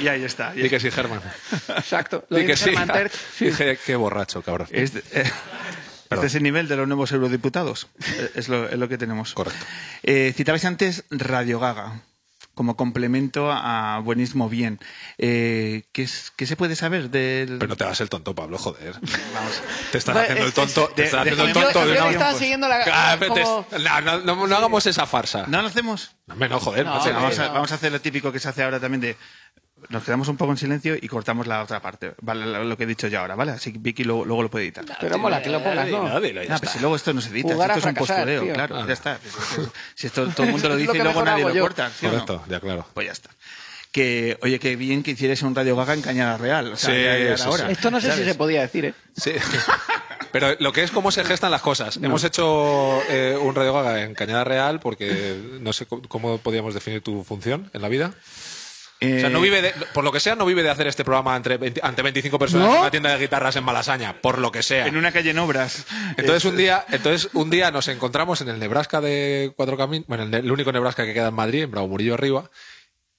Y 0.00 0.08
ahí 0.08 0.24
está. 0.24 0.52
Y 0.54 0.62
Di 0.62 0.68
que 0.68 0.78
sí, 0.78 0.90
Germán. 0.90 1.22
exacto. 1.68 2.24
Lo 2.28 2.38
Di 2.38 2.46
que 2.46 2.56
sí. 2.56 2.70
Sí. 3.36 3.44
Dije, 3.46 3.78
qué 3.84 3.96
borracho, 3.96 4.42
cabrón. 4.42 4.68
Eh, 4.70 4.84
este 6.10 6.26
es 6.26 6.34
el 6.34 6.42
nivel 6.42 6.68
de 6.68 6.76
los 6.76 6.86
nuevos 6.86 7.10
eurodiputados. 7.12 7.88
Eh, 8.04 8.30
Es 8.34 8.48
lo, 8.48 8.68
es 8.68 8.78
lo 8.78 8.88
que 8.88 8.98
tenemos. 8.98 9.32
Correcto. 9.32 9.64
Eh, 10.02 10.32
citabais 10.36 10.64
antes 10.64 11.04
Radio 11.10 11.58
Gaga 11.58 12.02
como 12.56 12.74
complemento 12.74 13.52
a 13.52 14.00
Buenismo 14.02 14.48
Bien. 14.48 14.80
Eh, 15.18 15.84
¿qué, 15.92 16.02
es- 16.04 16.32
qué 16.34 16.46
se 16.46 16.56
puede 16.56 16.74
saber 16.74 17.10
del...? 17.10 17.58
Pero 17.58 17.68
no 17.68 17.76
te 17.76 17.84
hagas 17.84 18.00
el 18.00 18.08
tonto, 18.08 18.34
Pablo, 18.34 18.56
joder. 18.56 18.94
Vamos. 19.34 19.62
Te 19.92 19.98
estás 19.98 20.14
Bueno, 20.14 20.22
haciendo 20.30 20.46
el 20.46 20.52
tonto. 20.54 20.88
es- 20.88 20.94
Te 20.94 21.04
estás 21.04 21.24
de- 21.24 21.30
haciendo 21.32 21.44
el 21.44 21.54
Yo, 21.54 21.60
tonto. 21.72 21.86
de 21.86 21.96
yo 21.96 22.04
que 22.04 22.10
estaba 22.12 22.34
siguiendo 22.34 22.66
la... 22.66 22.80
Ah, 22.90 23.16
te- 23.20 23.28
no, 23.28 23.66
no, 24.00 24.20
no, 24.22 24.46
no 24.46 24.56
hagamos 24.56 24.86
esa 24.86 25.06
farsa. 25.06 25.44
¿No 25.46 25.60
lo 25.60 25.68
hacemos? 25.68 26.16
No, 26.26 26.58
joder. 26.58 26.86
No, 26.86 26.92
no 27.06 27.12
vamos, 27.12 27.38
a, 27.38 27.46
no. 27.48 27.52
vamos 27.52 27.72
a 27.72 27.74
hacer 27.74 27.92
lo 27.92 28.00
típico 28.00 28.32
que 28.32 28.40
se 28.40 28.48
hace 28.48 28.62
ahora 28.62 28.80
también 28.80 29.02
de... 29.02 29.16
Nos 29.88 30.02
quedamos 30.04 30.28
un 30.28 30.36
poco 30.36 30.52
en 30.52 30.58
silencio 30.58 30.96
y 31.00 31.06
cortamos 31.08 31.46
la 31.46 31.62
otra 31.62 31.80
parte. 31.80 32.14
Vale, 32.20 32.44
lo 32.64 32.76
que 32.76 32.84
he 32.84 32.86
dicho 32.86 33.08
yo 33.08 33.20
ahora, 33.20 33.34
¿vale? 33.34 33.52
Así 33.52 33.72
que 33.72 33.78
Vicky 33.78 34.04
luego, 34.04 34.24
luego 34.24 34.42
lo 34.42 34.50
puede 34.50 34.64
editar. 34.66 34.84
Pero 35.00 35.18
mola 35.18 35.40
que 35.42 35.50
lo 35.50 35.62
pongas, 35.62 35.88
¿no? 35.88 36.20
Ya 36.20 36.32
No, 36.32 36.40
está. 36.40 36.58
pero 36.58 36.72
si 36.72 36.78
luego 36.80 36.96
esto 36.96 37.12
no 37.12 37.20
se 37.20 37.30
edita, 37.30 37.48
si 37.48 37.54
Jugar 37.54 37.70
esto 37.70 37.78
es 37.80 37.86
un 37.86 37.94
postureo, 37.94 38.42
tío. 38.42 38.52
claro, 38.54 38.74
Claro. 38.74 38.86
ya 38.88 38.92
está. 38.94 39.18
Si 39.94 40.06
esto 40.06 40.26
todo 40.28 40.46
el 40.46 40.52
mundo 40.52 40.68
lo 40.68 40.76
dice 40.76 40.96
y 40.96 41.00
luego 41.00 41.24
nadie 41.24 41.44
lo 41.44 41.54
yo. 41.54 41.62
corta, 41.62 41.90
¿sí? 41.90 42.06
Correcto, 42.06 42.44
ya 42.48 42.60
claro. 42.60 42.86
Pues 42.94 43.06
ya 43.06 43.12
está. 43.12 43.30
Que, 43.92 44.36
oye, 44.42 44.58
qué 44.58 44.76
bien 44.76 45.02
que 45.02 45.12
hicierais 45.12 45.40
un 45.42 45.54
Radio 45.54 45.74
Gaga 45.76 45.94
en 45.94 46.02
Cañada 46.02 46.36
Real. 46.36 46.72
O 46.72 46.76
sea, 46.76 46.90
Sí, 46.90 46.96
ya- 46.96 47.02
ya 47.02 47.14
era 47.16 47.38
sí, 47.38 47.48
hora, 47.48 47.66
sí. 47.66 47.72
Esto 47.72 47.90
no 47.90 48.00
sé 48.00 48.12
si 48.12 48.24
se 48.24 48.34
podía 48.34 48.60
decir, 48.60 48.84
¿eh? 48.86 48.94
Sí. 49.16 49.32
Pero 50.32 50.54
lo 50.58 50.72
que 50.72 50.82
es 50.82 50.90
cómo 50.90 51.10
se 51.10 51.24
gestan 51.24 51.50
las 51.50 51.62
cosas. 51.62 51.96
Hemos 52.02 52.22
hecho 52.24 53.00
eh, 53.08 53.38
un 53.40 53.54
Radio 53.54 53.72
Gaga 53.72 54.02
en 54.02 54.14
Cañada 54.14 54.44
Real 54.44 54.80
porque 54.80 55.34
no 55.60 55.72
sé 55.72 55.86
cómo 55.86 56.36
podíamos 56.38 56.74
definir 56.74 57.00
tu 57.00 57.24
función 57.24 57.70
en 57.72 57.80
la 57.80 57.88
vida. 57.88 58.12
O 58.98 59.04
sea, 59.20 59.28
no 59.28 59.38
Eh, 59.40 59.42
vive 59.42 59.60
de- 59.62 59.72
por 59.92 60.04
lo 60.04 60.10
que 60.12 60.20
sea, 60.20 60.34
no 60.36 60.46
vive 60.46 60.62
de 60.62 60.70
hacer 60.70 60.86
este 60.86 61.04
programa 61.04 61.36
entre 61.36 61.58
20 61.58 61.80
ante 61.82 62.00
25 62.02 62.38
personas 62.38 62.66
¿No? 62.68 62.74
en 62.74 62.80
una 62.80 62.90
tienda 62.90 63.10
de 63.12 63.18
guitarras 63.18 63.54
en 63.56 63.64
Malasaña, 63.64 64.20
por 64.22 64.38
lo 64.38 64.50
que 64.50 64.62
sea. 64.62 64.86
En 64.86 64.96
una 64.96 65.12
calle 65.12 65.30
en 65.30 65.38
obras. 65.38 65.84
Entonces 66.16 66.44
Eh, 66.44 66.48
un 66.48 66.56
día, 66.56 66.84
entonces 66.90 67.28
un 67.34 67.50
día 67.50 67.70
nos 67.70 67.88
encontramos 67.88 68.40
en 68.40 68.48
el 68.48 68.58
Nebraska 68.58 69.00
de 69.02 69.52
Cuatro 69.54 69.76
Caminos, 69.76 70.06
bueno, 70.08 70.24
el, 70.24 70.32
el 70.34 70.50
único 70.50 70.72
Nebraska 70.72 71.04
que 71.04 71.12
queda 71.12 71.28
en 71.28 71.34
Madrid, 71.34 71.62
en 71.64 71.70
Bravo 71.70 71.88
Murillo 71.88 72.14
arriba, 72.14 72.50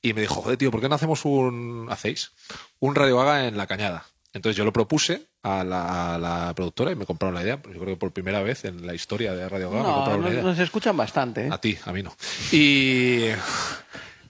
y 0.02 0.14
me 0.14 0.22
dijo, 0.22 0.36
joder, 0.42 0.58
tío, 0.58 0.72
¿por 0.72 0.82
qué 0.82 0.90
no 0.90 0.96
hacemos 0.96 1.26
un, 1.26 1.88
hacéis, 1.92 2.32
un 2.80 2.96
Radio 2.96 3.18
Gaga 3.18 3.46
en 3.48 3.58
La 3.58 3.68
Cañada? 3.68 4.06
Entonces 4.34 4.56
yo 4.58 4.66
lo 4.66 4.74
propuse 4.74 5.24
a 5.44 5.64
la, 5.64 6.16
a 6.16 6.18
la 6.20 6.54
productora 6.56 6.92
y 6.92 6.96
me 6.96 7.06
compraron 7.06 7.34
la 7.34 7.42
idea. 7.42 7.56
Yo 7.64 7.80
creo 7.80 7.86
que 7.86 7.96
por 7.98 8.12
primera 8.12 8.42
vez 8.44 8.66
en 8.66 8.86
la 8.86 8.94
historia 8.94 9.34
de 9.34 9.48
Radio 9.50 9.70
Gaga 9.72 9.84
me 9.84 9.88
No, 9.90 9.96
compraron 9.96 10.22
la 10.22 10.28
nos, 10.28 10.34
idea. 10.34 10.44
nos 10.44 10.60
escuchan 10.60 10.96
bastante, 10.98 11.48
¿eh? 11.48 11.50
A 11.52 11.58
ti, 11.60 11.78
a 11.86 11.92
mí 11.94 12.04
no. 12.04 12.16
Y, 12.52 13.30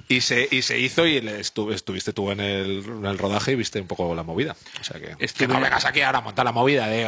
y, 0.08 0.22
se, 0.22 0.48
y 0.52 0.62
se 0.62 0.80
hizo 0.80 1.06
y 1.06 1.22
le 1.22 1.40
estu- 1.42 1.74
estuviste 1.74 2.14
tú 2.14 2.32
en 2.32 2.40
el, 2.40 2.84
en 2.86 3.06
el 3.06 3.18
rodaje 3.18 3.52
y 3.52 3.56
viste 3.56 3.80
un 3.82 3.88
poco 3.88 4.14
la 4.16 4.24
movida. 4.24 4.56
O 4.80 4.84
sea 4.84 5.00
que, 5.00 5.16
Estuve- 5.20 5.48
que 5.48 5.54
no 5.54 5.60
vengas 5.62 5.86
aquí 5.86 6.02
ahora 6.02 6.20
a 6.20 6.22
montar 6.22 6.46
la 6.46 6.52
movida 6.52 6.88
de... 6.88 7.08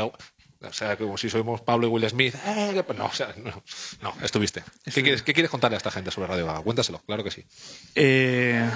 O 0.62 0.73
sea, 0.73 0.97
como 0.97 1.17
si 1.17 1.29
somos 1.29 1.62
Pablo 1.62 1.88
y 1.88 1.89
Will 1.89 2.09
Smith. 2.09 2.35
Eh, 2.45 2.83
que- 2.85 2.93
no, 2.93 3.05
o 3.05 3.13
sea, 3.13 3.33
no, 3.38 3.63
no, 4.01 4.13
estuviste. 4.21 4.62
¿Qué 4.93 5.01
quieres, 5.01 5.21
¿Qué 5.23 5.33
quieres 5.33 5.49
contarle 5.49 5.75
a 5.75 5.77
esta 5.77 5.89
gente 5.91 6.12
sobre 6.12 6.27
Radio 6.27 6.45
Gaga? 6.47 6.59
Cuéntaselo, 6.62 7.01
claro 7.07 7.23
que 7.23 7.31
sí. 7.31 7.45
eh, 7.95 8.69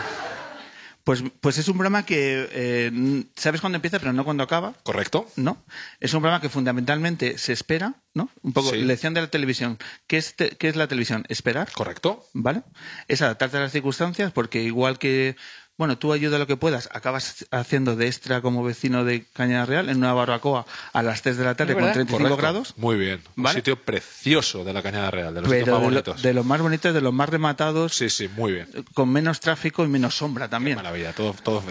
pues, 1.03 1.23
pues 1.41 1.57
es 1.57 1.67
un 1.67 1.73
programa 1.75 2.05
que 2.05 2.47
eh, 2.51 3.23
sabes 3.35 3.59
cuándo 3.61 3.75
empieza, 3.75 3.99
pero 3.99 4.13
no 4.13 4.23
cuándo 4.23 4.43
acaba. 4.43 4.73
¿Correcto? 4.83 5.27
¿no? 5.35 5.63
Es 5.99 6.13
un 6.13 6.21
programa 6.21 6.41
que 6.41 6.49
fundamentalmente 6.49 7.37
se 7.37 7.51
espera, 7.53 7.95
¿no? 8.13 8.29
Un 8.41 8.53
poco 8.53 8.69
Sí. 8.71 8.77
lección 8.83 9.13
de 9.13 9.21
la 9.21 9.27
televisión. 9.27 9.77
¿Qué 10.07 10.17
es, 10.17 10.35
te- 10.35 10.51
qué 10.51 10.69
es 10.69 10.75
la 10.75 10.87
televisión? 10.87 11.25
Esperar, 11.27 11.69
¿Correcto? 11.73 12.25
¿vale? 12.33 12.63
Es 13.07 13.21
adaptarte 13.21 13.57
a 13.57 13.61
las 13.61 13.71
circunstancias 13.71 14.31
porque 14.31 14.63
igual 14.63 14.97
que, 14.97 15.35
bueno, 15.77 15.97
tú 15.97 16.13
ayuda 16.13 16.37
lo 16.37 16.45
que 16.45 16.55
puedas, 16.55 16.87
acabas 16.93 17.45
haciendo 17.51 17.95
de 17.95 18.05
extra 18.07 18.41
como 18.41 18.63
vecino 18.63 19.03
de 19.03 19.25
Cañada 19.33 19.65
Real 19.65 19.89
en 19.89 19.97
una 19.97 20.13
barbacoa 20.13 20.65
a 20.93 21.01
las 21.03 21.21
3 21.23 21.35
de 21.37 21.43
la 21.43 21.55
tarde 21.55 21.71
¿Es 21.71 21.75
con 21.75 21.81
verdad? 21.83 21.93
35 21.95 22.17
Correcto. 22.23 22.41
grados. 22.41 22.73
Muy 22.77 22.95
bien. 22.97 23.21
Un 23.35 23.47
sitio 23.49 23.75
precioso 23.81 24.63
de 24.63 24.71
la 24.73 24.83
Cañada 24.83 25.09
Real, 25.09 25.33
de 25.33 25.41
los 25.41 25.49
sitios 25.49 25.67
más 25.69 25.75
de, 25.79 25.81
lo- 25.81 25.89
bonitos. 25.91 26.21
de 26.21 26.33
los 26.33 26.45
más 26.45 26.61
bonitos, 26.61 26.93
de 26.93 27.01
los 27.01 27.13
más 27.13 27.29
rematados, 27.29 27.95
Sí, 27.95 28.09
sí, 28.09 28.27
muy 28.35 28.51
bien. 28.53 28.67
con 28.93 29.09
menos 29.09 29.39
tráfico 29.39 29.83
y 29.83 29.87
menos 29.87 30.15
sombra 30.15 30.47
también. 30.47 30.75
Maravilla, 30.75 31.11
todo, 31.13 31.33
todo. 31.43 31.63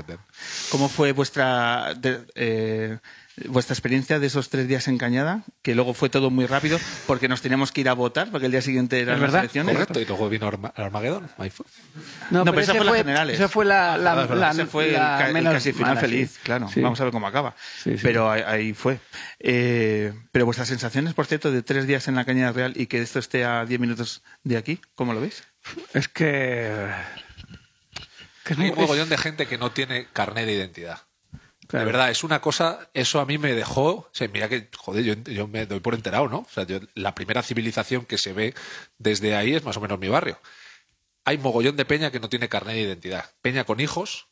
¿Cómo 0.71 0.89
fue 0.89 1.13
vuestra 1.13 1.95
de- 1.95 2.25
eh, 2.35 2.99
vuestra 3.47 3.73
experiencia 3.75 4.19
de 4.19 4.27
esos 4.27 4.51
tres 4.51 4.69
días 4.69 4.89
en 4.89 4.99
Cañada? 4.99 5.43
Que 5.63 5.75
luego 5.75 5.95
fue 5.95 6.09
todo 6.11 6.31
muy 6.31 6.47
rápido 6.47 6.79
porque 7.07 7.29
nos 7.29 7.41
teníamos 7.43 7.73
que 7.73 7.81
ir 7.81 7.89
a 7.89 7.95
votar 7.95 8.31
porque 8.31 8.47
el 8.47 8.53
día 8.53 8.63
siguiente 8.63 9.01
eran 9.01 9.17
¿Es 9.17 9.23
las 9.33 9.35
elecciones. 9.41 9.75
Correcto, 9.75 10.01
y 10.01 10.05
luego 10.05 10.29
vino 10.29 10.47
Arma- 10.47 10.73
Armagedón. 10.77 11.29
Ahí 11.39 11.51
fue. 11.51 11.65
No, 12.31 12.45
pero 12.45 12.61
esa 12.61 12.73
ese 12.73 12.79
fue 12.81 12.87
las 12.87 12.97
generales. 12.97 13.37
Esa 13.37 13.49
fue 13.49 13.65
la, 13.65 13.97
la, 13.97 14.13
Ah, 14.13 14.35
la- 14.35 14.51
ese 14.51 14.67
fue 14.67 14.87
el 14.89 14.93
la 14.95 15.27
el, 15.29 15.33
menos 15.35 15.55
casi 15.55 15.73
final 15.73 15.91
mala, 15.91 16.01
feliz, 16.01 16.31
sí. 16.33 16.39
claro. 16.43 16.69
Sí. 16.69 16.81
Vamos 16.81 17.01
a 17.01 17.05
ver 17.05 17.13
cómo 17.13 17.27
acaba. 17.27 17.55
Sí, 17.83 17.93
sí. 17.97 18.01
Pero 18.03 18.31
ahí, 18.31 18.43
ahí 18.47 18.73
fue. 18.75 18.99
Eh, 19.41 20.13
pero 20.31 20.45
vuestras 20.45 20.69
sensaciones, 20.69 21.15
por 21.15 21.27
cierto, 21.27 21.51
de 21.51 21.63
tres 21.63 21.87
días 21.87 22.09
en 22.09 22.15
la 22.17 22.25
Cañada 22.25 22.53
Real 22.53 22.73
y 22.77 22.87
que 22.87 23.01
esto 23.01 23.19
esté 23.19 23.45
a 23.45 23.65
diez 23.65 23.81
minutos 23.81 24.23
de 24.45 24.57
aquí, 24.57 24.81
¿cómo 24.95 25.15
lo 25.15 25.21
veis? 25.21 25.43
Es 25.95 26.09
que... 26.09 26.71
que 28.45 28.53
es 28.53 28.59
Hay 28.59 28.71
un 28.71 28.77
mogollón 28.77 29.09
de 29.09 29.17
gente 29.17 29.47
que 29.47 29.59
no 29.59 29.71
tiene 29.71 30.09
carnet 30.13 30.47
de 30.47 30.55
identidad. 30.55 30.99
Claro. 31.73 31.87
De 31.87 31.93
verdad, 31.93 32.11
es 32.11 32.23
una 32.23 32.41
cosa, 32.43 32.91
eso 32.93 33.19
a 33.19 33.25
mí 33.25 33.39
me 33.39 33.55
dejó, 33.55 33.85
o 33.95 34.09
sea, 34.13 34.29
mira 34.29 34.47
que, 34.47 34.69
joder, 34.77 35.05
yo, 35.05 35.15
yo 35.33 35.49
me 35.49 35.65
doy 35.65 35.81
por 35.81 35.95
enterado, 35.95 36.29
¿no? 36.29 36.41
O 36.41 36.49
sea, 36.53 36.65
yo- 36.65 36.81
la 36.95 37.15
primera 37.15 37.43
civilización 37.43 38.05
que 38.05 38.19
se 38.19 38.35
ve 38.35 38.55
desde 38.99 39.35
ahí 39.37 39.55
es 39.55 39.65
más 39.65 39.79
o 39.79 39.81
menos 39.81 39.99
mi 39.99 40.09
barrio. 40.09 40.39
Hay 41.25 41.39
mogollón 41.39 41.77
de 41.77 41.87
peña 41.87 42.11
que 42.11 42.21
no 42.21 42.29
tiene 42.29 42.51
carnet 42.51 42.75
de 42.75 42.83
identidad. 42.83 43.25
Peña 43.41 43.65
con 43.65 43.81
hijos 43.81 44.29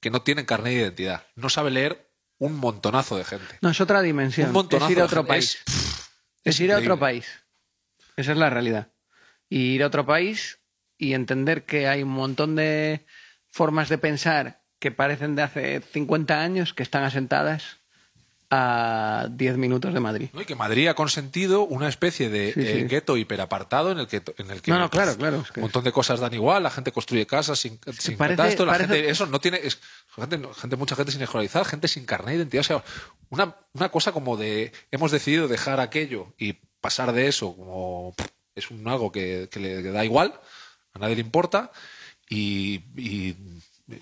que 0.00 0.08
no 0.10 0.22
tienen 0.22 0.46
carnet 0.46 0.72
de 0.72 0.80
identidad. 0.80 1.26
No 1.34 1.50
sabe 1.50 1.70
leer 1.70 2.08
un 2.38 2.56
montonazo 2.56 3.18
de 3.18 3.24
gente. 3.24 3.58
No, 3.60 3.68
es 3.68 3.80
otra 3.82 4.00
dimensión. 4.00 4.46
Un 4.48 4.54
montonazo 4.54 4.86
es 4.90 4.96
ir 4.96 5.00
a 5.02 5.04
otro 5.04 5.26
país. 5.26 5.58
Es- 5.66 5.74
Es, 6.44 6.54
es 6.54 6.60
ir 6.60 6.72
a 6.72 6.78
otro 6.78 6.98
país. 6.98 7.26
Esa 8.16 8.32
es 8.32 8.38
la 8.38 8.48
realidad. 8.48 8.88
Y 9.50 9.74
ir 9.74 9.82
a 9.82 9.88
otro 9.88 10.06
país 10.06 10.60
y 10.96 11.12
entender 11.12 11.66
que 11.66 11.88
hay 11.88 12.02
un 12.02 12.08
montón 12.12 12.56
de 12.56 13.04
formas 13.48 13.90
de 13.90 13.98
pensar 13.98 14.59
que 14.80 14.90
parecen 14.90 15.36
de 15.36 15.42
hace 15.42 15.80
50 15.92 16.40
años 16.40 16.74
que 16.74 16.82
están 16.82 17.04
asentadas 17.04 17.76
a 18.52 19.28
10 19.30 19.56
minutos 19.58 19.94
de 19.94 20.00
Madrid. 20.00 20.28
¿no? 20.32 20.42
Y 20.42 20.44
que 20.44 20.56
Madrid 20.56 20.88
ha 20.88 20.94
consentido 20.94 21.62
una 21.62 21.88
especie 21.88 22.28
de 22.30 22.52
Sí, 22.52 22.62
sí. 22.62 22.66
eh, 22.66 22.86
gueto 22.88 23.16
hiperapartado 23.16 23.92
en 23.92 23.98
el 24.00 24.08
que, 24.08 24.20
en 24.38 24.50
el 24.50 24.60
que 24.60 24.72
No, 24.72 24.80
no, 24.80 24.90
claro, 24.90 25.16
claro, 25.16 25.42
es 25.42 25.52
que- 25.52 25.60
un 25.60 25.64
montón 25.66 25.84
de 25.84 25.92
cosas 25.92 26.18
dan 26.18 26.34
igual, 26.34 26.64
la 26.64 26.70
gente 26.70 26.90
construye 26.90 27.26
casas 27.26 27.60
sin, 27.60 27.78
sin 27.96 28.16
parece- 28.16 28.36
catastro, 28.36 28.66
la 28.66 28.72
parece- 28.72 28.92
gente, 28.94 29.10
eso 29.10 29.26
no 29.26 29.38
tiene, 29.40 29.60
es- 29.62 29.78
gente, 30.60 30.76
mucha 30.76 30.96
gente 30.96 31.12
sin 31.12 31.22
escolarizar, 31.22 31.64
gente 31.64 31.86
sin 31.86 32.04
carnet 32.04 32.30
de 32.32 32.36
identidad, 32.38 32.60
o 32.62 32.64
sea, 32.64 32.84
una, 33.28 33.54
una 33.74 33.88
cosa 33.90 34.10
como 34.10 34.36
de 34.36 34.72
hemos 34.90 35.12
decidido 35.12 35.46
dejar 35.46 35.78
aquello 35.78 36.34
y 36.36 36.54
pasar 36.80 37.12
de 37.12 37.28
eso 37.28 37.54
como 37.54 38.16
es 38.56 38.68
un 38.72 38.88
algo 38.88 39.12
que, 39.12 39.48
que 39.48 39.60
le 39.60 39.80
da 39.82 40.04
igual, 40.04 40.34
a 40.92 40.98
nadie 40.98 41.14
le 41.14 41.20
importa 41.20 41.70
y, 42.28 42.82
y 42.96 43.36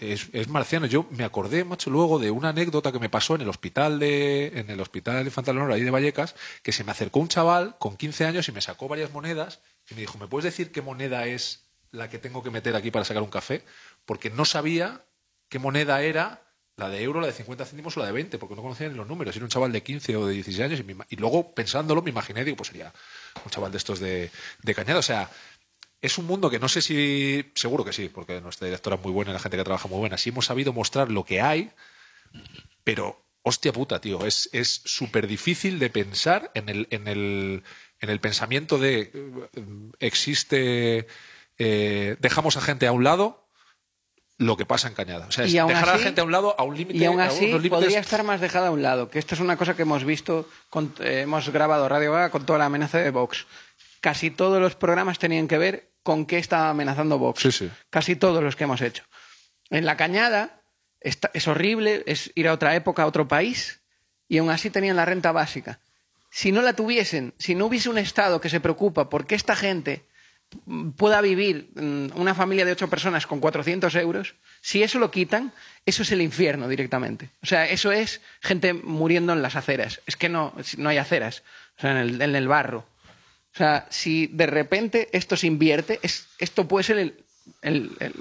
es, 0.00 0.28
es 0.32 0.48
marciano. 0.48 0.86
Yo 0.86 1.06
me 1.10 1.24
acordé, 1.24 1.64
macho, 1.64 1.90
luego 1.90 2.18
de 2.18 2.30
una 2.30 2.50
anécdota 2.50 2.92
que 2.92 2.98
me 2.98 3.08
pasó 3.08 3.34
en 3.34 3.42
el 3.42 3.48
hospital 3.48 3.98
de 3.98 4.58
en 4.58 4.70
el 4.70 4.80
hospital 4.80 5.24
Infantil 5.24 5.56
Honor 5.56 5.72
ahí 5.72 5.82
de 5.82 5.90
Vallecas, 5.90 6.34
que 6.62 6.72
se 6.72 6.84
me 6.84 6.92
acercó 6.92 7.20
un 7.20 7.28
chaval 7.28 7.76
con 7.78 7.96
15 7.96 8.24
años 8.24 8.48
y 8.48 8.52
me 8.52 8.60
sacó 8.60 8.88
varias 8.88 9.12
monedas 9.12 9.60
y 9.90 9.94
me 9.94 10.02
dijo, 10.02 10.18
¿me 10.18 10.26
puedes 10.26 10.44
decir 10.44 10.72
qué 10.72 10.82
moneda 10.82 11.26
es 11.26 11.64
la 11.90 12.08
que 12.10 12.18
tengo 12.18 12.42
que 12.42 12.50
meter 12.50 12.76
aquí 12.76 12.90
para 12.90 13.04
sacar 13.04 13.22
un 13.22 13.30
café? 13.30 13.64
Porque 14.04 14.30
no 14.30 14.44
sabía 14.44 15.04
qué 15.48 15.58
moneda 15.58 16.02
era 16.02 16.42
la 16.76 16.88
de 16.88 17.02
euro, 17.02 17.20
la 17.20 17.26
de 17.26 17.32
50 17.32 17.64
céntimos 17.64 17.96
o 17.96 18.00
la 18.00 18.06
de 18.06 18.12
20, 18.12 18.38
porque 18.38 18.54
no 18.54 18.62
conocía 18.62 18.88
ni 18.88 18.94
los 18.94 19.06
números. 19.06 19.34
Era 19.34 19.44
un 19.44 19.50
chaval 19.50 19.72
de 19.72 19.82
15 19.82 20.16
o 20.16 20.26
de 20.26 20.34
16 20.34 20.64
años 20.64 20.80
y, 20.80 20.84
me 20.84 21.04
y 21.08 21.16
luego 21.16 21.52
pensándolo 21.52 22.02
me 22.02 22.10
imaginé, 22.10 22.44
digo, 22.44 22.56
pues 22.56 22.68
sería 22.68 22.92
un 23.44 23.50
chaval 23.50 23.72
de 23.72 23.78
estos 23.78 23.98
de, 23.98 24.30
de 24.62 24.74
Cañada. 24.74 25.00
O 25.00 25.02
sea, 25.02 25.28
es 26.00 26.18
un 26.18 26.26
mundo 26.26 26.48
que 26.50 26.58
no 26.58 26.68
sé 26.68 26.80
si, 26.82 27.50
seguro 27.54 27.84
que 27.84 27.92
sí, 27.92 28.08
porque 28.08 28.40
nuestra 28.40 28.66
directora 28.66 28.96
es 28.96 29.02
muy 29.02 29.12
buena 29.12 29.30
y 29.30 29.34
la 29.34 29.40
gente 29.40 29.56
que 29.56 29.64
trabaja 29.64 29.88
muy 29.88 29.98
buena, 29.98 30.16
sí 30.18 30.30
hemos 30.30 30.46
sabido 30.46 30.72
mostrar 30.72 31.10
lo 31.10 31.24
que 31.24 31.40
hay, 31.40 31.70
pero 32.84 33.20
hostia 33.42 33.72
puta, 33.72 34.00
tío, 34.00 34.26
es 34.26 34.48
es 34.52 34.82
súper 34.84 35.26
difícil 35.26 35.78
de 35.78 35.90
pensar 35.90 36.50
en 36.54 36.68
el, 36.68 36.86
en 36.90 37.08
el, 37.08 37.62
en 38.00 38.10
el 38.10 38.20
pensamiento 38.20 38.78
de 38.78 39.10
eh, 39.12 39.90
existe, 40.00 41.06
eh, 41.58 42.16
dejamos 42.20 42.56
a 42.56 42.60
gente 42.60 42.86
a 42.86 42.92
un 42.92 43.04
lado 43.04 43.46
lo 44.40 44.56
que 44.56 44.64
pasa 44.66 44.86
en 44.86 44.94
Cañada. 44.94 45.26
O 45.26 45.32
sea, 45.32 45.44
es 45.46 45.52
dejar 45.74 45.88
a 45.88 45.92
la 45.94 45.98
gente 46.04 46.20
a 46.20 46.24
un 46.24 46.30
lado 46.30 46.54
a 46.56 46.62
un 46.62 46.76
límite. 46.76 46.96
Y 46.98 47.04
aún 47.06 47.18
así 47.20 47.46
podría 47.80 47.98
estar 47.98 48.22
más 48.22 48.40
dejada 48.40 48.68
a 48.68 48.70
un 48.70 48.82
lado, 48.82 49.10
que 49.10 49.18
esto 49.18 49.34
es 49.34 49.40
una 49.40 49.56
cosa 49.56 49.74
que 49.74 49.82
hemos 49.82 50.04
visto, 50.04 50.48
con- 50.70 50.94
eh, 51.00 51.22
hemos 51.22 51.48
grabado 51.48 51.88
Radio 51.88 52.12
Gaga 52.12 52.30
con 52.30 52.46
toda 52.46 52.58
la 52.60 52.66
amenaza 52.66 52.98
de 52.98 53.10
Vox. 53.10 53.46
Casi 54.00 54.30
todos 54.30 54.60
los 54.60 54.74
programas 54.74 55.18
tenían 55.18 55.48
que 55.48 55.58
ver 55.58 55.90
con 56.02 56.24
qué 56.26 56.38
estaba 56.38 56.70
amenazando 56.70 57.18
Vox. 57.18 57.40
Sí, 57.42 57.52
sí. 57.52 57.70
Casi 57.90 58.16
todos 58.16 58.42
los 58.42 58.56
que 58.56 58.64
hemos 58.64 58.80
hecho. 58.80 59.04
En 59.70 59.84
la 59.84 59.96
cañada 59.96 60.62
está- 61.00 61.30
es 61.34 61.46
horrible, 61.48 62.02
es 62.06 62.30
ir 62.34 62.48
a 62.48 62.52
otra 62.52 62.74
época, 62.74 63.02
a 63.02 63.06
otro 63.06 63.28
país, 63.28 63.80
y 64.28 64.38
aún 64.38 64.50
así 64.50 64.70
tenían 64.70 64.96
la 64.96 65.04
renta 65.04 65.32
básica. 65.32 65.80
Si 66.30 66.52
no 66.52 66.62
la 66.62 66.74
tuviesen, 66.74 67.34
si 67.38 67.54
no 67.54 67.66
hubiese 67.66 67.88
un 67.88 67.98
Estado 67.98 68.40
que 68.40 68.48
se 68.50 68.60
preocupa 68.60 69.08
por 69.10 69.26
que 69.26 69.34
esta 69.34 69.56
gente 69.56 70.04
pueda 70.96 71.20
vivir 71.20 71.70
mm, 71.74 72.18
una 72.18 72.34
familia 72.34 72.64
de 72.64 72.72
ocho 72.72 72.88
personas 72.88 73.26
con 73.26 73.40
400 73.40 73.94
euros, 73.96 74.34
si 74.62 74.82
eso 74.82 74.98
lo 74.98 75.10
quitan, 75.10 75.52
eso 75.84 76.02
es 76.02 76.10
el 76.12 76.22
infierno 76.22 76.68
directamente. 76.68 77.30
O 77.42 77.46
sea, 77.46 77.68
eso 77.68 77.92
es 77.92 78.20
gente 78.40 78.72
muriendo 78.72 79.32
en 79.34 79.42
las 79.42 79.56
aceras. 79.56 80.00
Es 80.06 80.16
que 80.16 80.28
no, 80.30 80.54
no 80.78 80.88
hay 80.88 80.96
aceras, 80.98 81.42
o 81.76 81.80
sea, 81.82 81.90
en 81.92 81.96
el, 81.98 82.22
en 82.22 82.34
el 82.36 82.48
barro. 82.48 82.86
O 83.58 83.60
sea, 83.64 83.86
si 83.90 84.28
de 84.28 84.46
repente 84.46 85.08
esto 85.12 85.36
se 85.36 85.48
invierte, 85.48 85.98
es, 86.02 86.28
esto 86.38 86.68
puede 86.68 86.84
ser 86.84 86.98
el, 86.98 87.24
el- 87.60 87.90
el- 87.98 88.14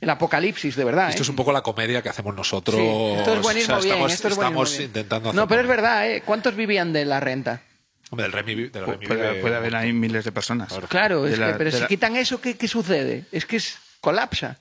el 0.00 0.10
apocalipsis, 0.10 0.76
de 0.76 0.84
verdad. 0.84 1.08
Esto 1.08 1.22
¿eh? 1.22 1.24
es 1.24 1.28
un 1.28 1.34
poco 1.34 1.50
la 1.52 1.62
comedia 1.62 2.00
que 2.00 2.08
hacemos 2.08 2.32
nosotros. 2.34 2.76
Sí, 2.76 3.18
esto 3.18 3.34
es 3.34 3.42
buenismo 3.42 3.74
O 3.76 3.80
sea, 3.80 3.84
bien, 3.84 3.92
estamos, 3.94 4.12
esto 4.12 4.28
es 4.28 4.34
estamos 4.34 4.70
bien. 4.70 4.82
intentando 4.84 5.28
hacer. 5.30 5.40
No, 5.40 5.48
pero 5.48 5.62
es 5.62 5.66
verdad, 5.66 6.08
¿eh? 6.08 6.22
¿Cuántos 6.24 6.54
vivían 6.54 6.92
de 6.92 7.04
la 7.04 7.18
renta? 7.18 7.62
Hombre, 8.10 8.24
del 8.24 8.32
Remy 8.32 8.66
Puede, 8.68 8.96
vive- 8.98 9.40
puede 9.40 9.56
haber 9.56 9.74
ahí 9.74 9.92
miles 9.92 10.24
de 10.24 10.30
personas. 10.30 10.72
Claro, 10.88 11.24
De 11.24 11.32
es 11.32 11.38
la- 11.40 11.48
que, 11.52 11.58
pero 11.58 11.70
si 11.72 11.80
la- 11.80 11.88
quitan 11.88 12.14
eso, 12.16 12.40
¿qué, 12.40 12.56
qué 12.56 12.68
sucede? 12.68 13.24
Es 13.32 13.44
que 13.46 13.56
es, 13.56 13.78
colapsa. 14.00 14.58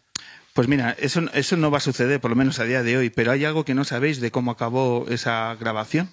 Pues 0.53 0.67
mira, 0.67 0.95
eso, 0.99 1.21
eso 1.33 1.57
no 1.57 1.69
va 1.69 1.77
a 1.77 1.81
suceder, 1.81 2.19
por 2.19 2.31
lo 2.31 2.35
menos 2.35 2.57
a 2.59 2.63
día 2.63 2.81
de 2.81 2.97
hoy, 2.97 3.11
pero 3.11 3.31
hay 3.31 3.45
algo 3.45 3.65
que 3.65 3.75
no 3.75 3.83
sabéis 3.83 4.19
de 4.19 4.31
cómo 4.31 4.49
acabó 4.49 5.05
esa 5.09 5.55
grabación. 5.59 6.09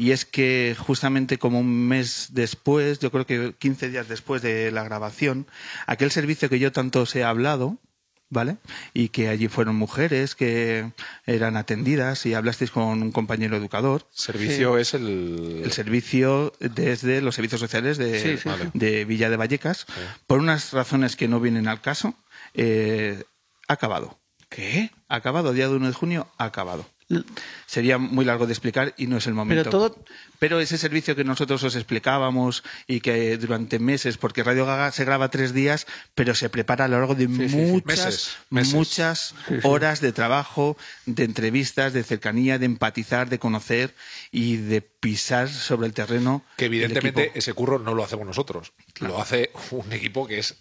Y 0.00 0.12
es 0.12 0.24
que 0.24 0.74
justamente 0.78 1.36
como 1.36 1.60
un 1.60 1.86
mes 1.86 2.28
después, 2.30 3.00
yo 3.00 3.10
creo 3.10 3.26
que 3.26 3.54
15 3.58 3.90
días 3.90 4.08
después 4.08 4.40
de 4.40 4.70
la 4.72 4.82
grabación, 4.82 5.46
aquel 5.86 6.10
servicio 6.10 6.48
que 6.48 6.58
yo 6.58 6.72
tanto 6.72 7.02
os 7.02 7.14
he 7.14 7.22
hablado, 7.22 7.76
¿vale? 8.30 8.56
Y 8.94 9.10
que 9.10 9.28
allí 9.28 9.48
fueron 9.48 9.76
mujeres 9.76 10.34
que 10.34 10.90
eran 11.26 11.58
atendidas 11.58 12.24
y 12.24 12.32
hablasteis 12.32 12.70
con 12.70 13.02
un 13.02 13.12
compañero 13.12 13.58
educador. 13.58 14.06
Servicio 14.08 14.78
es 14.78 14.94
el. 14.94 15.60
El 15.64 15.72
servicio 15.72 16.54
desde 16.60 17.20
los 17.20 17.34
servicios 17.34 17.60
sociales 17.60 17.98
de, 17.98 18.20
Sí, 18.20 18.36
sí, 18.38 18.48
sí. 18.58 18.70
de 18.72 19.04
Villa 19.04 19.28
de 19.28 19.36
Vallecas, 19.36 19.84
por 20.26 20.38
unas 20.38 20.72
razones 20.72 21.14
que 21.14 21.28
no 21.28 21.40
vienen 21.40 21.68
al 21.68 21.82
caso, 21.82 22.14
eh, 22.54 23.22
ha 23.68 23.74
acabado. 23.74 24.18
¿Qué? 24.48 24.92
Ha 25.08 25.16
acabado, 25.16 25.52
día 25.52 25.68
de 25.68 25.76
1 25.76 25.88
de 25.88 25.92
junio, 25.92 26.26
ha 26.38 26.44
acabado. 26.46 26.86
Sería 27.66 27.98
muy 27.98 28.24
largo 28.24 28.46
de 28.46 28.52
explicar 28.52 28.94
y 28.96 29.06
no 29.08 29.16
es 29.16 29.26
el 29.26 29.34
momento. 29.34 29.62
Pero 29.64 29.70
todo- 29.70 30.04
Pero 30.38 30.60
ese 30.60 30.78
servicio 30.78 31.14
que 31.16 31.24
nosotros 31.24 31.62
os 31.64 31.74
explicábamos 31.76 32.62
y 32.86 33.00
que 33.00 33.36
durante 33.36 33.78
meses, 33.78 34.16
porque 34.16 34.42
Radio 34.42 34.64
Gaga 34.64 34.90
se 34.92 35.04
graba 35.04 35.28
tres 35.30 35.52
días, 35.52 35.86
pero 36.14 36.34
se 36.34 36.48
prepara 36.48 36.86
a 36.86 36.88
lo 36.88 36.98
largo 36.98 37.14
de 37.14 37.28
muchas, 37.28 37.84
Meses, 37.84 38.36
meses. 38.48 38.74
muchas 38.74 39.34
horas 39.64 40.00
de 40.00 40.12
trabajo, 40.12 40.76
de 41.04 41.24
entrevistas, 41.24 41.92
de 41.92 42.04
cercanía, 42.04 42.58
de 42.58 42.66
empatizar, 42.66 43.28
de 43.28 43.38
conocer 43.38 43.94
y 44.30 44.56
de 44.56 44.80
pisar 44.80 45.48
sobre 45.48 45.88
el 45.88 45.92
terreno. 45.92 46.44
Que 46.56 46.66
evidentemente 46.66 47.32
ese 47.34 47.52
curro 47.54 47.78
no 47.78 47.94
lo 47.94 48.04
hacemos 48.04 48.26
nosotros. 48.26 48.72
Lo 49.00 49.20
hace 49.20 49.50
un 49.72 49.92
equipo 49.92 50.26
que 50.26 50.38
es 50.38 50.56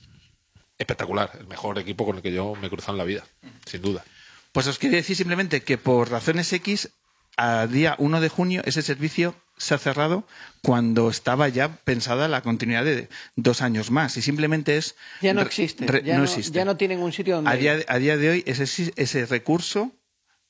espectacular. 0.77 1.31
El 1.39 1.47
mejor 1.47 1.77
equipo 1.79 2.05
con 2.05 2.17
el 2.17 2.21
que 2.21 2.31
yo 2.31 2.55
me 2.59 2.67
he 2.67 2.69
cruzado 2.69 2.93
en 2.93 2.97
la 2.99 3.03
vida, 3.03 3.23
sin 3.65 3.81
duda. 3.81 4.03
Pues 4.51 4.67
os 4.67 4.79
quería 4.79 4.97
decir 4.97 5.15
simplemente 5.15 5.62
que 5.62 5.77
por 5.77 6.09
razones 6.09 6.51
X, 6.53 6.89
a 7.38 7.67
día 7.67 7.95
1 7.99 8.19
de 8.21 8.29
junio, 8.29 8.62
ese 8.65 8.81
servicio 8.81 9.35
se 9.57 9.73
ha 9.75 9.77
cerrado 9.77 10.25
cuando 10.63 11.09
estaba 11.09 11.47
ya 11.49 11.75
pensada 11.83 12.27
la 12.27 12.41
continuidad 12.41 12.83
de 12.85 13.09
dos 13.35 13.62
años 13.62 13.91
más. 13.91 14.15
Y 14.17 14.21
simplemente 14.21 14.77
es. 14.77 14.95
Ya 15.21 15.33
no 15.33 15.41
existe. 15.41 15.85
re- 15.85 16.03
ya, 16.03 16.13
no 16.13 16.19
no, 16.19 16.25
existe. 16.25 16.55
ya 16.57 16.65
no 16.65 16.77
tienen 16.77 16.99
un 16.99 17.12
sitio 17.13 17.35
donde... 17.35 17.51
a, 17.51 17.55
día, 17.55 17.77
a 17.88 17.97
día 17.99 18.17
de 18.17 18.29
hoy, 18.29 18.43
ese, 18.47 18.91
ese 18.95 19.25
recurso 19.25 19.91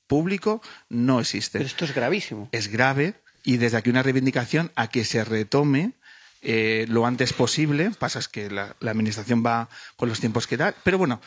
público 0.07 0.61
no 0.89 1.19
existe. 1.19 1.59
Pero 1.59 1.67
esto 1.67 1.85
es 1.85 1.93
gravísimo. 1.93 2.49
Es 2.51 2.67
grave 2.69 3.15
y 3.43 3.57
desde 3.57 3.77
aquí 3.77 3.89
una 3.89 4.03
reivindicación 4.03 4.71
a 4.75 4.89
que 4.89 5.05
se 5.05 5.23
retome 5.23 5.93
eh, 6.41 6.85
lo 6.87 7.05
antes 7.05 7.33
posible. 7.33 7.91
Pasa 7.91 8.19
es 8.19 8.27
que 8.27 8.49
la, 8.49 8.75
la 8.79 8.91
administración 8.91 9.43
va 9.45 9.69
con 9.97 10.07
los 10.09 10.19
tiempos 10.19 10.47
que 10.47 10.57
da. 10.57 10.73
Pero 10.83 10.97
bueno, 10.97 11.21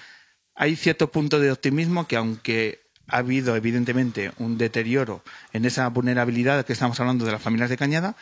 hay 0.54 0.76
cierto 0.76 1.10
punto 1.10 1.40
de 1.40 1.52
optimismo 1.52 2.06
que 2.06 2.16
aunque 2.16 2.82
ha 3.08 3.18
habido 3.18 3.56
evidentemente 3.56 4.32
un 4.38 4.58
deterioro 4.58 5.22
en 5.52 5.64
esa 5.64 5.88
vulnerabilidad 5.88 6.64
que 6.64 6.72
estamos 6.72 6.98
hablando 7.00 7.24
de 7.24 7.32
las 7.32 7.42
familias 7.42 7.70
de 7.70 7.76
Cañada, 7.76 8.16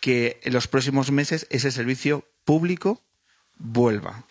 que 0.00 0.40
en 0.42 0.52
los 0.52 0.66
próximos 0.66 1.10
meses 1.10 1.46
ese 1.50 1.70
servicio 1.70 2.24
público 2.44 3.02
vuelva 3.58 4.24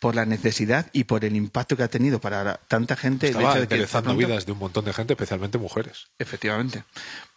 por 0.00 0.14
la 0.14 0.26
necesidad 0.26 0.86
y 0.92 1.04
por 1.04 1.24
el 1.24 1.34
impacto 1.36 1.76
que 1.76 1.82
ha 1.82 1.88
tenido 1.88 2.20
para 2.20 2.60
tanta 2.68 2.96
gente. 2.96 3.28
el 3.28 3.32
Estaba 3.36 3.52
hecho 3.52 3.60
de 3.62 3.68
que 3.68 3.86
pronto- 3.86 4.16
vidas 4.16 4.46
de 4.46 4.52
un 4.52 4.58
montón 4.58 4.84
de 4.84 4.92
gente, 4.92 5.14
especialmente 5.14 5.58
mujeres. 5.58 6.08
Efectivamente. 6.18 6.84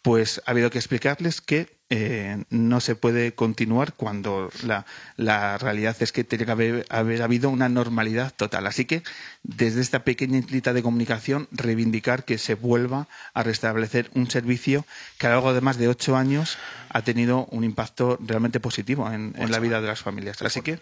Pues 0.02 0.42
ha 0.46 0.52
habido 0.52 0.70
que 0.70 0.78
explicarles 0.78 1.42
que 1.42 1.78
eh, 1.90 2.44
no 2.50 2.80
se 2.82 2.96
puede 2.96 3.34
continuar 3.34 3.94
cuando 3.94 4.50
la, 4.64 4.86
la 5.18 5.58
realidad 5.58 5.96
es 6.00 6.12
que 6.12 6.24
tiene 6.24 6.46
que 6.46 6.52
haber, 6.52 6.86
haber 6.90 7.22
habido 7.24 7.50
una 7.50 7.68
normalidad 7.68 8.32
total. 8.36 8.68
Así 8.68 8.86
que 8.86 9.04
desde 9.44 9.82
esta 9.82 10.04
pequeña 10.04 10.38
islita 10.38 10.72
de 10.74 10.84
comunicación 10.84 11.48
reivindicar 11.52 12.26
que 12.26 12.38
se 12.38 12.54
vuelva 12.56 13.08
a 13.34 13.44
restablecer 13.44 14.10
un 14.14 14.30
servicio 14.30 14.86
que 15.18 15.28
a 15.28 15.32
lo 15.32 15.36
largo 15.38 15.54
de 15.54 15.62
más 15.62 15.78
de 15.78 15.88
ocho 15.88 16.16
años 16.16 16.58
ha 16.90 17.02
tenido 17.02 17.46
un 17.48 17.64
impacto 17.64 18.18
realmente 18.22 18.60
positivo 18.60 19.12
en, 19.12 19.34
en 19.38 19.52
la 19.52 19.60
vida 19.60 19.82
de 19.82 19.88
las 19.88 20.00
familias. 20.02 20.42
Así 20.42 20.62
que, 20.62 20.80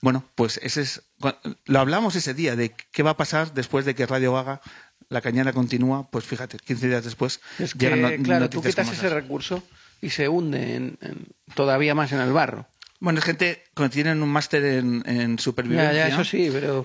bueno, 0.00 0.24
pues 0.34 0.58
ese 0.62 0.82
es, 0.82 1.02
lo 1.64 1.80
hablamos 1.80 2.14
ese 2.16 2.34
día 2.34 2.54
de 2.56 2.74
qué 2.92 3.02
va 3.02 3.10
a 3.10 3.16
pasar 3.16 3.52
después 3.54 3.84
de 3.84 3.94
que 3.94 4.06
Radio 4.06 4.32
Gaga 4.34 4.60
la 5.08 5.20
cañada 5.20 5.52
continúa, 5.52 6.08
pues 6.10 6.24
fíjate, 6.24 6.58
15 6.58 6.88
días 6.88 7.04
después 7.04 7.40
Es 7.58 7.72
que, 7.74 7.78
llegan 7.90 8.02
no- 8.02 8.22
claro, 8.22 8.50
tú 8.50 8.62
quitas 8.62 8.90
ese 8.92 9.08
recurso 9.08 9.62
y 10.02 10.10
se 10.10 10.28
hunde 10.28 10.76
en- 10.76 10.98
en- 11.00 11.26
todavía 11.54 11.94
más 11.94 12.12
en 12.12 12.20
el 12.20 12.32
barro. 12.32 12.68
Bueno, 13.00 13.18
es 13.20 13.24
gente 13.24 13.64
que 13.74 13.88
tienen 13.88 14.22
un 14.22 14.28
máster 14.28 14.64
en, 14.64 15.02
en 15.06 15.38
supervivencia. 15.38 15.92
Ya, 15.92 16.08
ya, 16.08 16.14
eso 16.14 16.24
sí, 16.24 16.50
pero... 16.52 16.84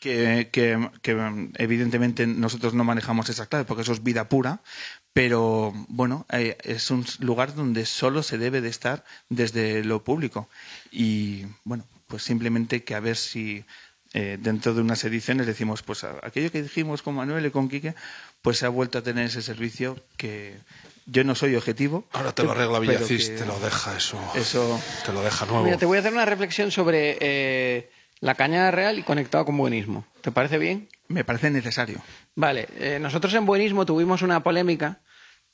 que, 0.00 0.48
que- 0.52 0.88
que, 1.02 1.50
evidentemente 1.56 2.26
nosotros 2.26 2.74
no 2.74 2.84
manejamos 2.84 3.28
esa 3.28 3.46
clave 3.46 3.64
porque 3.64 3.82
eso 3.82 3.92
es 3.92 4.02
vida 4.02 4.28
pura, 4.28 4.62
pero 5.12 5.72
bueno, 5.88 6.26
eh, 6.30 6.56
es 6.62 6.90
un 6.90 7.04
lugar 7.20 7.54
donde 7.54 7.84
solo 7.86 8.22
se 8.22 8.38
debe 8.38 8.60
de 8.60 8.68
estar 8.68 9.04
desde 9.28 9.84
lo 9.84 10.04
público. 10.04 10.48
Y 10.92 11.44
bueno, 11.64 11.84
pues 12.08 12.24
simplemente 12.24 12.82
que 12.82 12.94
a 12.94 13.00
ver 13.00 13.16
si 13.16 13.64
eh, 14.14 14.38
dentro 14.40 14.74
de 14.74 14.80
unas 14.80 15.04
ediciones 15.04 15.46
decimos, 15.46 15.82
pues 15.82 16.02
aquello 16.02 16.50
que 16.50 16.62
dijimos 16.62 17.02
con 17.02 17.14
Manuel 17.14 17.46
y 17.46 17.50
con 17.50 17.68
Quique, 17.68 17.94
pues 18.42 18.58
se 18.58 18.66
ha 18.66 18.70
vuelto 18.70 18.98
a 18.98 19.02
tener 19.02 19.26
ese 19.26 19.42
servicio 19.42 19.96
que 20.16 20.56
yo 21.06 21.22
no 21.24 21.34
soy 21.34 21.54
objetivo. 21.54 22.04
Ahora 22.12 22.32
te 22.32 22.42
lo 22.42 22.52
arregla 22.52 22.78
Villacís, 22.80 23.28
que 23.28 23.36
te 23.36 23.46
lo 23.46 23.60
deja 23.60 23.96
eso. 23.96 24.18
Eso 24.34 24.80
Te 25.04 25.12
lo 25.12 25.22
deja 25.22 25.46
nuevo. 25.46 25.64
Mira, 25.64 25.76
te 25.76 25.86
voy 25.86 25.98
a 25.98 26.00
hacer 26.00 26.12
una 26.12 26.24
reflexión 26.24 26.70
sobre 26.70 27.18
eh, 27.20 27.90
la 28.20 28.34
cañada 28.34 28.70
real 28.70 28.98
y 28.98 29.02
conectado 29.02 29.44
con 29.44 29.56
buenismo. 29.56 30.06
¿Te 30.22 30.32
parece 30.32 30.58
bien? 30.58 30.88
me 31.08 31.24
parece 31.24 31.50
necesario. 31.50 32.02
Vale, 32.34 32.68
eh, 32.78 32.98
nosotros 33.00 33.32
en 33.34 33.46
Buenismo 33.46 33.86
tuvimos 33.86 34.22
una 34.22 34.42
polémica 34.42 35.00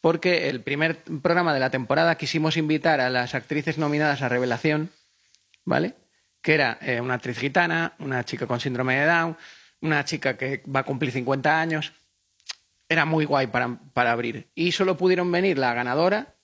porque 0.01 0.51
el 0.51 0.61
primer 0.61 1.03
programa 1.23 1.55
de 1.55 1.61
la 1.61 1.71
temporada 1.71 2.17
quisimos 2.17 2.57
invitar 2.57 3.01
a 3.01 3.09
las 3.09 3.35
actrices 3.35 3.79
nominadas 3.79 4.21
a 4.21 4.29
Revelación, 4.29 4.91
¿vale? 5.65 5.95
Que 6.45 6.53
era 6.53 6.77
eh, 6.83 7.01
una 7.01 7.15
actriz 7.15 7.39
gitana, 7.39 7.95
una 8.01 8.23
chica 8.23 8.47
con 8.47 8.61
síndrome 8.61 9.01
de 9.01 9.07
Down, 9.07 9.37
una 9.81 10.05
chica 10.05 10.37
que 10.37 10.63
va 10.69 10.81
a 10.81 10.85
cumplir 10.85 11.11
50 11.11 11.59
años. 11.59 11.95
Era 12.87 13.07
muy 13.07 13.25
guay 13.25 13.47
para, 13.47 13.79
para 13.95 14.13
abrir. 14.13 14.51
Y 14.55 14.73
solo 14.73 14.99
pudieron 14.99 15.33
venir 15.33 15.57
la 15.57 15.73
ganadora 15.73 16.35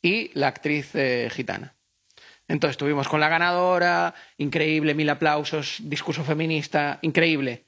y 0.00 0.30
la 0.32 0.48
actriz 0.48 0.94
eh, 0.94 1.28
gitana. 1.30 1.74
Entonces 2.48 2.72
estuvimos 2.72 3.08
con 3.08 3.20
la 3.20 3.28
ganadora, 3.28 4.14
increíble, 4.38 4.94
mil 4.94 5.10
aplausos, 5.10 5.76
discurso 5.80 6.24
feminista, 6.24 6.98
increíble. 7.02 7.66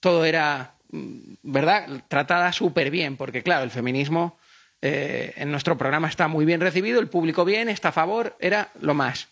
Todo 0.00 0.24
era 0.24 0.74
mm, 0.90 1.34
¿verdad? 1.42 2.02
Tratada 2.08 2.52
súper 2.52 2.90
bien, 2.90 3.16
porque 3.16 3.44
claro, 3.44 3.62
el 3.62 3.70
feminismo 3.70 4.36
eh, 4.82 5.32
en 5.36 5.52
nuestro 5.52 5.78
programa 5.78 6.08
está 6.08 6.26
muy 6.26 6.44
bien 6.44 6.60
recibido, 6.60 6.98
el 6.98 7.08
público 7.08 7.44
bien, 7.44 7.68
está 7.68 7.90
a 7.90 7.92
favor, 7.92 8.36
era 8.40 8.70
lo 8.80 8.94
más. 8.94 9.28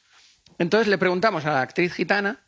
Entonces 0.58 0.88
le 0.88 0.98
preguntamos 0.98 1.44
a 1.46 1.52
la 1.52 1.60
actriz 1.60 1.92
gitana 1.94 2.40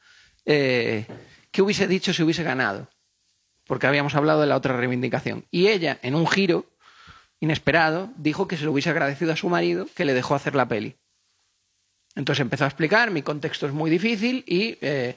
eh, 0.46 1.06
qué 1.50 1.62
hubiese 1.62 1.86
dicho 1.86 2.12
si 2.12 2.22
hubiese 2.22 2.42
ganado, 2.42 2.88
porque 3.66 3.86
habíamos 3.86 4.14
hablado 4.14 4.40
de 4.40 4.46
la 4.46 4.56
otra 4.56 4.76
reivindicación. 4.76 5.44
Y 5.50 5.68
ella, 5.68 5.98
en 6.02 6.14
un 6.14 6.26
giro 6.26 6.66
inesperado, 7.40 8.10
dijo 8.16 8.48
que 8.48 8.56
se 8.56 8.64
lo 8.64 8.72
hubiese 8.72 8.90
agradecido 8.90 9.32
a 9.32 9.36
su 9.36 9.48
marido 9.48 9.86
que 9.94 10.04
le 10.04 10.14
dejó 10.14 10.34
hacer 10.34 10.54
la 10.54 10.66
peli. 10.68 10.96
Entonces 12.16 12.40
empezó 12.40 12.64
a 12.64 12.66
explicar, 12.68 13.10
mi 13.10 13.22
contexto 13.22 13.66
es 13.66 13.72
muy 13.72 13.88
difícil 13.90 14.42
y 14.46 14.76
eh, 14.80 15.14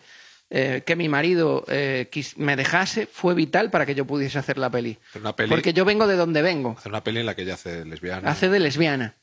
eh, 0.51 0.83
que 0.85 0.95
mi 0.95 1.09
marido 1.09 1.65
eh, 1.67 2.07
me 2.37 2.55
dejase 2.55 3.07
fue 3.07 3.33
vital 3.33 3.71
para 3.71 3.85
que 3.87 3.95
yo 3.95 4.05
pudiese 4.05 4.37
hacer 4.37 4.59
la 4.59 4.69
peli. 4.69 4.99
Hacer 5.09 5.21
una 5.21 5.35
peli- 5.35 5.49
Porque 5.49 5.73
yo 5.73 5.83
vengo 5.85 6.05
de 6.05 6.15
donde 6.15 6.43
vengo, 6.43 6.75
Hacer 6.77 6.91
una 6.91 7.03
peli 7.03 7.21
en 7.21 7.25
la 7.25 7.35
que 7.35 7.41
ella 7.41 7.55
hace 7.55 7.83
lesbiana. 7.83 8.29
hace 8.29 8.47
de 8.49 8.59
lesbiana. 8.59 9.15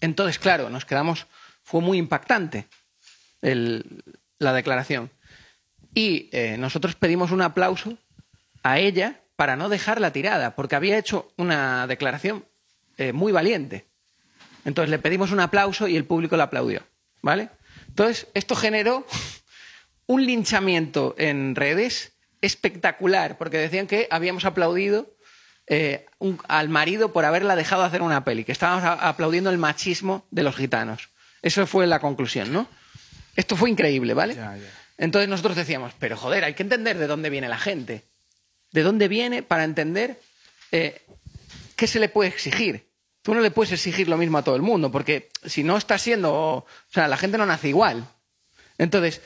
Entonces, 0.00 0.38
claro, 0.38 0.70
nos 0.70 0.84
quedamos, 0.86 1.26
fue 1.64 1.80
muy 1.80 1.98
impactante 1.98 2.68
la 3.40 4.52
declaración. 4.52 5.10
Y 5.94 6.28
eh, 6.32 6.56
nosotros 6.58 6.94
pedimos 6.94 7.30
un 7.30 7.42
aplauso 7.42 7.98
a 8.62 8.78
ella 8.78 9.20
para 9.36 9.56
no 9.56 9.68
dejarla 9.68 10.12
tirada, 10.12 10.54
porque 10.54 10.76
había 10.76 10.98
hecho 10.98 11.32
una 11.36 11.86
declaración 11.86 12.44
eh, 12.96 13.12
muy 13.12 13.32
valiente. 13.32 13.86
Entonces 14.64 14.90
le 14.90 14.98
pedimos 14.98 15.32
un 15.32 15.40
aplauso 15.40 15.88
y 15.88 15.96
el 15.96 16.04
público 16.04 16.36
la 16.36 16.44
aplaudió. 16.44 16.82
¿Vale? 17.22 17.48
Entonces, 17.88 18.28
esto 18.34 18.54
generó 18.54 19.06
un 20.06 20.26
linchamiento 20.26 21.14
en 21.18 21.54
redes 21.54 22.12
espectacular, 22.40 23.38
porque 23.38 23.56
decían 23.56 23.86
que 23.86 24.06
habíamos 24.10 24.44
aplaudido 24.44 25.14
eh, 25.66 26.06
al 26.48 26.68
marido 26.68 27.12
por 27.12 27.24
haberla 27.24 27.56
dejado 27.56 27.84
hacer 27.84 28.02
una 28.02 28.24
peli, 28.24 28.44
que 28.44 28.52
estábamos 28.52 28.84
aplaudiendo 28.84 29.48
el 29.50 29.58
machismo 29.58 30.26
de 30.30 30.42
los 30.42 30.54
gitanos. 30.54 31.08
Eso 31.44 31.66
fue 31.66 31.86
la 31.86 32.00
conclusión, 32.00 32.52
¿no? 32.52 32.66
Esto 33.36 33.54
fue 33.56 33.70
increíble, 33.70 34.14
¿vale? 34.14 34.34
Ya, 34.34 34.56
ya. 34.56 34.70
Entonces 34.98 35.28
nosotros 35.28 35.56
decíamos, 35.56 35.92
pero 35.98 36.16
joder, 36.16 36.42
hay 36.44 36.54
que 36.54 36.62
entender 36.62 36.98
de 36.98 37.06
dónde 37.06 37.30
viene 37.30 37.48
la 37.48 37.58
gente. 37.58 38.02
¿De 38.72 38.82
dónde 38.82 39.06
viene 39.08 39.42
para 39.42 39.64
entender 39.64 40.20
eh, 40.72 41.02
qué 41.76 41.86
se 41.86 42.00
le 42.00 42.08
puede 42.08 42.30
exigir? 42.30 42.88
Tú 43.22 43.34
no 43.34 43.40
le 43.40 43.50
puedes 43.50 43.72
exigir 43.72 44.08
lo 44.08 44.16
mismo 44.16 44.38
a 44.38 44.42
todo 44.44 44.56
el 44.56 44.62
mundo, 44.62 44.90
porque 44.90 45.28
si 45.44 45.62
no 45.64 45.76
está 45.76 45.98
siendo. 45.98 46.32
O 46.32 46.66
sea, 46.92 47.08
la 47.08 47.16
gente 47.16 47.38
no 47.38 47.46
nace 47.46 47.68
igual. 47.68 48.06
Entonces, 48.78 49.20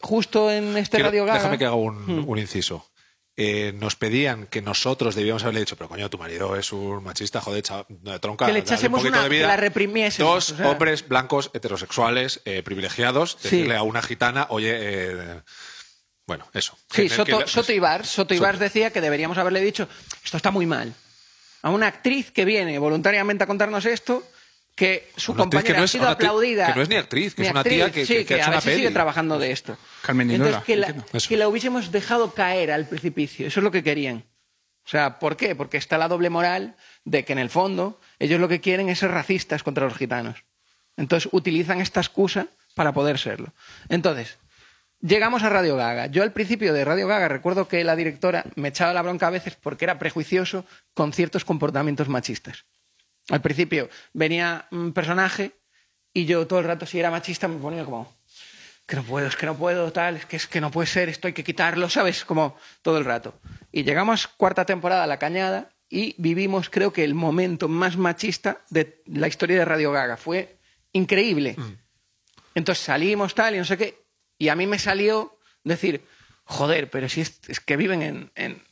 justo 0.00 0.50
en 0.50 0.76
este 0.76 0.96
Quiero- 0.98 1.08
Radio 1.10 1.24
Gaga. 1.24 1.38
Déjame 1.38 1.58
que 1.58 1.64
haga 1.66 1.74
un, 1.74 2.24
un 2.26 2.38
inciso. 2.38 2.86
Eh, 3.34 3.72
nos 3.76 3.96
pedían 3.96 4.46
que 4.46 4.60
nosotros 4.60 5.14
debíamos 5.14 5.42
haberle 5.42 5.60
dicho, 5.60 5.74
pero 5.76 5.88
coño, 5.88 6.10
tu 6.10 6.18
marido 6.18 6.54
es 6.54 6.70
un 6.70 7.02
machista, 7.02 7.40
joder, 7.40 7.64
eh, 7.64 8.18
tronca. 8.20 8.44
Que 8.44 8.52
le 8.52 8.58
echásemos 8.58 8.98
un 9.00 9.04
poquito 9.04 9.14
una- 9.18 9.22
de 9.22 9.28
vida. 9.30 9.42
que 9.44 9.46
la 9.48 9.56
reprimiésemos, 9.56 10.34
Dos 10.34 10.50
o 10.52 10.56
sea. 10.58 10.68
hombres 10.68 11.08
blancos, 11.08 11.50
heterosexuales, 11.54 12.42
eh, 12.44 12.62
privilegiados, 12.62 13.38
Sí. 13.40 13.48
decirle 13.56 13.76
a 13.76 13.82
una 13.84 14.02
gitana, 14.02 14.46
oye, 14.50 14.72
eh, 14.76 15.40
bueno, 16.26 16.46
eso. 16.52 16.76
Sí, 16.90 17.08
Soto, 17.08 17.38
que- 17.38 17.46
Soto 17.46 17.72
Ibar, 17.72 18.04
Soto 18.04 18.34
Ibar 18.34 18.58
decía 18.58 18.90
que 18.90 19.00
deberíamos 19.00 19.38
haberle 19.38 19.62
dicho, 19.62 19.88
esto 20.22 20.36
está 20.36 20.50
muy 20.50 20.66
mal. 20.66 20.92
A 21.62 21.70
una 21.70 21.86
actriz 21.86 22.30
que 22.32 22.44
viene 22.44 22.78
voluntariamente 22.78 23.44
a 23.44 23.46
contarnos 23.46 23.86
esto, 23.86 24.22
que 24.74 25.10
su 25.16 25.32
Una 25.32 25.44
actriz 25.44 25.60
compañera 25.60 25.74
que 25.74 25.78
no 25.80 25.84
ha 25.84 25.88
sido 25.88 26.02
una 26.04 26.10
actriz 26.12 26.28
aplaudida. 26.28 26.66
que 26.66 26.74
no 26.74 26.82
es 26.82 26.88
ni 26.88 26.96
actriz, 26.96 27.34
que 27.34 27.42
Ni 27.42 27.48
es 27.48 27.52
una 27.52 27.62
tía 27.64 27.90
que- 27.92 28.06
sí, 28.06 28.14
que- 28.14 28.24
que 28.24 28.34
ha 28.34 28.36
hecho 28.38 28.46
a 28.46 28.50
una 28.52 28.60
si 28.60 28.74
sigue 28.74 28.90
trabajando 28.90 29.38
de 29.38 29.52
esto. 29.52 29.76
Carmen 30.02 30.30
Entonces, 30.30 30.62
que 30.64 30.76
la, 30.76 30.94
que 31.28 31.36
la 31.36 31.48
hubiésemos 31.48 31.92
dejado 31.92 32.32
caer 32.32 32.70
al 32.72 32.86
precipicio. 32.88 33.46
Eso 33.46 33.60
es 33.60 33.64
lo 33.64 33.70
que 33.70 33.82
querían. 33.82 34.24
O 34.84 34.88
sea, 34.88 35.18
¿por 35.18 35.36
qué? 35.36 35.54
Porque 35.54 35.76
está 35.76 35.98
la 35.98 36.08
doble 36.08 36.30
moral 36.30 36.74
de 37.04 37.24
que 37.24 37.32
en 37.32 37.38
el 37.38 37.50
fondo 37.50 38.00
ellos 38.18 38.40
lo 38.40 38.48
que 38.48 38.60
quieren 38.60 38.88
es 38.88 38.98
ser 39.00 39.10
racistas 39.10 39.62
contra 39.62 39.84
los 39.84 39.96
gitanos. 39.96 40.44
Entonces 40.96 41.28
utilizan 41.32 41.80
esta 41.80 42.00
excusa 42.00 42.46
para 42.74 42.92
poder 42.92 43.18
serlo. 43.18 43.52
Entonces, 43.88 44.38
llegamos 45.00 45.42
a 45.42 45.50
Radio 45.50 45.76
Gaga. 45.76 46.06
Yo 46.06 46.22
al 46.22 46.32
principio 46.32 46.72
de 46.72 46.84
Radio 46.84 47.06
Gaga 47.06 47.28
recuerdo 47.28 47.68
que 47.68 47.84
la 47.84 47.94
directora 47.94 48.44
me 48.56 48.68
echaba 48.68 48.92
la 48.92 49.02
bronca 49.02 49.26
a 49.28 49.30
veces 49.30 49.56
porque 49.60 49.84
era 49.84 49.98
prejuicioso 49.98 50.64
con 50.94 51.12
ciertos 51.12 51.44
comportamientos 51.44 52.08
machistas. 52.08 52.64
Al 53.30 53.40
principio 53.40 53.88
venía 54.12 54.66
un 54.70 54.92
personaje 54.92 55.52
y 56.12 56.24
yo 56.26 56.46
todo 56.46 56.58
el 56.58 56.64
rato 56.66 56.86
si 56.86 56.98
era 56.98 57.10
machista 57.10 57.48
me 57.48 57.58
ponía 57.58 57.84
como 57.84 58.14
que 58.86 58.96
no 58.96 59.04
puedo, 59.04 59.26
es 59.28 59.36
que 59.36 59.46
no 59.46 59.56
puedo, 59.56 59.92
tal, 59.92 60.16
es 60.16 60.26
que 60.26 60.36
es 60.36 60.46
que 60.46 60.60
no 60.60 60.70
puede 60.70 60.86
ser, 60.88 61.08
esto 61.08 61.28
hay 61.28 61.32
que 61.32 61.44
quitarlo, 61.44 61.88
¿sabes? 61.88 62.24
Como 62.24 62.56
todo 62.82 62.98
el 62.98 63.04
rato. 63.04 63.38
Y 63.70 63.84
llegamos 63.84 64.26
cuarta 64.26 64.66
temporada 64.66 65.04
a 65.04 65.06
La 65.06 65.18
Cañada 65.18 65.70
y 65.88 66.14
vivimos, 66.18 66.68
creo 66.68 66.92
que 66.92 67.04
el 67.04 67.14
momento 67.14 67.68
más 67.68 67.96
machista 67.96 68.58
de 68.70 69.02
la 69.06 69.28
historia 69.28 69.58
de 69.58 69.64
Radio 69.64 69.92
Gaga. 69.92 70.16
Fue 70.16 70.58
increíble. 70.92 71.56
Entonces 72.54 72.84
salimos 72.84 73.34
tal 73.34 73.54
y 73.54 73.58
no 73.58 73.64
sé 73.64 73.78
qué. 73.78 74.02
Y 74.36 74.48
a 74.48 74.56
mí 74.56 74.66
me 74.66 74.78
salió 74.78 75.38
decir, 75.64 76.04
joder, 76.44 76.90
pero 76.90 77.08
si 77.08 77.20
es, 77.20 77.40
es 77.48 77.60
que 77.60 77.76
viven 77.76 78.02
en, 78.02 78.30
en- 78.34 78.62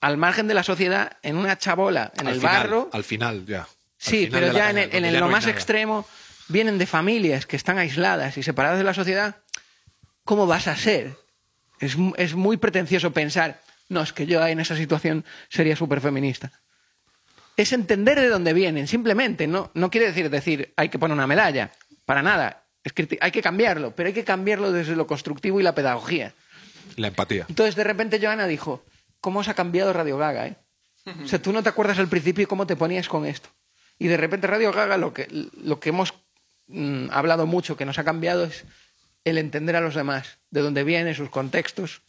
al 0.00 0.16
margen 0.16 0.48
de 0.48 0.54
la 0.54 0.62
sociedad, 0.62 1.18
en 1.22 1.36
una 1.36 1.58
chabola, 1.58 2.12
en 2.16 2.26
al 2.26 2.34
el 2.34 2.40
final, 2.40 2.56
barro. 2.56 2.90
Al 2.92 3.04
final, 3.04 3.44
ya. 3.46 3.68
Sí, 3.98 4.28
pero 4.30 4.52
ya 4.52 4.70
en, 4.70 4.78
el- 4.78 5.04
en 5.04 5.20
lo 5.20 5.28
más 5.28 5.44
extremo 5.50 6.06
vienen 6.48 6.78
de 6.78 6.86
familias 6.86 7.46
que 7.46 7.56
están 7.56 7.78
aisladas 7.78 8.36
y 8.38 8.42
separadas 8.42 8.78
de 8.78 8.84
la 8.84 8.94
sociedad. 8.94 9.36
¿Cómo 10.24 10.46
vas 10.46 10.66
a 10.68 10.76
ser? 10.76 11.16
Es, 11.80 11.96
es 12.16 12.34
muy 12.34 12.56
pretencioso 12.56 13.12
pensar, 13.12 13.60
no, 13.88 14.00
es 14.02 14.12
que 14.12 14.26
yo 14.26 14.46
en 14.46 14.60
esa 14.60 14.76
situación 14.76 15.24
sería 15.48 15.76
súper 15.76 16.00
feminista. 16.00 16.52
Es 17.56 17.72
entender 17.72 18.20
de 18.20 18.28
dónde 18.28 18.52
vienen, 18.52 18.86
simplemente. 18.86 19.46
No, 19.46 19.70
no 19.74 19.90
quiere 19.90 20.06
decir 20.06 20.30
decir 20.30 20.72
hay 20.76 20.88
que 20.90 20.98
poner 20.98 21.14
una 21.14 21.26
medalla, 21.26 21.72
para 22.04 22.22
nada. 22.22 22.64
Es 22.84 22.92
que 22.92 23.18
hay 23.20 23.30
que 23.32 23.42
cambiarlo, 23.42 23.94
pero 23.94 24.06
hay 24.06 24.12
que 24.14 24.24
cambiarlo 24.24 24.70
desde 24.70 24.94
lo 24.96 25.06
constructivo 25.06 25.58
y 25.60 25.62
la 25.64 25.74
pedagogía. 25.74 26.34
La 26.96 27.08
empatía. 27.08 27.46
Entonces, 27.48 27.74
de 27.74 27.84
repente, 27.84 28.20
Joana 28.22 28.46
dijo, 28.46 28.84
¿cómo 29.20 29.40
os 29.40 29.48
ha 29.48 29.54
cambiado 29.54 29.92
Radio 29.92 30.16
Gaga, 30.18 30.46
eh? 30.46 30.56
O 31.24 31.26
sea, 31.26 31.40
tú 31.40 31.52
no 31.52 31.62
te 31.62 31.68
acuerdas 31.70 31.98
al 31.98 32.08
principio 32.08 32.46
cómo 32.46 32.66
te 32.66 32.76
ponías 32.76 33.08
con 33.08 33.24
esto. 33.26 33.48
Y 33.98 34.06
de 34.08 34.16
repente 34.16 34.46
Radio 34.46 34.72
Gaga 34.72 34.96
lo 34.96 35.12
que, 35.12 35.26
lo 35.60 35.80
que 35.80 35.88
hemos 35.90 36.14
mm, 36.68 37.08
hablado 37.10 37.46
mucho, 37.46 37.76
que 37.76 37.84
nos 37.84 37.98
ha 37.98 38.04
cambiado, 38.04 38.44
es 38.44 38.64
el 39.24 39.38
entender 39.38 39.76
a 39.76 39.80
los 39.80 39.94
demás, 39.94 40.38
de 40.50 40.60
dónde 40.60 40.84
vienen, 40.84 41.14
sus 41.14 41.30
contextos. 41.30 42.02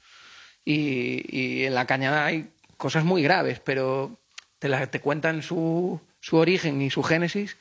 Y, 0.66 1.26
y 1.36 1.66
en 1.66 1.74
la 1.74 1.86
cañada 1.88 2.26
hay 2.26 2.50
cosas 2.78 3.04
muy 3.04 3.24
graves, 3.24 3.60
pero 3.60 4.18
te, 4.60 4.70
la- 4.70 4.88
te 4.88 5.00
cuentan 5.02 5.42
su, 5.42 6.00
su 6.20 6.38
origen 6.38 6.82
y 6.82 6.90
su 6.92 7.02
génesis. 7.04 7.58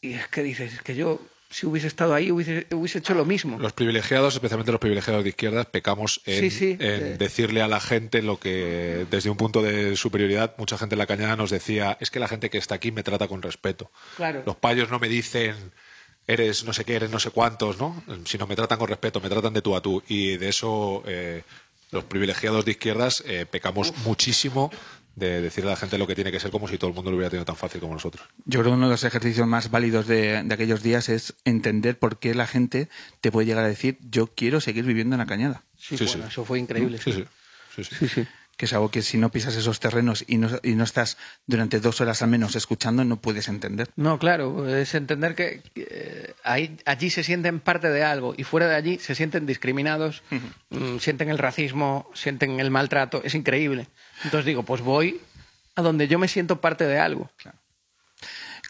Y 0.00 0.14
es 0.14 0.28
que 0.28 0.42
dices, 0.42 0.74
es 0.74 0.82
que 0.82 0.94
yo, 0.96 1.20
si 1.50 1.66
hubiese 1.66 1.86
estado 1.86 2.14
ahí, 2.14 2.30
hubiese, 2.30 2.66
hubiese 2.72 2.98
hecho 2.98 3.14
lo 3.14 3.24
mismo. 3.24 3.58
Los 3.58 3.72
privilegiados, 3.72 4.34
especialmente 4.34 4.70
los 4.70 4.80
privilegiados 4.80 5.22
de 5.22 5.30
izquierdas, 5.30 5.66
pecamos 5.66 6.20
en, 6.26 6.40
Sí, 6.40 6.50
sí, 6.50 6.70
en 6.72 6.78
eh. 6.80 7.16
decirle 7.18 7.62
a 7.62 7.68
la 7.68 7.80
gente 7.80 8.22
lo 8.22 8.38
que, 8.38 9.06
desde 9.10 9.30
un 9.30 9.36
punto 9.36 9.62
de 9.62 9.96
superioridad, 9.96 10.54
mucha 10.58 10.76
gente 10.76 10.94
en 10.94 10.98
la 10.98 11.06
cañada 11.06 11.36
nos 11.36 11.50
decía, 11.50 11.96
es 12.00 12.10
que 12.10 12.20
la 12.20 12.28
gente 12.28 12.50
que 12.50 12.58
está 12.58 12.74
aquí 12.74 12.92
me 12.92 13.02
trata 13.02 13.28
con 13.28 13.40
respeto. 13.40 13.90
Claro. 14.16 14.42
Los 14.44 14.56
payos 14.56 14.90
no 14.90 14.98
me 14.98 15.08
dicen, 15.08 15.54
eres 16.26 16.64
no 16.64 16.74
sé 16.74 16.84
qué, 16.84 16.96
eres 16.96 17.10
no 17.10 17.18
sé 17.18 17.30
cuántos, 17.30 17.78
¿no? 17.78 18.02
Sino 18.26 18.46
me 18.46 18.54
tratan 18.54 18.78
con 18.78 18.88
respeto, 18.88 19.20
me 19.20 19.30
tratan 19.30 19.54
de 19.54 19.62
tú 19.62 19.74
a 19.74 19.80
tú. 19.80 20.02
Y 20.06 20.36
de 20.36 20.50
eso 20.50 21.02
eh, 21.06 21.42
los 21.90 22.04
privilegiados 22.04 22.66
de 22.66 22.72
izquierdas 22.72 23.24
eh, 23.26 23.46
pecamos 23.50 23.96
muchísimo 24.04 24.70
de 25.18 25.40
decirle 25.40 25.70
a 25.70 25.74
la 25.74 25.76
gente 25.76 25.98
lo 25.98 26.06
que 26.06 26.14
tiene 26.14 26.30
que 26.32 26.40
ser 26.40 26.50
como 26.50 26.68
si 26.68 26.78
todo 26.78 26.90
el 26.90 26.94
mundo 26.96 27.10
lo 27.10 27.16
hubiera 27.16 27.30
tenido 27.30 27.44
tan 27.44 27.56
fácil 27.56 27.80
como 27.80 27.94
nosotros. 27.94 28.26
Yo 28.44 28.60
creo 28.60 28.72
que 28.72 28.76
uno 28.76 28.86
de 28.86 28.92
los 28.92 29.04
ejercicios 29.04 29.46
más 29.46 29.70
válidos 29.70 30.06
de, 30.06 30.42
de 30.42 30.54
aquellos 30.54 30.82
días 30.82 31.08
es 31.08 31.34
entender 31.44 31.98
por 31.98 32.18
qué 32.18 32.34
la 32.34 32.46
gente 32.46 32.88
te 33.20 33.30
puede 33.32 33.46
llegar 33.46 33.64
a 33.64 33.68
decir 33.68 33.98
yo 34.10 34.28
quiero 34.34 34.60
seguir 34.60 34.84
viviendo 34.84 35.14
en 35.14 35.18
la 35.20 35.26
cañada. 35.26 35.62
Sí, 35.76 35.96
Sí, 35.98 36.04
bueno, 36.06 36.22
sí. 36.24 36.28
eso 36.30 36.44
fue 36.44 36.58
increíble. 36.58 36.98
Sí, 36.98 37.12
sí. 37.12 37.24
sí, 37.84 38.08
sí. 38.08 38.26
Que 38.58 38.66
es 38.66 38.74
algo 38.74 38.90
que 38.90 39.00
si 39.00 39.16
no 39.16 39.30
pisas 39.30 39.56
esos 39.56 39.80
terrenos 39.80 40.24
y 40.26 40.36
no, 40.36 40.50
y 40.62 40.74
no 40.74 40.84
estás 40.84 41.16
durante 41.46 41.80
dos 41.80 42.02
horas 42.02 42.20
al 42.20 42.28
menos 42.28 42.56
escuchando, 42.56 43.04
no 43.04 43.16
puedes 43.16 43.48
entender. 43.48 43.88
No, 43.96 44.18
claro, 44.18 44.68
es 44.68 44.94
entender 44.94 45.34
que 45.34 45.62
eh, 45.76 46.34
ahí, 46.44 46.76
allí 46.84 47.08
se 47.08 47.24
sienten 47.24 47.60
parte 47.60 47.88
de 47.88 48.04
algo 48.04 48.34
y 48.36 48.44
fuera 48.44 48.68
de 48.68 48.74
allí 48.74 48.98
se 48.98 49.14
sienten 49.14 49.46
discriminados, 49.46 50.22
mm, 50.70 50.98
sienten 50.98 51.30
el 51.30 51.38
racismo, 51.38 52.10
sienten 52.12 52.60
el 52.60 52.70
maltrato, 52.70 53.22
es 53.24 53.34
increíble. 53.34 53.86
Entonces 54.24 54.44
digo, 54.44 54.64
pues 54.64 54.82
voy 54.82 55.20
a 55.74 55.82
donde 55.82 56.08
yo 56.08 56.18
me 56.18 56.28
siento 56.28 56.60
parte 56.60 56.84
de 56.84 56.98
algo. 56.98 57.30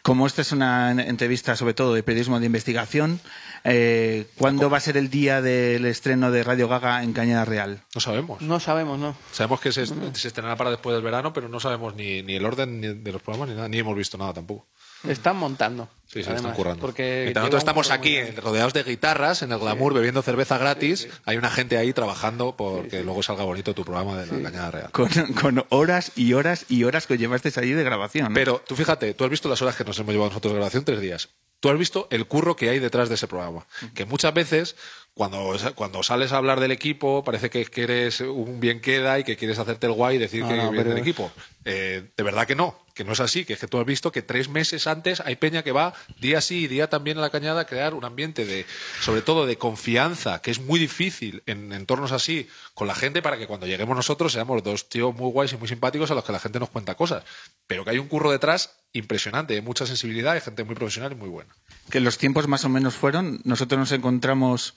Como 0.09 0.25
esta 0.25 0.41
es 0.41 0.51
una 0.51 0.89
entrevista 0.89 1.55
sobre 1.55 1.75
todo 1.75 1.93
de 1.93 2.01
periodismo 2.01 2.39
de 2.39 2.47
investigación, 2.47 3.19
eh, 3.63 4.25
¿cuándo 4.39 4.67
va 4.67 4.77
a 4.77 4.79
ser 4.79 4.97
el 4.97 5.11
día 5.11 5.39
del 5.39 5.85
estreno 5.85 6.31
de 6.31 6.43
Radio 6.43 6.67
Gaga 6.67 7.03
en 7.03 7.13
Cañada 7.13 7.45
Real? 7.45 7.83
No 7.93 8.01
sabemos. 8.01 8.41
No 8.41 8.59
sabemos, 8.59 8.97
¿no? 8.97 9.15
Sabemos 9.31 9.59
que 9.59 9.71
se, 9.71 9.85
se 9.85 10.27
estrenará 10.27 10.55
para 10.55 10.71
después 10.71 10.95
del 10.95 11.03
verano, 11.03 11.31
pero 11.31 11.47
no 11.47 11.59
sabemos 11.59 11.93
ni, 11.93 12.23
ni 12.23 12.33
el 12.33 12.43
orden 12.43 12.81
ni 12.81 12.87
de 12.87 13.11
los 13.11 13.21
programas 13.21 13.49
ni 13.49 13.55
nada, 13.55 13.69
ni 13.69 13.77
hemos 13.77 13.95
visto 13.95 14.17
nada 14.17 14.33
tampoco. 14.33 14.65
Están 15.07 15.37
montando. 15.37 15.89
Sí, 16.07 16.19
además, 16.21 16.37
están 16.37 16.53
currando. 16.55 16.81
Porque 16.81 17.21
Mientras 17.25 17.43
nosotros 17.43 17.61
estamos 17.61 17.91
aquí 17.91 18.19
rodeados 18.37 18.73
de 18.73 18.83
guitarras, 18.83 19.43
en 19.43 19.51
el 19.51 19.59
glamour, 19.59 19.93
bebiendo 19.93 20.21
cerveza 20.23 20.57
gratis, 20.57 21.07
hay 21.25 21.37
una 21.37 21.51
gente 21.51 21.77
ahí 21.77 21.93
trabajando 21.93 22.55
porque 22.57 23.03
luego 23.03 23.21
salga 23.21 23.43
bonito 23.43 23.75
tu 23.75 23.83
programa 23.85 24.17
de 24.17 24.25
la 24.25 24.41
Cañada 24.49 24.71
Real. 24.71 24.91
Con, 24.91 25.07
con 25.39 25.65
horas 25.69 26.11
y 26.15 26.33
horas 26.33 26.65
y 26.67 26.83
horas 26.83 27.05
que 27.05 27.17
llevasteis 27.19 27.57
allí 27.59 27.73
de 27.73 27.83
grabación. 27.83 28.29
¿no? 28.29 28.33
Pero 28.33 28.63
tú 28.67 28.75
fíjate, 28.75 29.13
tú 29.13 29.23
has 29.23 29.29
visto 29.29 29.47
las 29.49 29.61
horas 29.61 29.75
que 29.75 29.83
nos 29.83 29.99
hemos 29.99 30.11
llevado 30.11 30.29
nosotros 30.31 30.51
de 30.53 30.57
grabación, 30.57 30.83
tres 30.83 30.99
días. 30.99 31.29
Tú 31.59 31.69
has 31.69 31.77
visto 31.77 32.07
el 32.09 32.25
curro 32.25 32.55
que 32.55 32.69
hay 32.69 32.79
detrás 32.79 33.09
de 33.09 33.15
ese 33.15 33.27
programa. 33.27 33.67
Que 33.93 34.05
muchas 34.05 34.33
veces, 34.33 34.77
cuando, 35.13 35.55
cuando 35.75 36.01
sales 36.03 36.31
a 36.31 36.37
hablar 36.37 36.59
del 36.61 36.71
equipo, 36.71 37.21
parece 37.23 37.49
que, 37.49 37.65
que 37.65 37.83
eres 37.83 38.21
un 38.21 38.61
bien 38.61 38.79
queda 38.79 39.19
y 39.19 39.25
que 39.25 39.35
quieres 39.35 39.59
hacerte 39.59 39.85
el 39.85 39.91
guay 39.93 40.15
y 40.15 40.19
decir 40.19 40.41
No, 40.41 40.47
que 40.49 40.55
no, 40.55 40.61
vienes 40.71 40.79
pero- 40.79 40.89
del 40.95 40.97
equipo. 41.03 41.31
Eh, 41.65 42.09
de 42.15 42.23
verdad 42.23 42.47
que 42.47 42.55
no, 42.55 42.79
que 42.99 43.05
no 43.05 43.13
es 43.13 43.21
así, 43.21 43.45
que 43.45 43.53
es 43.53 43.59
que 43.59 43.67
tú 43.67 43.79
has 43.79 43.85
visto 43.85 44.11
que 44.11 44.21
tres 44.21 44.49
meses 44.49 44.85
antes 44.85 45.21
hay 45.21 45.37
peña 45.37 45.63
que 45.63 45.71
va 45.71 45.93
día 46.19 46.41
sí 46.41 46.65
y 46.65 46.67
día 46.67 46.89
también 46.89 47.17
a 47.17 47.21
la 47.21 47.29
cañada 47.29 47.61
a 47.61 47.65
crear 47.65 47.93
un 47.93 48.03
ambiente 48.03 48.45
de, 48.45 48.65
sobre 48.99 49.21
todo 49.21 49.45
de 49.45 49.57
confianza, 49.57 50.41
que 50.41 50.51
es 50.51 50.59
muy 50.59 50.81
difícil 50.81 51.41
en 51.45 51.71
entornos 51.71 52.11
así 52.11 52.49
con 52.73 52.87
la 52.87 52.95
gente 52.95 53.21
para 53.21 53.37
que 53.37 53.47
cuando 53.47 53.67
lleguemos 53.67 53.95
nosotros 53.95 54.33
seamos 54.33 54.61
dos 54.63 54.89
tíos 54.89 55.15
muy 55.15 55.31
guays 55.31 55.53
y 55.53 55.55
muy 55.55 55.69
simpáticos 55.69 56.11
a 56.11 56.13
los 56.13 56.25
que 56.25 56.33
la 56.33 56.41
gente 56.41 56.59
nos 56.59 56.71
cuenta 56.71 56.95
cosas. 56.95 57.23
Pero 57.67 57.85
que 57.85 57.91
hay 57.91 57.99
un 57.99 58.09
curro 58.09 58.31
detrás 58.31 58.75
impresionante, 58.91 59.53
de 59.53 59.61
mucha 59.61 59.85
sensibilidad 59.85 60.35
y 60.35 60.41
gente 60.41 60.65
muy 60.65 60.75
profesional 60.75 61.13
y 61.13 61.15
muy 61.15 61.29
buena. 61.29 61.55
que 61.89 62.01
los 62.01 62.17
tiempos 62.17 62.49
más 62.49 62.65
o 62.65 62.69
menos 62.69 62.95
fueron, 62.95 63.39
nosotros 63.45 63.79
nos 63.79 63.93
encontramos, 63.93 64.73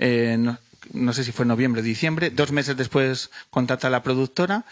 eh, 0.00 0.36
no, 0.92 1.12
sé 1.12 1.22
si 1.22 1.30
fue 1.30 1.46
noviembre, 1.46 1.82
diciembre, 1.82 2.30
dos 2.30 2.50
meses 2.50 2.76
después 2.76 3.30
contacta 3.48 3.90
la 3.90 4.02
productora 4.02 4.64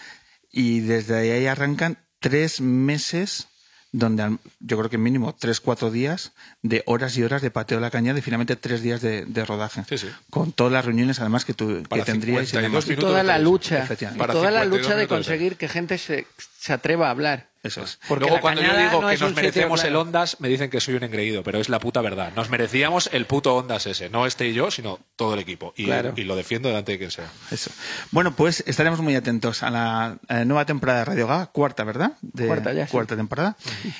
y 0.51 0.80
desde 0.80 1.16
ahí 1.16 1.46
arrancan 1.46 1.99
tres 2.21 2.61
meses 2.61 3.47
donde 3.91 4.23
al- 4.23 4.39
yo 4.61 4.77
creo 4.77 4.91
que 4.91 4.99
mínimo 4.99 5.35
tres, 5.35 5.61
cuatro 5.61 5.91
días 5.91 6.33
de 6.62 6.83
horas 6.85 7.16
y 7.16 7.23
horas 7.23 7.41
de 7.41 7.51
pateo 7.51 7.79
de 7.79 7.83
la 7.83 7.91
cañada 7.91 8.19
y 8.19 8.23
finalmente 8.23 8.55
tres 8.55 8.83
días 8.83 9.01
de, 9.01 9.25
de 9.25 9.45
rodaje. 9.47 9.83
Sí, 9.89 9.97
sí. 9.97 10.09
Con 10.29 10.53
todas 10.53 10.73
las 10.75 10.85
reuniones 10.85 11.21
además 11.21 11.47
que, 11.47 11.55
tu, 11.55 11.83
que 11.83 11.89
Para 11.89 12.05
tendríais. 12.05 12.49
y 12.49 12.51
52 12.51 12.85
demás. 12.85 12.99
Y 12.99 13.01
toda 13.01 13.23
la 13.23 13.39
lucha, 13.39 13.85
y 13.91 13.97
toda 14.27 14.51
la 14.51 14.62
52 14.64 14.69
lucha 14.69 14.95
de 14.95 15.09
conseguir 15.09 15.57
que 15.57 15.69
gente 15.69 15.97
se, 15.97 16.27
se 16.59 16.73
atreva 16.73 17.09
a 17.09 17.11
hablar. 17.11 17.49
Eso 17.63 17.83
es. 17.83 17.99
Porque 18.07 18.25
Luego 18.27 18.41
cuando 18.41 18.63
yo 18.63 18.77
digo 18.77 19.03
no 19.03 19.09
que 19.09 19.17
nos 19.19 19.35
merecemos 19.35 19.83
el 19.83 19.97
Ondas, 19.97 20.37
me 20.41 20.49
dicen 20.49 20.71
que 20.71 20.81
soy 20.81 20.95
un 20.95 21.03
engreído, 21.03 21.43
pero 21.43 21.59
es 21.59 21.69
la 21.69 21.81
puta 21.81 22.01
verdad. 22.01 22.33
Nos 22.37 22.51
merecíamos 22.51 23.11
el 23.13 23.27
puto 23.27 23.57
Ondas 23.57 23.87
ese, 23.87 24.09
no 24.11 24.27
este 24.27 24.47
y 24.49 24.55
yo, 24.55 24.71
sino 24.71 25.01
todo 25.17 25.35
el 25.35 25.41
equipo. 25.41 25.75
Y, 25.77 25.87
Claro. 25.87 26.13
y 26.17 26.23
lo 26.23 26.37
defiendo 26.37 26.69
delante 26.69 26.93
de 26.93 26.99
quien 26.99 27.11
sea. 27.11 27.29
Eso. 27.51 27.71
Bueno, 28.13 28.35
pues 28.37 28.63
estaremos 28.67 29.01
muy 29.01 29.17
atentos 29.17 29.63
a 29.65 29.71
la 29.71 30.19
eh, 30.29 30.45
nueva 30.45 30.67
temporada 30.67 31.01
de 31.01 31.05
Radio 31.07 31.27
Gaga, 31.27 31.47
cuarta, 31.47 31.83
¿verdad? 31.85 32.13
De- 32.23 32.47
Cuarta 32.47 32.73
ya, 32.73 32.87
sí. 32.87 32.93
Cuarta 32.93 33.17
temporada. 33.17 33.57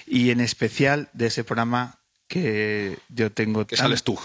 Y 0.07 0.31
en 0.31 0.41
especial 0.41 1.09
de 1.13 1.27
ese 1.27 1.43
programa 1.43 1.99
que 2.29 2.99
yo 3.09 3.33
tengo 3.33 3.67
Que 3.67 3.77
sales 3.77 4.05
tú. 4.05 4.19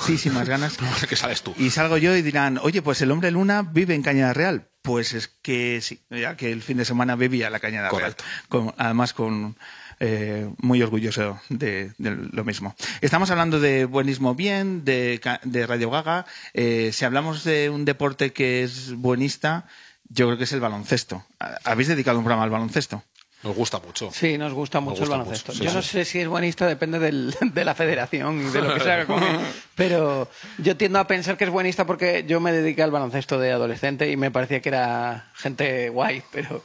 ganas. 0.46 0.78
que 1.10 1.16
sales 1.16 1.42
tú. 1.42 1.54
Y 1.58 1.72
salgo 1.72 1.98
yo 1.98 2.16
y 2.16 2.22
dirán, 2.22 2.60
oye, 2.62 2.82
pues 2.82 3.02
el 3.02 3.10
hombre 3.12 3.32
luna 3.32 3.64
vive 3.64 3.96
en 3.96 4.04
Cañada 4.04 4.34
Real. 4.34 4.68
Pues 4.84 5.14
es 5.14 5.30
que 5.42 5.80
sí, 5.82 6.02
ya 6.12 6.36
que 6.38 6.52
el 6.52 6.62
fin 6.62 6.78
de 6.78 6.84
semana 6.86 7.16
bebía 7.16 7.50
la 7.50 7.60
Cañada 7.60 7.88
Correcto. 7.90 8.24
Real. 8.24 8.46
Con- 8.50 8.76
además 8.78 9.14
con 9.14 9.56
eh, 10.02 10.50
muy 10.58 10.82
orgulloso 10.82 11.40
de, 11.48 11.94
de 11.98 12.12
lo 12.32 12.44
mismo. 12.44 12.76
Estamos 13.00 13.32
hablando 13.32 13.62
de 13.62 13.86
buenismo 13.86 14.36
bien, 14.36 14.84
de, 14.84 15.22
de 15.44 15.66
Radio 15.68 15.90
Gaga. 15.90 16.26
Eh, 16.54 16.92
si 16.94 17.06
hablamos 17.06 17.46
de 17.46 17.70
un 17.70 17.86
deporte 17.86 18.34
que 18.34 18.64
es 18.64 18.94
buenista, 18.94 19.66
yo 20.10 20.26
creo 20.28 20.38
que 20.38 20.44
es 20.44 20.52
el 20.52 20.60
baloncesto. 20.60 21.26
¿Habéis 21.64 21.88
dedicado 21.88 22.18
un 22.18 22.26
programa 22.26 22.44
al 22.44 22.50
baloncesto? 22.50 23.04
Nos 23.44 23.56
gusta 23.56 23.80
mucho. 23.80 24.10
Sí, 24.12 24.38
nos 24.38 24.54
gusta 24.54 24.80
Nos 24.80 24.86
mucho 24.92 25.00
gusta 25.02 25.16
el 25.16 25.20
baloncesto. 25.22 25.52
mucho, 25.52 25.58
sí, 25.60 25.64
yo 25.66 25.70
sí. 25.72 25.76
no 25.76 25.82
sé 25.82 26.06
si 26.06 26.20
es 26.22 26.28
buenista, 26.28 26.66
depende 26.68 26.98
del- 27.00 27.36
de 27.42 27.66
la 27.66 27.76
federación 27.76 28.40
y 28.42 28.50
de 28.52 28.62
lo 28.62 28.74
que 28.74 28.80
se 28.80 28.92
haga 28.92 29.06
con 29.06 29.22
él. 29.22 29.38
Pero 29.76 30.30
yo 30.60 30.78
tiendo 30.78 31.00
a 31.00 31.08
pensar 31.08 31.36
que 31.38 31.44
es 31.44 31.50
buenista 31.50 31.86
porque 31.86 32.24
yo 32.28 32.40
me 32.40 32.52
dediqué 32.54 32.84
al 32.84 32.92
baloncesto 32.92 33.40
de 33.40 33.52
adolescente 33.52 34.10
y 34.10 34.16
me 34.18 34.32
parecía 34.32 34.62
que 34.62 34.70
era 34.70 35.28
gente 35.36 35.90
guay, 35.90 36.24
pero, 36.32 36.64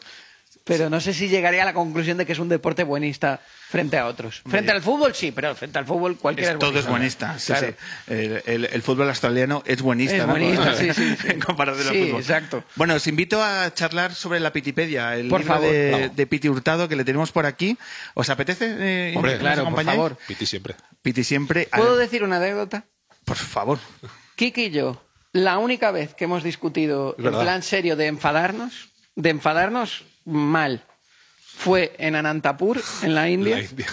pero 0.68 0.88
no 0.90 1.00
sé 1.00 1.12
si 1.14 1.28
llegaría 1.28 1.62
a 1.62 1.64
la 1.64 1.72
conclusión 1.74 2.16
de 2.18 2.26
que 2.26 2.32
es 2.32 2.38
un 2.38 2.48
deporte 2.48 2.84
buenista 2.84 3.40
frente 3.68 3.98
a 3.98 4.06
otros. 4.06 4.42
Frente 4.46 4.70
al 4.70 4.82
fútbol 4.82 5.14
sí, 5.14 5.32
pero 5.32 5.54
frente 5.56 5.78
al 5.78 5.86
fútbol 5.86 6.16
cualquiera 6.18 6.52
es, 6.52 6.58
todo 6.58 6.78
es 6.78 6.86
buenista. 6.86 7.38
sí, 7.38 7.46
Claro. 7.52 7.68
sí. 7.68 7.74
El, 8.12 8.42
el- 8.46 8.64
el 8.66 8.82
fútbol 8.82 9.08
australiano 9.08 9.62
es 9.66 9.82
buenista. 9.82 10.16
Es 10.16 10.26
¿no? 10.26 10.32
buenista, 10.32 10.74
sí, 10.76 10.92
sí, 10.94 11.16
sí. 11.20 11.28
en 11.28 11.40
comparación 11.40 11.88
Sí, 11.92 11.98
al 12.02 12.06
fútbol. 12.06 12.20
exacto. 12.20 12.64
Bueno, 12.76 12.94
os 12.94 13.06
invito 13.06 13.42
a 13.42 13.72
charlar 13.74 14.14
sobre 14.14 14.38
la 14.40 14.52
Pitipedia, 14.52 15.16
el 15.16 15.28
Por 15.28 15.40
libro 15.40 15.54
favor. 15.54 15.70
de, 15.70 16.10
de 16.14 16.26
Piti 16.26 16.48
Hurtado 16.48 16.88
que 16.88 16.96
le 16.96 17.04
tenemos 17.04 17.32
por 17.32 17.46
aquí. 17.46 17.76
¿Os 18.14 18.28
apetece? 18.30 18.76
eh, 18.78 19.14
Hombre, 19.16 19.38
claro, 19.38 19.64
por 19.68 19.82
favor. 19.84 20.16
Piti 20.26 20.46
siempre. 20.46 20.74
Piti 21.02 21.24
siempre. 21.24 21.68
¿Puedo 21.74 21.94
al- 21.94 21.98
decir 21.98 22.22
una 22.22 22.36
anécdota? 22.36 22.84
Por 23.24 23.36
favor. 23.36 23.78
Kiki 24.36 24.64
y 24.66 24.70
yo, 24.70 25.02
la 25.32 25.58
única 25.58 25.90
vez 25.90 26.14
que 26.14 26.24
hemos 26.24 26.42
discutido 26.42 27.14
Es 27.18 27.24
en 27.24 27.32
plan 27.32 27.62
serio 27.62 27.96
de 27.96 28.06
enfadarnos, 28.06 28.90
de 29.16 29.30
enfadarnos 29.30 30.04
mal, 30.28 30.82
fue 31.56 31.92
en 31.98 32.14
Anantapur, 32.16 32.80
en 33.02 33.14
la 33.14 33.28
India, 33.28 33.56
La 33.56 33.62
India. 33.64 33.86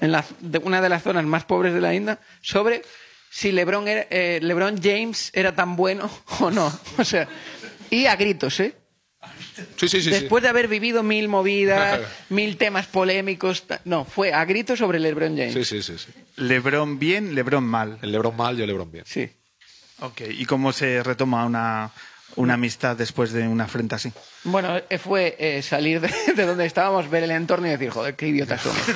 en 0.00 0.12
la- 0.12 0.24
de 0.40 0.58
una 0.58 0.80
de 0.82 0.88
las 0.88 1.02
zonas 1.02 1.24
más 1.24 1.44
pobres 1.44 1.72
de 1.72 1.80
la 1.80 1.94
India, 1.94 2.18
sobre 2.42 2.82
si 3.30 3.52
LeBron, 3.52 3.88
era- 3.88 4.06
eh, 4.10 4.38
LeBron 4.42 4.80
James 4.82 5.30
era 5.32 5.54
tan 5.54 5.76
bueno 5.76 6.10
o 6.40 6.50
no. 6.50 6.72
O 6.98 7.04
sea, 7.04 7.26
y 7.90 8.06
a 8.06 8.16
gritos, 8.16 8.60
¿eh? 8.60 8.74
Sí, 9.76 9.88
sí, 9.88 10.00
sí. 10.00 10.02
sí. 10.02 10.10
Después 10.10 10.42
de 10.42 10.48
haber 10.50 10.68
vivido 10.68 11.02
mil 11.02 11.28
movidas, 11.28 12.00
mil 12.28 12.56
temas 12.58 12.86
polémicos, 12.86 13.64
no, 13.84 14.04
fue 14.04 14.32
a 14.32 14.44
gritos 14.44 14.78
sobre 14.78 14.98
LeBron 15.00 15.36
James. 15.36 15.54
Sí, 15.54 15.64
sí, 15.64 15.82
sí, 15.82 15.98
sí. 15.98 16.12
Lebron 16.36 16.98
bien, 16.98 17.34
Lebron 17.34 17.64
mal. 17.64 17.98
El 18.02 18.12
Lebron 18.12 18.36
mal, 18.36 18.56
yo 18.56 18.66
Lebron 18.66 18.90
bien. 18.92 19.04
Sí. 19.06 19.28
Ok. 20.00 20.22
¿Y 20.30 20.44
cómo 20.44 20.72
se 20.72 21.02
retoma 21.02 21.46
una, 21.46 21.90
una 22.36 22.54
amistad 22.54 22.96
después 22.96 23.32
de 23.32 23.48
una 23.48 23.64
afrenta 23.64 23.96
así? 23.96 24.12
Bueno, 24.44 24.76
eh, 24.88 24.98
fue 24.98 25.36
eh, 25.38 25.62
salir 25.62 26.00
de, 26.00 26.12
de 26.36 26.46
donde 26.46 26.66
estábamos, 26.66 27.10
ver 27.10 27.24
el 27.24 27.30
entorno 27.30 27.66
y 27.66 27.70
decir, 27.70 27.90
joder, 27.90 28.14
qué 28.16 28.28
idiotas 28.28 28.60
somos. 28.62 28.78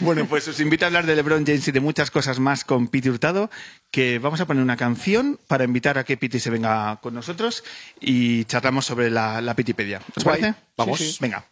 Bueno, 0.00 0.26
pues 0.26 0.46
os 0.48 0.60
invito 0.60 0.84
a 0.84 0.88
hablar 0.88 1.06
de 1.06 1.16
LeBron 1.16 1.46
James 1.46 1.66
y 1.68 1.72
de 1.72 1.80
muchas 1.80 2.10
cosas 2.10 2.38
más 2.38 2.64
con 2.64 2.88
Piti 2.88 3.08
Hurtado, 3.08 3.50
que 3.90 4.18
vamos 4.18 4.40
a 4.40 4.46
poner 4.46 4.62
una 4.62 4.76
canción 4.76 5.40
para 5.48 5.64
invitar 5.64 5.96
a 5.96 6.04
que 6.04 6.18
Piti 6.18 6.38
se 6.38 6.50
venga 6.50 6.98
con 7.00 7.14
nosotros 7.14 7.64
y 8.00 8.44
charlamos 8.44 8.84
sobre 8.84 9.08
la, 9.10 9.40
la 9.40 9.54
Pitipedia. 9.54 10.02
¿Os 10.14 10.24
Guay. 10.24 10.40
parece? 10.40 10.58
Vamos. 10.76 10.98
Sí, 10.98 11.12
sí. 11.12 11.18
Venga. 11.20 11.44